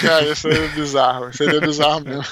Cara, 0.00 0.26
isso 0.30 0.48
é 0.48 0.68
bizarro. 0.68 1.30
Isso 1.30 1.42
é 1.42 1.60
bizarro 1.60 2.04
mesmo. 2.04 2.24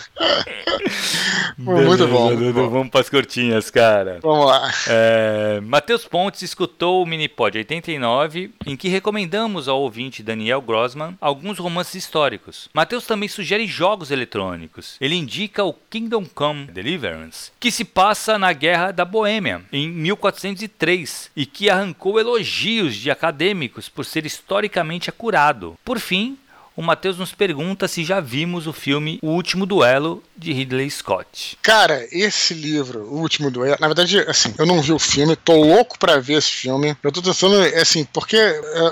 Muito 1.56 2.06
bom. 2.08 2.28
Beleza, 2.28 2.36
muito 2.36 2.38
Dudu, 2.38 2.52
bom. 2.52 2.68
vamos 2.70 2.90
pras 2.90 3.08
curtinhas, 3.08 3.70
cara. 3.70 4.18
Vamos 4.22 4.46
lá. 4.46 4.70
É, 4.88 5.60
Matheus 5.62 6.04
Pontes 6.04 6.42
escutou 6.42 7.02
o 7.02 7.06
Minipod 7.06 7.56
89, 7.56 8.52
em 8.66 8.76
que 8.76 8.88
recomendamos 8.88 9.68
ao 9.68 9.80
ouvinte 9.80 10.22
Daniel 10.22 10.60
Grossman 10.60 11.16
alguns 11.20 11.58
romances 11.58 11.94
históricos. 11.94 12.68
Matheus 12.74 13.06
também 13.06 13.28
sugere 13.28 13.66
jogos 13.66 14.10
eletrônicos. 14.10 14.96
Ele 15.00 15.14
indica 15.14 15.64
o 15.64 15.72
Kingdom 15.72 16.24
Come 16.26 16.66
Deliverance, 16.66 17.52
que 17.60 17.70
se 17.70 17.84
passa 17.84 18.38
na 18.38 18.52
Guerra 18.52 18.90
da 18.90 19.04
Boêmia, 19.04 19.62
em 19.72 19.88
1403, 19.88 21.30
e 21.36 21.46
que 21.46 21.70
arrancou 21.70 22.18
elogios 22.18 22.94
de 22.96 23.10
acadêmicos 23.10 23.88
por 23.88 24.04
ser 24.04 24.26
historicamente 24.26 25.08
acurado. 25.10 25.76
Por 25.84 25.98
fim, 25.98 26.36
o 26.76 26.82
Matheus 26.82 27.18
nos 27.18 27.32
pergunta 27.32 27.88
se 27.88 28.04
já 28.04 28.20
vimos 28.20 28.66
o 28.66 28.72
filme 28.72 29.18
O 29.22 29.28
Último 29.28 29.66
Duelo 29.66 30.22
de 30.36 30.52
Ridley 30.52 30.90
Scott. 30.90 31.56
Cara, 31.62 32.06
esse 32.10 32.54
livro, 32.54 33.00
O 33.10 33.20
Último 33.20 33.50
Duelo, 33.50 33.76
na 33.80 33.86
verdade, 33.86 34.18
assim, 34.20 34.54
eu 34.58 34.66
não 34.66 34.80
vi 34.80 34.92
o 34.92 34.98
filme, 34.98 35.36
tô 35.36 35.54
louco 35.54 35.98
pra 35.98 36.18
ver 36.18 36.34
esse 36.34 36.50
filme. 36.50 36.96
Eu 37.02 37.12
tô 37.12 37.22
tentando, 37.22 37.56
assim, 37.80 38.04
porque 38.12 38.36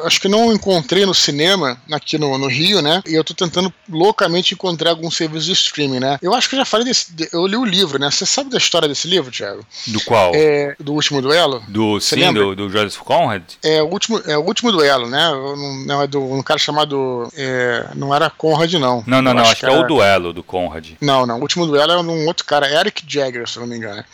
acho 0.04 0.20
que 0.20 0.28
não 0.28 0.52
encontrei 0.52 1.04
no 1.04 1.14
cinema, 1.14 1.80
aqui 1.90 2.18
no, 2.18 2.36
no 2.38 2.46
Rio, 2.46 2.80
né? 2.82 3.02
E 3.06 3.14
eu 3.14 3.24
tô 3.24 3.34
tentando 3.34 3.72
loucamente 3.88 4.54
encontrar 4.54 4.90
algum 4.90 5.10
serviço 5.10 5.46
de 5.46 5.52
streaming, 5.52 6.00
né? 6.00 6.18
Eu 6.22 6.34
acho 6.34 6.48
que 6.48 6.54
eu 6.54 6.58
já 6.58 6.64
falei 6.64 6.86
desse. 6.86 7.06
Eu 7.32 7.46
li 7.46 7.56
o 7.56 7.64
livro, 7.64 7.98
né? 7.98 8.10
Você 8.10 8.26
sabe 8.26 8.50
da 8.50 8.58
história 8.58 8.88
desse 8.88 9.08
livro, 9.08 9.30
Thiago? 9.30 9.64
Do 9.86 10.00
qual? 10.04 10.32
É, 10.34 10.74
do 10.78 10.92
Último 10.92 11.20
Duelo? 11.20 11.62
Do, 11.68 12.00
Você 12.00 12.14
sim, 12.14 12.20
lembra? 12.20 12.42
do, 12.44 12.56
do 12.56 12.70
Joseph 12.70 13.02
Conrad? 13.02 13.42
É 13.62 13.82
o 13.82 13.86
último, 13.86 14.20
é 14.26 14.36
o 14.36 14.42
último 14.42 14.70
duelo, 14.70 15.08
né? 15.08 15.30
Não 15.86 16.02
é 16.02 16.06
do 16.06 16.20
um 16.22 16.42
cara 16.42 16.58
chamado. 16.58 17.28
É, 17.36 17.69
não 17.94 18.14
era 18.14 18.30
Conrad, 18.30 18.72
não. 18.74 19.02
Não, 19.06 19.22
não, 19.22 19.35
não. 19.35 19.42
Acho, 19.42 19.56
que, 19.56 19.66
era... 19.66 19.74
é 19.74 19.78
o 19.78 19.87
duelo 19.87 20.33
do 20.33 20.42
Conrad. 20.42 20.90
Não, 21.00 21.26
não. 21.26 21.38
O 21.38 21.42
último 21.42 21.66
duelo 21.66 21.92
é 21.92 21.98
um 22.00 22.26
outro 22.26 22.44
cara, 22.44 22.70
Eric 22.70 23.02
Jagger, 23.06 23.48
se 23.48 23.59
não 23.59 23.66
me 23.66 23.76
engano. 23.76 24.04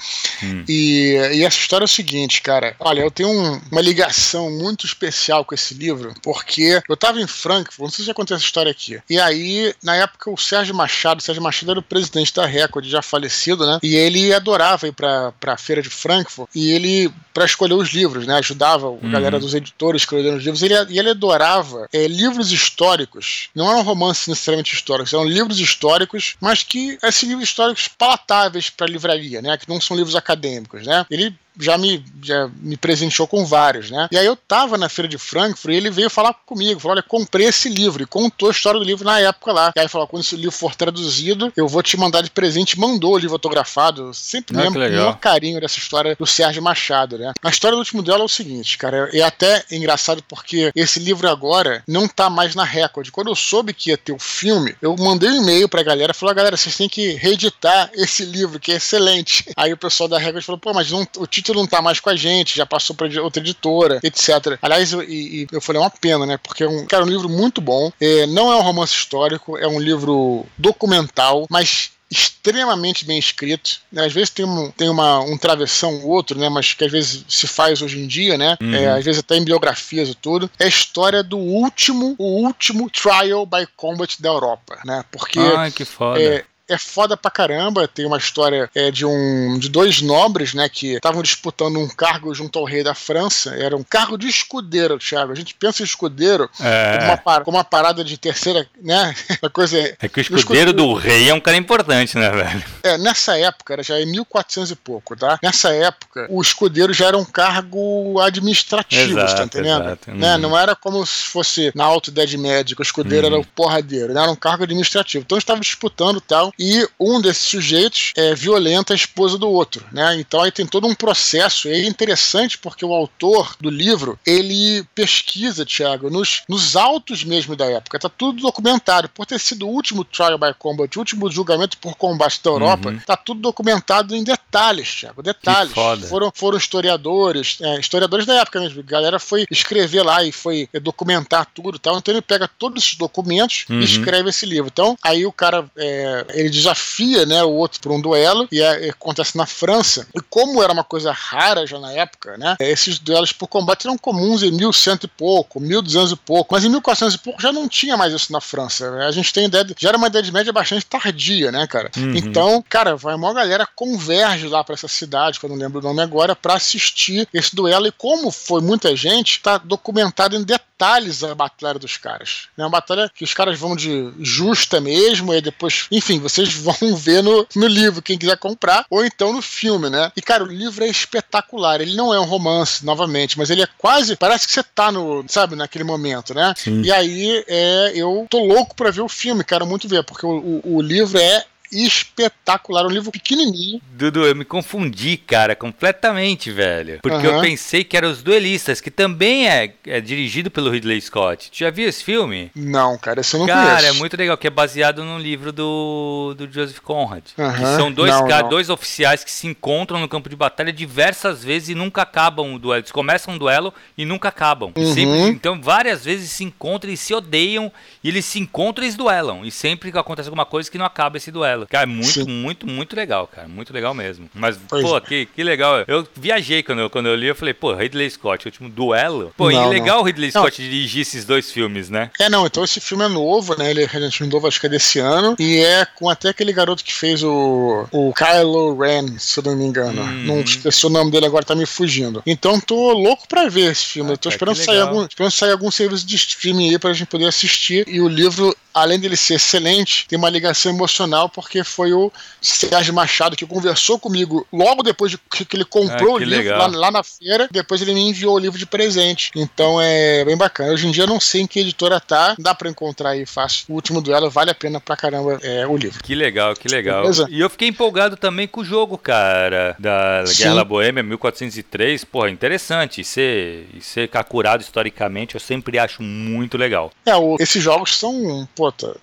Hum. 0.43 0.65
E, 0.69 1.17
e 1.35 1.45
essa 1.45 1.59
história 1.59 1.85
é 1.85 1.87
o 1.87 1.89
seguinte, 1.89 2.41
cara. 2.43 2.75
Olha, 2.79 3.01
eu 3.01 3.11
tenho 3.11 3.31
um, 3.31 3.61
uma 3.71 3.81
ligação 3.81 4.51
muito 4.51 4.87
especial 4.87 5.45
com 5.45 5.55
esse 5.55 5.75
livro, 5.75 6.15
porque 6.23 6.83
eu 6.89 6.97
tava 6.97 7.21
em 7.21 7.27
Frankfurt, 7.27 7.81
não 7.81 7.91
sei 7.91 8.05
se 8.05 8.09
já 8.09 8.15
contei 8.15 8.37
essa 8.37 8.45
história 8.45 8.71
aqui. 8.71 9.01
E 9.09 9.19
aí, 9.19 9.75
na 9.83 9.97
época, 9.97 10.31
o 10.31 10.37
Sérgio 10.37 10.75
Machado, 10.75 11.21
o 11.21 11.23
Sérgio 11.23 11.43
Machado 11.43 11.71
era 11.71 11.81
o 11.81 11.83
presidente 11.83 12.35
da 12.35 12.47
Record, 12.47 12.87
já 12.87 13.03
falecido, 13.03 13.67
né? 13.67 13.79
E 13.83 13.95
ele 13.95 14.33
adorava 14.33 14.87
ir 14.87 14.93
pra, 14.93 15.33
pra 15.39 15.57
feira 15.57 15.83
de 15.83 15.91
Frankfurt 15.91 16.49
e 16.55 16.71
ele, 16.71 17.13
para 17.33 17.45
escolher 17.45 17.75
os 17.75 17.91
livros, 17.91 18.27
né? 18.27 18.35
Ajudava 18.39 18.89
a 18.89 19.09
galera 19.09 19.37
uhum. 19.37 19.43
dos 19.43 19.55
editores 19.55 20.03
escolhendo 20.03 20.37
os 20.37 20.45
livros. 20.45 20.63
Ele, 20.63 20.75
e 20.91 20.99
ele 20.99 21.11
adorava 21.11 21.89
é, 21.93 22.07
livros 22.07 22.53
históricos. 22.53 23.46
Não 23.55 23.69
eram 23.69 23.83
romances 23.83 24.27
necessariamente 24.29 24.75
históricos, 24.75 25.13
eram 25.13 25.25
livros 25.25 25.59
históricos, 25.59 26.37
mas 26.41 26.63
que, 26.63 26.99
esses 27.03 27.23
livros 27.23 27.49
históricos 27.49 27.89
palatáveis 27.89 28.71
para 28.71 28.87
livraria, 28.87 29.41
né? 29.41 29.57
Que 29.57 29.69
não 29.69 29.81
são 29.81 29.97
livros 29.97 30.17
acadêmicos, 30.17 30.87
né? 30.87 31.07
Ele 31.11 31.37
já 31.59 31.77
me, 31.79 32.05
já 32.23 32.49
me 32.61 32.77
presenteou 32.77 33.27
com 33.27 33.45
vários, 33.45 33.91
né? 33.91 34.09
E 34.11 34.19
aí 34.19 34.27
eu 34.27 34.37
tava 34.37 34.77
na 34.77 34.89
feira 34.89 35.09
de 35.09 35.19
Frankfurt 35.19 35.73
e 35.73 35.77
ele 35.77 35.91
veio 35.91 36.11
falar 36.11 36.35
comigo, 36.47 36.81
falou, 36.81 36.97
olha, 36.97 37.03
comprei 37.03 37.47
esse 37.47 37.69
livro 37.69 38.03
e 38.03 38.07
contou 38.07 38.49
a 38.49 38.53
história 38.53 38.79
do 38.79 38.87
livro 38.87 39.05
na 39.05 39.19
época 39.21 39.53
lá. 39.53 39.73
E 39.77 39.81
aí 39.81 39.89
falou, 39.89 40.07
quando 40.07 40.23
esse 40.23 40.37
livro 40.37 40.53
for 40.53 40.75
traduzido, 40.75 41.53
eu 41.57 41.69
vou 41.69 41.83
te 41.83 41.97
mandar 41.97 42.23
de 42.23 42.31
presente. 42.31 42.79
Mandou 42.79 43.15
o 43.15 43.19
livro 43.19 43.35
autografado, 43.35 44.13
sempre 44.13 44.57
ah, 44.57 44.63
lembro 44.63 44.81
com 44.81 45.11
um 45.11 45.15
carinho 45.15 45.61
dessa 45.61 45.79
história 45.79 46.17
do 46.17 46.27
Sérgio 46.27 46.63
Machado, 46.63 47.19
né? 47.19 47.33
A 47.43 47.49
história 47.49 47.77
do 47.77 47.81
último 47.81 48.03
dela 48.03 48.23
é 48.23 48.25
o 48.25 48.29
seguinte, 48.29 48.79
cara, 48.79 49.09
é 49.13 49.23
até 49.23 49.65
engraçado 49.71 50.23
porque 50.29 50.71
esse 50.75 50.99
livro 50.99 51.29
agora 51.29 51.83
não 51.87 52.09
tá 52.09 52.29
mais 52.29 52.55
na 52.55 52.65
Record. 52.65 53.11
Quando 53.11 53.29
eu 53.29 53.37
soube 53.37 53.73
que 53.73 53.91
ia 53.91 53.97
ter 53.97 54.13
o 54.13 54.19
filme, 54.19 54.75
eu 54.81 54.95
mandei 54.97 55.31
um 55.31 55.43
e-mail 55.43 55.69
pra 55.69 55.83
galera, 55.83 56.15
falou, 56.15 56.35
galera, 56.35 56.57
vocês 56.57 56.77
têm 56.77 56.89
que 56.89 57.13
reeditar 57.13 57.91
esse 57.95 58.25
livro, 58.25 58.59
que 58.59 58.73
é 58.73 58.77
excelente. 58.77 59.45
Aí 59.57 59.73
o 59.73 59.77
pessoal 59.77 60.09
da 60.09 60.19
Record 60.19 60.45
falou, 60.45 60.59
pô, 60.59 60.73
mas 60.73 60.91
não, 60.91 61.07
o 61.19 61.27
título 61.27 61.46
título 61.47 61.61
não 61.61 61.67
tá 61.67 61.81
mais 61.81 62.01
com 62.01 62.11
a 62.11 62.17
gente, 62.17 62.57
já 62.57 62.67
passou 62.67 62.95
para 62.95 63.23
outra 63.23 63.41
editora, 63.41 64.01
etc. 64.03 64.59
Aliás, 64.61 64.93
eu, 64.93 65.03
e, 65.03 65.43
e 65.43 65.47
eu 65.53 65.61
falei, 65.61 65.81
é 65.81 65.85
uma 65.85 65.91
pena, 65.91 66.27
né? 66.27 66.39
Porque 66.39 66.65
é 66.65 66.69
um, 66.69 66.87
cara, 66.87 67.05
um 67.05 67.09
livro 67.09 67.29
muito 67.29 67.61
bom. 67.61 67.93
É, 68.01 68.27
não 68.27 68.53
é 68.53 68.57
um 68.57 68.63
romance 68.63 68.95
histórico, 68.95 69.57
é 69.57 69.67
um 69.67 69.81
livro 69.81 70.45
documental, 70.59 71.47
mas 71.49 71.91
extremamente 72.11 73.05
bem 73.05 73.19
escrito. 73.19 73.81
Né? 73.91 74.07
Às 74.07 74.13
vezes 74.13 74.31
tem, 74.31 74.45
um, 74.45 74.71
tem 74.71 74.89
uma, 74.89 75.21
um 75.21 75.37
travessão 75.37 75.95
ou 76.03 76.11
outro, 76.11 76.39
né? 76.39 76.49
mas 76.49 76.73
que 76.73 76.85
às 76.85 76.93
vezes 76.93 77.25
se 77.29 77.47
faz 77.47 77.83
hoje 77.83 77.99
em 77.99 78.07
dia, 78.07 78.39
né? 78.39 78.57
Uhum. 78.61 78.75
É, 78.75 78.91
às 78.91 79.05
vezes 79.05 79.21
até 79.21 79.37
em 79.37 79.45
biografias 79.45 80.09
e 80.09 80.15
tudo. 80.15 80.51
É 80.59 80.65
a 80.65 80.69
história 80.69 81.23
do 81.23 81.39
último, 81.39 82.15
o 82.19 82.45
último 82.45 82.89
trial 82.91 83.45
by 83.45 83.67
combat 83.77 84.21
da 84.21 84.29
Europa, 84.29 84.79
né? 84.85 85.05
Porque 85.11 85.39
Ai, 85.39 85.71
que 85.73 85.85
foda. 85.85 86.23
É, 86.23 86.45
é 86.69 86.79
foda 86.79 87.17
pra 87.17 87.31
caramba. 87.31 87.89
Tem 87.89 88.07
uma 88.07 88.19
história 88.19 88.69
é, 88.75 88.91
de 88.91 89.05
um 89.05 89.59
de 89.59 89.69
dois 89.69 90.03
nobres, 90.03 90.55
né, 90.55 90.69
que 90.69 90.95
estavam 90.95 91.23
disputando 91.23 91.79
um 91.79 91.89
cargo 91.89 92.35
junto 92.35 92.59
ao 92.59 92.65
rei 92.65 92.83
da 92.83 92.95
França. 92.95 93.55
Era 93.55 93.77
um 93.77 93.83
cargo 93.83 94.17
de 94.19 94.29
escudeiro, 94.29 94.99
Thiago. 94.99 95.33
A 95.33 95.35
gente 95.35 95.55
pensa 95.55 95.83
em 95.83 95.85
escudeiro 95.85 96.49
é. 96.61 96.99
como, 96.99 97.11
uma, 97.11 97.45
como 97.45 97.57
uma 97.59 97.65
parada 97.65 98.05
de 98.05 98.17
terceira, 98.17 98.67
né? 98.81 99.15
Uma 99.43 99.51
coisa 99.51 99.79
é 99.79 100.09
que 100.09 100.19
o 100.19 100.21
escudeiro, 100.21 100.39
escudeiro, 100.39 100.73
do 100.73 100.95
rei 100.95 101.29
é 101.29 101.35
um 101.35 101.41
cara 101.41 101.57
importante, 101.57 102.17
né, 102.17 102.31
velho? 102.31 102.65
É, 102.83 102.99
nessa 102.99 103.39
época, 103.39 103.75
era 103.75 103.83
já 103.83 104.01
em 104.01 104.07
1400 104.07 104.71
e 104.71 104.77
pouco, 104.77 105.15
tá? 105.15 105.39
Nessa 105.43 105.73
época, 105.73 106.27
o 106.31 106.41
escudeiro 106.41 106.93
já 106.93 107.07
era 107.07 107.19
um 107.19 107.25
cargo 107.25 108.19
administrativo, 108.21 109.19
exato, 109.19 109.37
tá 109.37 109.45
entendendo? 109.45 109.85
Exato. 109.85 110.11
Né? 110.13 110.35
Uhum. 110.35 110.41
Não 110.41 110.59
era 110.59 110.75
como 110.75 111.05
se 111.05 111.25
fosse 111.25 111.71
na 111.75 111.85
Alta 111.85 112.11
Idade 112.11 112.37
Média, 112.39 112.75
o 112.79 112.83
escudeiro 112.83 113.27
uhum. 113.27 113.33
era 113.35 113.43
o 113.43 113.47
porradeiro, 113.47 114.15
né? 114.15 114.23
era 114.23 114.31
um 114.31 114.37
cargo 114.37 114.65
administrativo. 114.65 115.23
Então, 115.25 115.39
estavam 115.39 115.61
disputando 115.61 116.21
tal 116.21 116.53
e 116.59 116.87
um 116.99 117.21
desses 117.21 117.45
sujeitos 117.45 118.13
é, 118.17 118.35
violenta 118.35 118.93
a 118.93 118.97
esposa 118.97 119.39
do 119.39 119.49
outro, 119.49 119.85
né? 119.93 120.17
Então 120.19 120.43
aí 120.43 120.51
tem 120.51 120.67
todo 120.67 120.87
um 120.87 120.95
processo. 120.95 121.69
E 121.69 121.73
é 121.73 121.87
interessante 121.87 122.59
porque 122.59 122.85
o 122.85 122.93
autor 122.93 123.57
do 123.61 123.71
livro 123.71 124.19
ele 124.27 124.85
pesquisa, 124.95 125.65
Thiago, 125.65 126.11
nos, 126.11 126.43
nos 126.49 126.77
autos 126.77 127.25
mesmo 127.25 127.57
da 127.57 127.67
época. 127.67 127.99
Tá 127.99 128.09
tudo 128.09 128.41
documentado. 128.41 129.09
Por 129.09 129.27
ter 129.27 129.39
sido 129.39 129.67
o 129.67 129.71
último 129.71 130.05
trial 130.05 130.39
by 130.39 130.55
combat, 130.59 130.97
o 130.97 131.01
último 131.01 131.31
julgamento 131.31 131.79
por 131.79 131.97
combate 131.97 132.41
da 132.43 132.51
Europa, 132.51 132.91
uhum. 132.91 132.99
tá 132.99 133.17
tudo 133.17 133.41
documentado 133.41 134.15
em 134.15 134.25
detalhes, 134.25 134.95
Thiago. 134.95 135.23
Detalhes. 135.23 135.73
Foram, 136.09 136.33
foram 136.35 136.59
historiadores, 136.59 137.59
é, 137.61 137.79
historiadores 137.79 138.27
da 138.27 138.35
época 138.41 138.61
mesmo. 138.61 138.81
A 138.81 138.91
galera 138.91 139.19
foi 139.19 139.47
escrever 139.51 140.03
lá 140.03 140.25
e 140.25 140.33
foi 140.33 140.69
é, 140.73 140.81
documentar 140.81 141.47
tudo, 141.55 141.79
tal. 141.79 141.99
Então 141.99 142.13
ele 142.13 142.23
pega 142.23 142.49
todos 142.49 142.83
esses 142.83 142.97
documentos 142.97 143.67
uhum. 143.69 143.81
e 143.81 143.85
escreve 143.85 144.31
esse 144.31 144.47
livro. 144.47 144.71
Então 144.73 144.97
aí 145.03 145.27
o 145.27 145.33
cara 145.33 145.65
é, 145.77 146.46
ele 146.47 146.55
desafia 146.55 147.27
né, 147.27 147.43
o 147.43 147.51
outro 147.51 147.81
por 147.81 147.93
um 147.93 148.01
duelo, 148.01 148.49
e 148.51 148.61
é, 148.61 148.91
acontece 148.91 149.37
na 149.37 149.47
França. 149.47 150.07
E 150.15 150.21
como 150.21 150.63
era 150.63 150.73
uma 150.73 150.85
coisa 150.85 151.13
rara 151.13 151.67
já 151.67 151.79
na 151.79 151.93
época, 151.93 152.37
né, 152.37 152.57
esses 152.61 152.99
duelos 152.99 153.33
por 153.33 153.49
combate 153.49 153.87
eram 153.87 153.99
comuns 153.99 154.43
em 154.43 154.51
1100 154.51 154.99
e 155.03 155.09
pouco, 155.09 155.61
1200 155.61 156.13
e 156.13 156.17
pouco, 156.17 156.55
mas 156.55 156.65
em 156.65 156.69
1400 156.69 157.15
e 157.15 157.19
pouco 157.19 157.43
já 157.43 157.53
não 157.53 157.69
tinha 157.69 157.97
mais 157.97 158.13
isso 158.13 158.33
na 158.33 158.41
França. 158.41 158.91
A 159.07 159.11
gente 159.11 159.33
tem 159.33 159.47
ideia, 159.47 159.65
de, 159.65 159.75
já 159.79 159.89
era 159.89 159.99
uma 159.99 160.07
idade 160.07 160.33
média 160.33 160.53
bastante 160.53 160.87
tardia, 160.87 161.51
né, 161.51 161.67
cara? 161.67 161.91
Uhum. 161.97 162.17
Então, 162.17 162.65
cara, 162.69 162.97
vai 162.97 163.15
uma 163.15 163.33
galera 163.33 163.67
converge 163.75 164.47
lá 164.47 164.63
para 164.63 164.75
essa 164.75 164.89
cidade, 164.89 165.41
que 165.41 165.47
eu 165.47 165.51
não 165.51 165.57
lembro 165.57 165.81
o 165.81 165.83
nome 165.83 166.01
agora, 166.01 166.37
para 166.37 166.55
assistir 166.55 167.29
esse 167.33 167.55
duelo. 167.55 167.87
E 167.87 167.93
como 167.93 168.31
foi 168.31 168.61
muita 168.61 168.95
gente, 168.95 169.41
tá 169.41 169.59
documentado 169.59 170.37
em 170.37 170.43
detalhes 170.43 171.25
a 171.25 171.35
batalha 171.35 171.79
dos 171.79 171.97
caras. 171.97 172.49
É 172.57 172.63
uma 172.63 172.71
batalha 172.71 173.11
que 173.15 173.25
os 173.25 173.33
caras 173.33 173.59
vão 173.59 173.75
de 173.75 174.13
justa 174.21 174.81
mesmo, 174.81 175.33
e 175.33 175.41
depois, 175.41 175.87
enfim, 175.91 176.19
vocês 176.21 176.36
vocês 176.37 176.55
vão 176.61 176.95
ver 176.95 177.23
no, 177.23 177.47
no 177.55 177.67
livro, 177.67 178.03
quem 178.03 178.19
quiser 178.19 178.37
comprar, 178.37 178.85
ou 178.91 179.05
então 179.05 179.33
no 179.33 179.43
filme, 179.43 179.89
né? 179.91 180.13
E, 180.17 180.23
cara, 180.23 180.45
o 180.45 180.47
livro 180.47 180.85
é 180.85 180.89
espetacular. 180.89 181.81
Ele 181.81 181.97
não 181.97 182.13
é 182.13 182.21
um 182.21 182.25
romance, 182.25 182.85
novamente, 182.85 183.39
mas 183.39 183.51
ele 183.51 183.63
é 183.63 183.69
quase. 183.79 184.17
Parece 184.17 184.47
que 184.47 184.53
você 184.53 184.63
tá 184.63 184.93
no, 184.93 185.25
sabe, 185.29 185.57
naquele 185.57 185.85
momento, 185.85 186.35
né? 186.35 186.55
Sim. 186.57 186.83
E 186.83 186.93
aí 186.93 187.45
é, 187.49 187.93
eu 187.95 188.27
tô 188.29 188.45
louco 188.45 188.75
pra 188.75 188.91
ver 188.91 189.01
o 189.03 189.09
filme, 189.09 189.45
quero 189.45 189.67
muito 189.67 189.89
ver, 189.89 190.05
porque 190.05 190.27
o, 190.27 190.61
o, 190.65 190.77
o 190.77 190.83
livro 190.83 191.19
é 191.19 191.45
espetacular, 191.73 192.87
um 192.87 192.91
livro 192.91 193.11
pequenininho. 193.11 193.81
Dudu, 193.93 194.25
eu 194.25 194.35
me 194.35 194.45
confundi, 194.45 195.17
cara, 195.17 195.55
completamente, 195.55 196.51
velho. 196.51 197.01
Porque 197.03 197.27
uhum. 197.27 197.37
eu 197.37 197.41
pensei 197.41 197.85
que 197.85 197.97
eram 197.97 198.11
os 198.11 198.23
duelistas, 198.23 198.81
que 198.81 198.91
também 198.91 199.49
é, 199.49 199.73
é, 199.87 200.01
dirigido 200.01 200.51
pelo 200.51 200.71
Ridley 200.71 201.01
Scott. 201.01 201.51
Tu 201.51 201.59
já 201.59 201.71
viu 201.71 201.89
esse 201.89 202.05
filme? 202.05 202.51
Não, 202.55 202.97
cara, 202.99 203.21
esse 203.21 203.35
eu 203.35 203.41
não 203.41 203.47
cara. 203.47 203.77
Cara, 203.77 203.87
é 203.89 203.93
muito 203.93 204.17
legal, 204.17 204.37
que 204.37 204.47
é 204.47 204.51
baseado 204.51 205.05
num 205.05 205.19
livro 205.19 205.53
do, 205.53 206.35
do 206.37 206.51
Joseph 206.51 206.81
Conrad. 206.81 207.25
Uhum. 207.37 207.77
são 207.77 207.93
dois, 207.93 208.13
não, 208.13 208.27
não. 208.27 208.49
dois 208.49 208.71
oficiais 208.71 209.25
que 209.25 209.31
se 209.31 209.47
encontram 209.47 210.01
no 210.01 210.09
campo 210.09 210.29
de 210.29 210.37
batalha 210.37 210.73
diversas 210.73 211.43
vezes 211.43 211.71
e 211.71 211.75
nunca 211.75 212.03
acabam 212.03 212.55
o 212.55 212.59
duelo. 212.59 212.81
Eles 212.81 212.93
começam 212.93 213.35
um 213.35 213.39
duelo 213.39 213.73
e 213.97 214.05
nunca 214.05 214.29
acabam. 214.29 214.73
Uhum. 214.77 214.95
Sempre, 214.95 215.29
então, 215.29 215.61
várias 215.61 216.05
vezes 216.05 216.31
se 216.31 216.45
encontram 216.45 216.93
e 216.93 216.97
se 216.97 217.15
odeiam, 217.15 217.73
e 218.03 218.09
eles 218.09 218.25
se 218.25 218.39
encontram 218.39 218.85
e 218.85 218.87
eles 218.87 218.97
duelam. 218.97 219.45
E 219.45 219.51
sempre 219.51 219.91
que 219.91 219.99
acontece 219.99 220.29
alguma 220.29 220.45
coisa 220.45 220.71
que 220.71 220.79
não 220.79 220.87
acaba 220.87 221.17
esse 221.17 221.31
duelo. 221.31 221.56
Cara, 221.65 221.85
é 221.85 221.87
muito, 221.87 222.25
Sim. 222.25 222.29
muito, 222.29 222.67
muito 222.67 222.97
legal, 222.97 223.27
cara. 223.27 223.47
Muito 223.47 223.73
legal 223.73 223.95
mesmo. 223.95 224.29
Mas, 224.35 224.59
pois 224.69 224.83
pô, 224.83 224.97
é. 224.97 225.01
que, 225.01 225.27
que 225.27 225.43
legal. 225.45 225.85
Eu 225.87 226.07
viajei 226.15 226.63
quando 226.63 226.81
eu, 226.81 226.91
quando 226.91 227.07
eu 227.07 227.15
li, 227.15 227.29
eu 227.29 227.35
falei, 227.35 227.55
pô, 227.55 227.73
Ridley 227.73 228.11
Scott, 228.11 228.47
último 228.47 228.69
duelo. 228.69 229.33
Pô, 229.37 229.51
não, 229.51 229.73
e 229.73 229.79
legal 229.79 230.01
o 230.01 230.03
Ridley 230.03 230.31
Scott 230.31 230.61
não. 230.61 230.69
dirigir 230.69 231.03
esses 231.03 231.25
dois 231.25 231.51
filmes, 231.51 231.89
né? 231.89 232.11
É, 232.19 232.29
não, 232.29 232.47
então 232.47 232.65
esse 232.65 232.81
filme 232.81 233.05
é 233.05 233.09
novo, 233.09 233.57
né? 233.57 233.71
Ele 233.71 233.83
é 233.83 233.87
relativamente 233.87 234.35
novo, 234.35 234.47
acho 234.47 234.61
que 234.61 234.67
é 234.67 234.71
desse 234.71 234.99
ano. 234.99 235.37
E 235.39 235.59
é 235.59 235.87
com 235.87 236.09
até 236.09 236.31
aquele 236.31 236.53
garoto 236.53 236.85
que 236.85 236.93
fez 236.93 237.23
o, 237.23 237.87
o 237.93 238.13
Kylo 238.13 238.77
Ren, 238.77 239.19
se 239.19 239.39
eu 239.39 239.45
não 239.45 239.57
me 239.57 239.65
engano. 239.65 240.03
Hum. 240.03 240.25
Não 240.25 240.41
esqueci 240.41 240.87
o 240.87 240.91
nome 240.91 241.11
dele 241.11 241.27
agora, 241.27 241.45
tá 241.45 241.55
me 241.55 241.67
fugindo. 241.67 242.23
Então 242.27 242.61
tô 242.61 242.93
louco 242.93 243.29
pra 243.29 243.49
ver 243.49 243.73
esse 243.73 243.85
filme. 243.85 244.13
Ah, 244.13 244.17
tô 244.17 244.29
esperando 244.29 244.57
sair, 244.57 244.81
algum, 244.81 245.05
esperando 245.05 245.31
sair 245.31 245.53
algum 245.53 245.71
serviço 245.71 246.07
de 246.07 246.17
streaming 246.17 246.71
aí 246.71 246.79
pra 246.79 246.93
gente 246.93 247.09
poder 247.09 247.27
assistir. 247.27 247.87
E 247.89 248.01
o 248.01 248.09
livro, 248.09 248.57
além 248.73 248.99
dele 248.99 249.17
ser 249.17 249.35
excelente, 249.35 250.07
tem 250.09 250.19
uma 250.19 250.31
ligação 250.31 250.73
emocional, 250.73 251.29
porque 251.29 251.46
porque 251.47 251.63
foi 251.63 251.93
o 251.93 252.13
Sérgio 252.41 252.93
Machado 252.93 253.37
que 253.37 253.47
conversou 253.47 254.01
comigo 254.01 254.45
logo 254.53 254.83
depois 254.83 255.13
de 255.13 255.19
que 255.47 255.57
ele 255.57 255.65
comprou 255.65 256.11
Ah, 256.11 256.15
o 256.15 256.19
livro 256.19 256.59
lá, 256.59 256.67
lá 256.67 256.91
na 256.91 257.05
feira. 257.05 257.49
Depois 257.51 257.81
ele 257.81 257.95
me 257.95 258.01
enviou 258.11 258.35
o 258.35 258.39
livro 258.39 258.59
de 258.59 258.67
presente. 258.67 259.31
Então 259.37 259.81
é 259.81 260.25
bem 260.25 260.37
bacana. 260.37 260.73
Hoje 260.73 260.89
em 260.89 260.91
dia 260.91 261.05
eu 261.05 261.09
não 261.09 261.21
sei 261.21 261.43
em 261.43 261.47
que 261.47 261.61
editora 261.61 262.01
tá. 262.01 262.35
Dá 262.39 262.53
pra 262.53 262.69
encontrar 262.69 263.11
aí 263.11 263.25
fácil. 263.25 263.65
O 263.69 263.75
último 263.75 264.01
duelo 264.03 264.29
vale 264.29 264.51
a 264.51 264.55
pena 264.55 264.81
pra 264.81 264.97
caramba 264.97 265.39
é, 265.43 265.65
o 265.67 265.77
livro. 265.77 266.03
Que 266.03 266.15
legal, 266.17 266.55
que 266.55 266.67
legal. 266.69 267.03
Beleza? 267.03 267.29
E 267.31 267.41
eu 267.41 267.49
fiquei 267.49 267.69
empolgado 267.69 268.17
também 268.17 268.49
com 268.49 268.61
o 268.61 268.65
jogo, 268.65 268.99
cara, 268.99 269.77
da 269.79 270.25
Sim. 270.27 270.43
Guerra 270.43 270.55
da 270.57 270.65
Boêmia 270.65 271.03
1403. 271.05 272.05
Porra, 272.05 272.29
interessante. 272.31 273.01
E 273.01 273.05
ser, 273.05 273.69
e 273.73 273.81
ser 273.81 274.09
capurado 274.09 274.63
historicamente 274.63 275.35
eu 275.37 275.41
sempre 275.41 275.79
acho 275.79 276.03
muito 276.03 276.59
legal. 276.59 276.91
É, 277.07 277.15
o- 277.15 277.37
esses 277.39 277.63
jogos 277.63 277.97
são, 277.97 278.49
puta, 278.57 278.97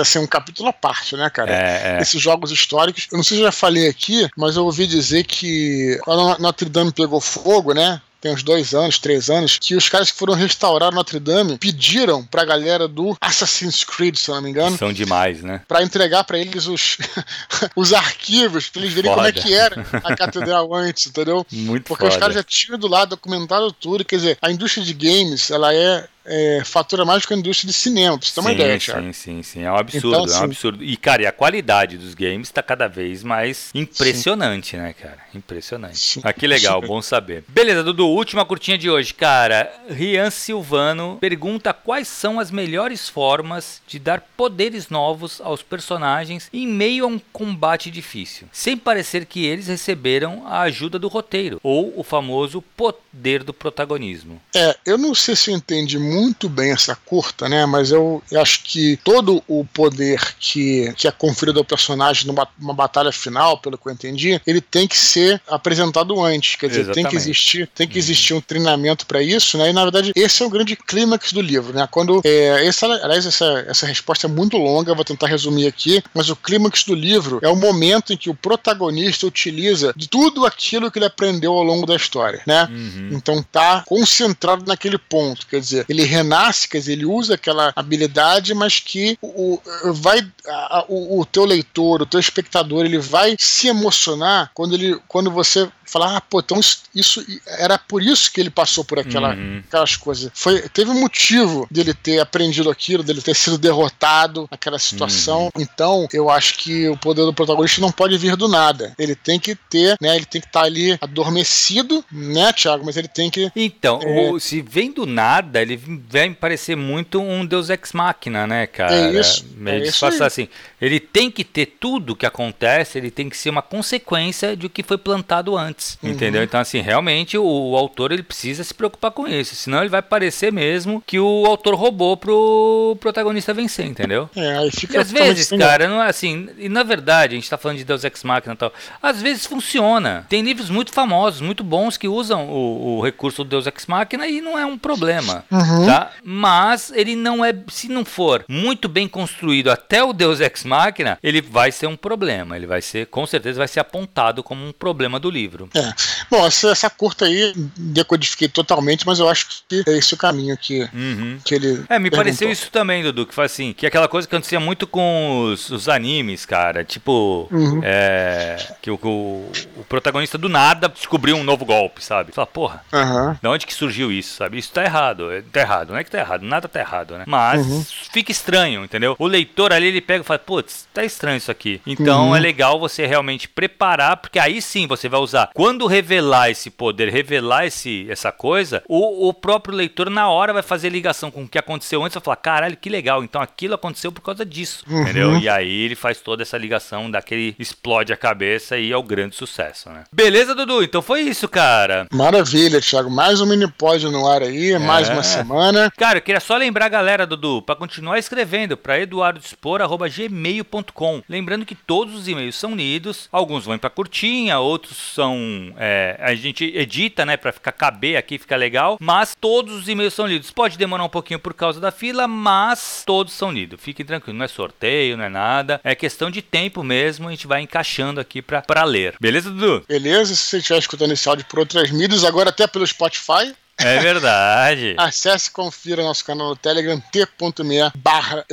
assim, 0.00 0.18
um 0.18 0.26
capítulo 0.26 0.68
à 0.68 0.72
parte, 0.72 1.16
né, 1.16 1.28
cara? 1.30 1.50
É, 1.52 1.96
é. 1.98 2.02
Esses 2.02 2.20
jogos 2.20 2.50
históricos, 2.50 3.06
eu 3.10 3.16
não 3.16 3.24
sei 3.24 3.36
se 3.36 3.42
eu 3.42 3.46
já 3.46 3.52
falei 3.52 3.88
aqui, 3.88 4.28
mas 4.36 4.56
eu 4.56 4.64
ouvi 4.64 4.86
dizer 4.86 5.24
que 5.24 5.98
quando 6.02 6.38
Notre 6.40 6.68
Dame 6.68 6.92
pegou 6.92 7.20
fogo, 7.20 7.72
né? 7.74 8.00
Tem 8.20 8.32
uns 8.32 8.42
dois 8.42 8.72
anos, 8.72 8.98
três 8.98 9.28
anos, 9.28 9.58
que 9.58 9.74
os 9.76 9.86
caras 9.86 10.10
que 10.10 10.16
foram 10.16 10.32
restaurar 10.32 10.90
Notre 10.94 11.20
Dame 11.20 11.58
pediram 11.58 12.24
pra 12.24 12.42
galera 12.42 12.88
do 12.88 13.14
Assassin's 13.20 13.84
Creed, 13.84 14.16
se 14.16 14.30
eu 14.30 14.34
não 14.36 14.40
me 14.40 14.48
engano, 14.48 14.78
São 14.78 14.90
demais, 14.94 15.42
né? 15.42 15.60
pra 15.68 15.82
entregar 15.82 16.24
pra 16.24 16.38
eles 16.38 16.66
os, 16.66 16.96
os 17.76 17.92
arquivos, 17.92 18.70
pra 18.70 18.80
eles 18.80 18.94
verem 18.94 19.12
como 19.12 19.26
é 19.26 19.30
Foda. 19.30 19.42
que 19.42 19.52
era 19.52 19.86
a 20.02 20.16
catedral 20.16 20.72
antes, 20.74 21.06
entendeu? 21.06 21.46
Muito 21.52 21.84
Porque 21.84 22.04
os 22.04 22.14
foda. 22.14 22.20
caras 22.20 22.34
já 22.36 22.42
tinham 22.42 22.78
do 22.78 22.88
lado 22.88 23.10
documentado 23.10 23.70
tudo. 23.72 24.02
Quer 24.06 24.16
dizer, 24.16 24.38
a 24.40 24.50
indústria 24.50 24.82
de 24.86 24.94
games, 24.94 25.50
ela 25.50 25.74
é, 25.74 26.06
é 26.26 26.62
fatura 26.64 27.04
mais 27.04 27.22
do 27.22 27.28
que 27.28 27.34
a 27.34 27.36
indústria 27.36 27.66
de 27.68 27.76
cinema, 27.76 28.18
pra 28.18 28.26
você 28.26 28.34
ter 28.34 28.40
uma 28.40 28.50
sim, 28.50 28.54
ideia, 28.56 28.80
sim, 28.80 28.86
Thiago. 28.86 29.12
sim, 29.14 29.42
sim. 29.42 29.62
É 29.62 29.70
um 29.72 29.76
absurdo, 29.76 30.08
Então, 30.08 30.18
é 30.20 30.22
um 30.22 30.24
assim- 30.24 30.44
absurdo. 30.44 30.84
E, 30.84 30.96
cara, 30.96 31.22
e 31.22 31.26
a 31.26 31.32
qualidade 31.32 31.98
dos 31.98 32.14
games 32.14 32.50
tá 32.50 32.62
cada 32.62 32.88
vez 32.88 33.22
mais 33.22 33.70
impressionante, 33.74 34.76
né, 34.76 34.92
cara? 34.94 35.18
Impressionante. 35.34 35.98
Sim. 35.98 36.20
Ah, 36.24 36.32
que 36.32 36.46
legal, 36.46 36.80
bom 36.80 37.00
saber. 37.02 37.44
Beleza, 37.48 37.82
Dudu, 37.82 38.06
última 38.08 38.44
curtinha 38.44 38.78
de 38.78 38.88
hoje, 38.90 39.12
cara. 39.12 39.70
Rian 39.88 40.30
Silvano 40.30 41.18
pergunta 41.20 41.72
quais 41.72 42.08
são 42.08 42.38
as 42.40 42.50
melhores 42.50 43.08
formas 43.08 43.80
de 43.86 43.98
dar 43.98 44.20
poderes 44.36 44.88
novos 44.88 45.40
aos 45.40 45.62
personagens 45.62 46.48
em 46.52 46.66
meio 46.66 47.04
a 47.04 47.08
um 47.08 47.20
combate 47.32 47.90
difícil, 47.90 48.48
sem 48.52 48.76
parecer 48.76 49.26
que 49.26 49.44
eles 49.44 49.66
receberam 49.66 50.46
a 50.46 50.60
ajuda 50.62 50.98
do 50.98 51.08
roteiro, 51.08 51.60
ou 51.62 51.92
o 51.98 52.02
famoso 52.02 52.62
poder 52.76 53.42
do 53.42 53.52
protagonismo. 53.52 54.40
É, 54.54 54.76
eu 54.86 54.96
não 54.98 55.14
sei 55.14 55.36
se 55.36 55.50
eu 55.50 55.56
entendi 55.56 55.98
muito 55.98 56.13
bem 56.48 56.72
essa 56.72 56.94
curta, 56.94 57.48
né? 57.48 57.66
Mas 57.66 57.90
eu, 57.90 58.22
eu 58.30 58.40
acho 58.40 58.62
que 58.64 58.98
todo 59.02 59.42
o 59.48 59.64
poder 59.64 60.20
que, 60.38 60.92
que 60.96 61.08
é 61.08 61.10
conferido 61.10 61.58
ao 61.58 61.64
personagem 61.64 62.26
numa, 62.26 62.46
numa 62.58 62.74
batalha 62.74 63.12
final, 63.12 63.58
pelo 63.58 63.78
que 63.78 63.88
eu 63.88 63.92
entendi, 63.92 64.40
ele 64.46 64.60
tem 64.60 64.86
que 64.86 64.98
ser 64.98 65.40
apresentado 65.48 66.20
antes. 66.22 66.56
Quer 66.56 66.68
dizer, 66.68 66.84
tem 66.84 66.92
que 66.92 67.00
Exatamente. 67.00 67.16
existir, 67.16 67.68
tem 67.74 67.88
que 67.88 67.98
existir 67.98 68.34
um 68.34 68.40
treinamento 68.40 69.06
para 69.06 69.22
isso, 69.22 69.58
né? 69.58 69.70
E 69.70 69.72
na 69.72 69.82
verdade, 69.82 70.12
esse 70.14 70.42
é 70.42 70.46
o 70.46 70.50
grande 70.50 70.76
clímax 70.76 71.32
do 71.32 71.40
livro, 71.40 71.72
né? 71.72 71.88
Quando. 71.90 72.20
É, 72.24 72.66
essa, 72.66 72.86
aliás, 72.86 73.26
essa, 73.26 73.64
essa 73.68 73.86
resposta 73.86 74.26
é 74.26 74.30
muito 74.30 74.56
longa, 74.56 74.94
vou 74.94 75.04
tentar 75.04 75.26
resumir 75.26 75.66
aqui, 75.66 76.02
mas 76.14 76.28
o 76.30 76.36
clímax 76.36 76.84
do 76.84 76.94
livro 76.94 77.38
é 77.42 77.48
o 77.48 77.56
momento 77.56 78.12
em 78.12 78.16
que 78.16 78.30
o 78.30 78.34
protagonista 78.34 79.26
utiliza 79.26 79.92
de 79.96 80.08
tudo 80.08 80.46
aquilo 80.46 80.90
que 80.90 80.98
ele 80.98 81.06
aprendeu 81.06 81.52
ao 81.52 81.62
longo 81.62 81.86
da 81.86 81.96
história, 81.96 82.42
né? 82.46 82.68
Então 83.10 83.42
tá 83.42 83.82
concentrado 83.86 84.64
naquele 84.66 84.98
ponto, 84.98 85.46
quer 85.46 85.60
dizer, 85.60 85.84
ele 85.88 86.03
renasce, 86.04 86.68
quer 86.68 86.78
dizer, 86.78 86.92
ele 86.92 87.04
usa 87.06 87.34
aquela 87.34 87.72
habilidade, 87.74 88.54
mas 88.54 88.78
que 88.80 89.18
o, 89.22 89.60
o- 89.84 89.92
vai 89.94 90.26
a- 90.46 90.84
o, 90.88 91.20
o 91.20 91.24
teu 91.26 91.44
leitor, 91.44 92.02
o 92.02 92.06
teu 92.06 92.20
espectador, 92.20 92.84
ele 92.84 92.98
vai 92.98 93.34
se 93.38 93.68
emocionar 93.68 94.50
quando 94.54 94.74
ele 94.74 94.98
quando 95.08 95.30
você 95.30 95.68
falar, 95.86 96.16
ah, 96.16 96.20
pô, 96.20 96.40
então 96.40 96.58
isso, 96.58 96.82
isso 96.94 97.24
era 97.46 97.78
por 97.78 98.02
isso 98.02 98.32
que 98.32 98.40
ele 98.40 98.50
passou 98.50 98.84
por 98.84 98.98
aquela, 98.98 99.34
Uhum. 99.34 99.62
aquelas 99.68 99.94
coisas. 99.96 100.30
Foi, 100.34 100.62
teve 100.70 100.90
um 100.90 100.98
motivo 101.00 101.68
dele 101.70 101.92
ter 101.94 102.18
aprendido 102.18 102.70
aquilo, 102.70 103.02
dele 103.04 103.20
ter 103.20 103.34
sido 103.36 103.58
derrotado 103.58 104.48
naquela 104.50 104.78
situação. 104.78 105.50
Então, 105.56 106.08
eu 106.12 106.30
acho 106.30 106.54
que 106.58 106.88
o 106.88 106.96
poder 106.96 107.22
do 107.24 107.34
protagonista 107.34 107.80
não 107.80 107.92
pode 107.92 108.16
vir 108.18 108.34
do 108.34 108.48
nada. 108.48 108.92
Ele 108.98 109.14
tem 109.14 109.38
que 109.38 109.54
ter, 109.54 109.96
né? 110.00 110.16
Ele 110.16 110.24
tem 110.24 110.40
que 110.40 110.46
estar 110.48 110.62
ali 110.64 110.98
adormecido, 111.00 112.04
né, 112.10 112.52
Thiago? 112.52 112.84
Mas 112.84 112.96
ele 112.96 113.08
tem 113.08 113.30
que. 113.30 113.50
Então, 113.54 114.00
É. 114.02 114.38
se 114.40 114.62
vem 114.62 114.90
do 114.90 115.04
nada, 115.06 115.60
ele 115.60 115.76
vem 116.08 116.32
parecer 116.32 116.76
muito 116.76 117.20
um 117.20 117.44
Deus 117.44 117.70
Ex 117.70 117.92
Machina, 117.92 118.46
né, 118.46 118.66
cara? 118.66 118.94
É 118.94 119.12
isso, 119.12 119.44
Meio 119.56 119.84
é 119.84 119.86
isso 119.88 120.24
assim. 120.24 120.48
Ele 120.80 120.98
tem 121.00 121.30
que 121.30 121.44
ter 121.44 121.66
tudo 121.80 122.16
que 122.16 122.26
acontece, 122.26 122.98
ele 122.98 123.10
tem 123.10 123.28
que 123.28 123.36
ser 123.36 123.50
uma 123.50 123.62
consequência 123.62 124.56
de 124.56 124.66
o 124.66 124.70
que 124.70 124.82
foi 124.82 124.98
plantado 124.98 125.56
antes, 125.56 125.98
Uhum. 126.02 126.10
entendeu? 126.10 126.42
Então, 126.42 126.60
assim, 126.60 126.80
realmente 126.80 127.36
o, 127.38 127.44
o 127.44 127.76
autor 127.76 128.12
ele 128.12 128.22
precisa 128.22 128.62
se 128.64 128.74
preocupar 128.74 129.10
com 129.10 129.26
isso, 129.26 129.54
senão 129.54 129.80
ele 129.80 129.88
vai 129.88 130.02
parecer 130.02 130.52
mesmo 130.52 131.02
que 131.06 131.18
o 131.18 131.46
autor 131.46 131.74
roubou 131.74 132.16
pro 132.16 132.96
protagonista 133.00 133.52
vencer, 133.54 133.86
entendeu? 133.86 134.28
É, 134.36 134.58
aí 134.58 134.68
E 134.68 134.70
fica 134.70 135.00
às 135.00 135.08
totalmente 135.08 135.34
vezes, 135.36 135.58
cara, 135.58 135.88
não 135.88 136.02
é 136.02 136.08
assim. 136.08 136.48
E 136.58 136.68
na 136.68 136.82
verdade, 136.82 137.34
a 137.34 137.36
gente 137.36 137.48
tá 137.48 137.56
falando 137.56 137.78
de 137.78 137.84
Deus 137.84 138.04
Ex 138.04 138.22
Machina 138.24 138.54
e 138.54 138.56
tal. 138.56 138.72
Às 139.02 139.20
vezes 139.22 139.46
funciona. 139.46 140.26
Tem 140.28 140.42
livros 140.42 140.70
muito 140.70 140.92
famosos, 140.92 141.40
muito 141.40 141.62
bons 141.64 141.96
que 141.96 142.08
usam 142.08 142.46
o, 142.48 142.98
o 142.98 143.02
recurso 143.02 143.44
do 143.44 143.50
Deus 143.50 143.66
Ex 143.66 143.86
Machina 143.86 144.26
e 144.26 144.40
não 144.40 144.58
é 144.58 144.64
um 144.66 144.76
problema. 144.78 145.44
Uhum. 145.50 145.83
Tá? 145.86 146.10
Mas 146.22 146.90
ele 146.94 147.14
não 147.16 147.44
é. 147.44 147.54
Se 147.68 147.88
não 147.88 148.04
for 148.04 148.44
muito 148.48 148.88
bem 148.88 149.06
construído 149.08 149.70
até 149.70 150.02
o 150.02 150.12
Deus 150.12 150.40
Ex 150.40 150.64
Machina, 150.64 151.18
ele 151.22 151.40
vai 151.40 151.70
ser 151.72 151.86
um 151.86 151.96
problema. 151.96 152.56
Ele 152.56 152.66
vai 152.66 152.80
ser, 152.82 153.06
com 153.06 153.26
certeza, 153.26 153.58
vai 153.58 153.68
ser 153.68 153.80
apontado 153.80 154.42
como 154.42 154.66
um 154.66 154.72
problema 154.72 155.18
do 155.20 155.30
livro. 155.30 155.68
É. 155.74 155.92
Bom, 156.30 156.46
essa, 156.46 156.70
essa 156.70 156.90
curta 156.90 157.26
aí 157.26 157.52
decodifiquei 157.76 158.48
totalmente, 158.48 159.06
mas 159.06 159.18
eu 159.18 159.28
acho 159.28 159.46
que 159.68 159.82
é 159.86 159.92
esse 159.98 160.14
o 160.14 160.16
caminho 160.16 160.56
que, 160.56 160.88
Uhum. 160.92 161.38
que 161.44 161.54
ele. 161.54 161.84
É, 161.88 161.98
me 161.98 162.10
pareceu 162.10 162.46
perguntou. 162.48 162.52
isso 162.52 162.70
também, 162.70 163.02
Dudu, 163.02 163.26
que 163.26 163.34
foi 163.34 163.44
assim, 163.44 163.72
que 163.72 163.86
é 163.86 163.88
aquela 163.88 164.08
coisa 164.08 164.26
que 164.26 164.34
acontecia 164.34 164.60
muito 164.60 164.86
com 164.86 165.50
os, 165.52 165.70
os 165.70 165.88
animes, 165.88 166.44
cara, 166.46 166.84
tipo, 166.84 167.48
Uhum. 167.50 167.80
é, 167.82 168.56
que 168.82 168.90
o, 168.90 168.94
o, 169.02 169.52
o 169.76 169.84
protagonista 169.88 170.38
do 170.38 170.48
nada 170.48 170.88
descobriu 170.88 171.36
um 171.36 171.44
novo 171.44 171.64
golpe, 171.64 172.02
sabe? 172.04 172.32
Fala, 172.32 172.46
porra, 172.46 172.84
Aham. 172.92 173.38
da 173.42 173.50
onde 173.50 173.66
que 173.66 173.74
surgiu 173.74 174.10
isso, 174.10 174.36
sabe? 174.36 174.58
Isso 174.58 174.72
tá 174.72 174.82
errado, 174.84 175.30
é, 175.32 175.42
tá 175.42 175.60
errado, 175.60 175.73
não 175.88 175.96
é 175.96 176.04
que 176.04 176.10
tá 176.10 176.18
errado, 176.18 176.42
nada 176.42 176.68
tá 176.68 176.80
errado, 176.80 177.16
né? 177.18 177.24
Mas 177.26 177.66
Uhum. 177.66 177.84
fica 178.12 178.30
estranho, 178.30 178.84
entendeu? 178.84 179.16
O 179.18 179.26
leitor 179.26 179.72
ali, 179.72 179.86
ele 179.88 180.00
pega 180.00 180.22
e 180.22 180.26
fala, 180.26 180.38
putz, 180.38 180.86
tá 180.92 181.04
estranho 181.04 181.36
isso 181.38 181.50
aqui. 181.50 181.80
Então 181.86 182.28
Uhum. 182.28 182.36
é 182.36 182.40
legal 182.40 182.78
você 182.78 183.06
realmente 183.06 183.48
preparar, 183.48 184.16
porque 184.18 184.38
aí 184.38 184.60
sim 184.62 184.86
você 184.86 185.08
vai 185.08 185.20
usar. 185.20 185.50
Quando 185.54 185.86
revelar 185.86 186.50
esse 186.50 186.70
poder, 186.70 187.08
revelar 187.10 187.66
esse, 187.66 188.06
essa 188.10 188.30
coisa, 188.30 188.82
o, 188.88 189.28
o 189.28 189.34
próprio 189.34 189.74
leitor 189.74 190.10
na 190.10 190.28
hora 190.28 190.52
vai 190.52 190.62
fazer 190.62 190.88
ligação 190.90 191.30
com 191.30 191.42
o 191.44 191.48
que 191.48 191.58
aconteceu 191.58 192.02
antes, 192.02 192.14
vai 192.14 192.22
falar, 192.22 192.36
caralho, 192.36 192.76
que 192.76 192.88
legal, 192.90 193.24
então 193.24 193.40
aquilo 193.40 193.74
aconteceu 193.74 194.12
por 194.12 194.20
causa 194.20 194.44
disso, 194.44 194.84
Uhum. 194.88 195.02
entendeu? 195.02 195.36
E 195.38 195.48
aí 195.48 195.82
ele 195.84 195.94
faz 195.94 196.18
toda 196.20 196.42
essa 196.42 196.58
ligação 196.58 197.10
daquele 197.10 197.54
explode 197.58 198.12
a 198.12 198.16
cabeça 198.16 198.76
e 198.76 198.92
é 198.92 198.96
o 198.96 199.02
grande 199.02 199.34
sucesso, 199.36 199.88
né? 199.90 200.04
Beleza, 200.12 200.54
Dudu? 200.54 200.82
Então 200.82 201.00
foi 201.02 201.20
isso, 201.22 201.48
cara. 201.48 202.06
Maravilha, 202.12 202.80
Thiago. 202.80 203.10
Mais 203.10 203.40
um 203.40 203.46
mini 203.46 203.66
pod 203.70 204.04
no 204.08 204.26
ar 204.28 204.42
aí, 204.42 204.78
mais 204.78 205.08
uma 205.08 205.22
semana. 205.22 205.63
Cara, 205.96 206.18
eu 206.18 206.22
queria 206.22 206.40
só 206.40 206.56
lembrar 206.56 206.86
a 206.86 206.88
galera, 206.88 207.26
Dudu, 207.26 207.62
pra 207.62 207.76
continuar 207.76 208.18
escrevendo 208.18 208.76
para 208.76 208.98
eduardodispor.gmail.com. 209.00 211.22
Lembrando 211.28 211.66
que 211.66 211.74
todos 211.74 212.14
os 212.14 212.28
e-mails 212.28 212.56
são 212.56 212.74
lidos, 212.74 213.28
alguns 213.30 213.64
vão 213.64 213.78
pra 213.78 213.90
curtinha, 213.90 214.58
outros 214.58 214.96
são. 214.96 215.72
é, 215.76 216.16
a 216.20 216.34
gente 216.34 216.64
edita, 216.64 217.24
né, 217.24 217.36
pra 217.36 217.52
ficar 217.52 217.72
caber 217.72 218.16
aqui, 218.16 218.38
fica 218.38 218.56
legal, 218.56 218.96
mas 219.00 219.36
todos 219.40 219.74
os 219.74 219.88
e-mails 219.88 220.14
são 220.14 220.26
lidos. 220.26 220.50
Pode 220.50 220.78
demorar 220.78 221.04
um 221.04 221.08
pouquinho 221.08 221.38
por 221.38 221.54
causa 221.54 221.80
da 221.80 221.90
fila, 221.90 222.26
mas 222.26 223.02
todos 223.06 223.32
são 223.32 223.52
lidos. 223.52 223.80
Fiquem 223.80 224.04
tranquilos, 224.04 224.38
não 224.38 224.44
é 224.44 224.48
sorteio, 224.48 225.16
não 225.16 225.24
é 225.24 225.28
nada, 225.28 225.80
é 225.84 225.94
questão 225.94 226.30
de 226.30 226.42
tempo 226.42 226.82
mesmo, 226.82 227.28
a 227.28 227.30
gente 227.30 227.46
vai 227.46 227.62
encaixando 227.62 228.20
aqui 228.20 228.42
pra, 228.42 228.62
pra 228.62 228.84
ler. 228.84 229.14
Beleza, 229.20 229.50
Dudu? 229.50 229.84
Beleza? 229.88 230.34
Se 230.34 230.46
você 230.46 230.58
estiver 230.58 230.78
escutando 230.78 231.12
esse 231.12 231.28
áudio 231.28 231.44
por 231.48 231.58
outras 231.58 231.90
mídias, 231.90 232.24
agora 232.24 232.50
até 232.50 232.66
pelo 232.66 232.86
Spotify, 232.86 233.54
É 233.78 233.98
verdade. 233.98 234.94
acesse 234.98 235.48
e 235.48 235.52
confira 235.52 236.02
nosso 236.02 236.24
canal 236.24 236.48
no 236.50 236.56
Telegram, 236.56 237.00
t.me 237.12 237.90
barra. 237.96 238.44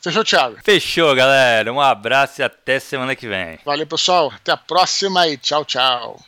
Fechou, 0.00 0.24
Thiago? 0.24 0.58
Fechou, 0.62 1.14
galera. 1.14 1.72
Um 1.72 1.80
abraço 1.80 2.40
e 2.40 2.44
até 2.44 2.78
semana 2.78 3.16
que 3.16 3.26
vem. 3.26 3.58
Valeu, 3.64 3.86
pessoal. 3.86 4.32
Até 4.34 4.52
a 4.52 4.56
próxima 4.56 5.26
e 5.28 5.36
tchau, 5.36 5.64
tchau. 5.64 6.18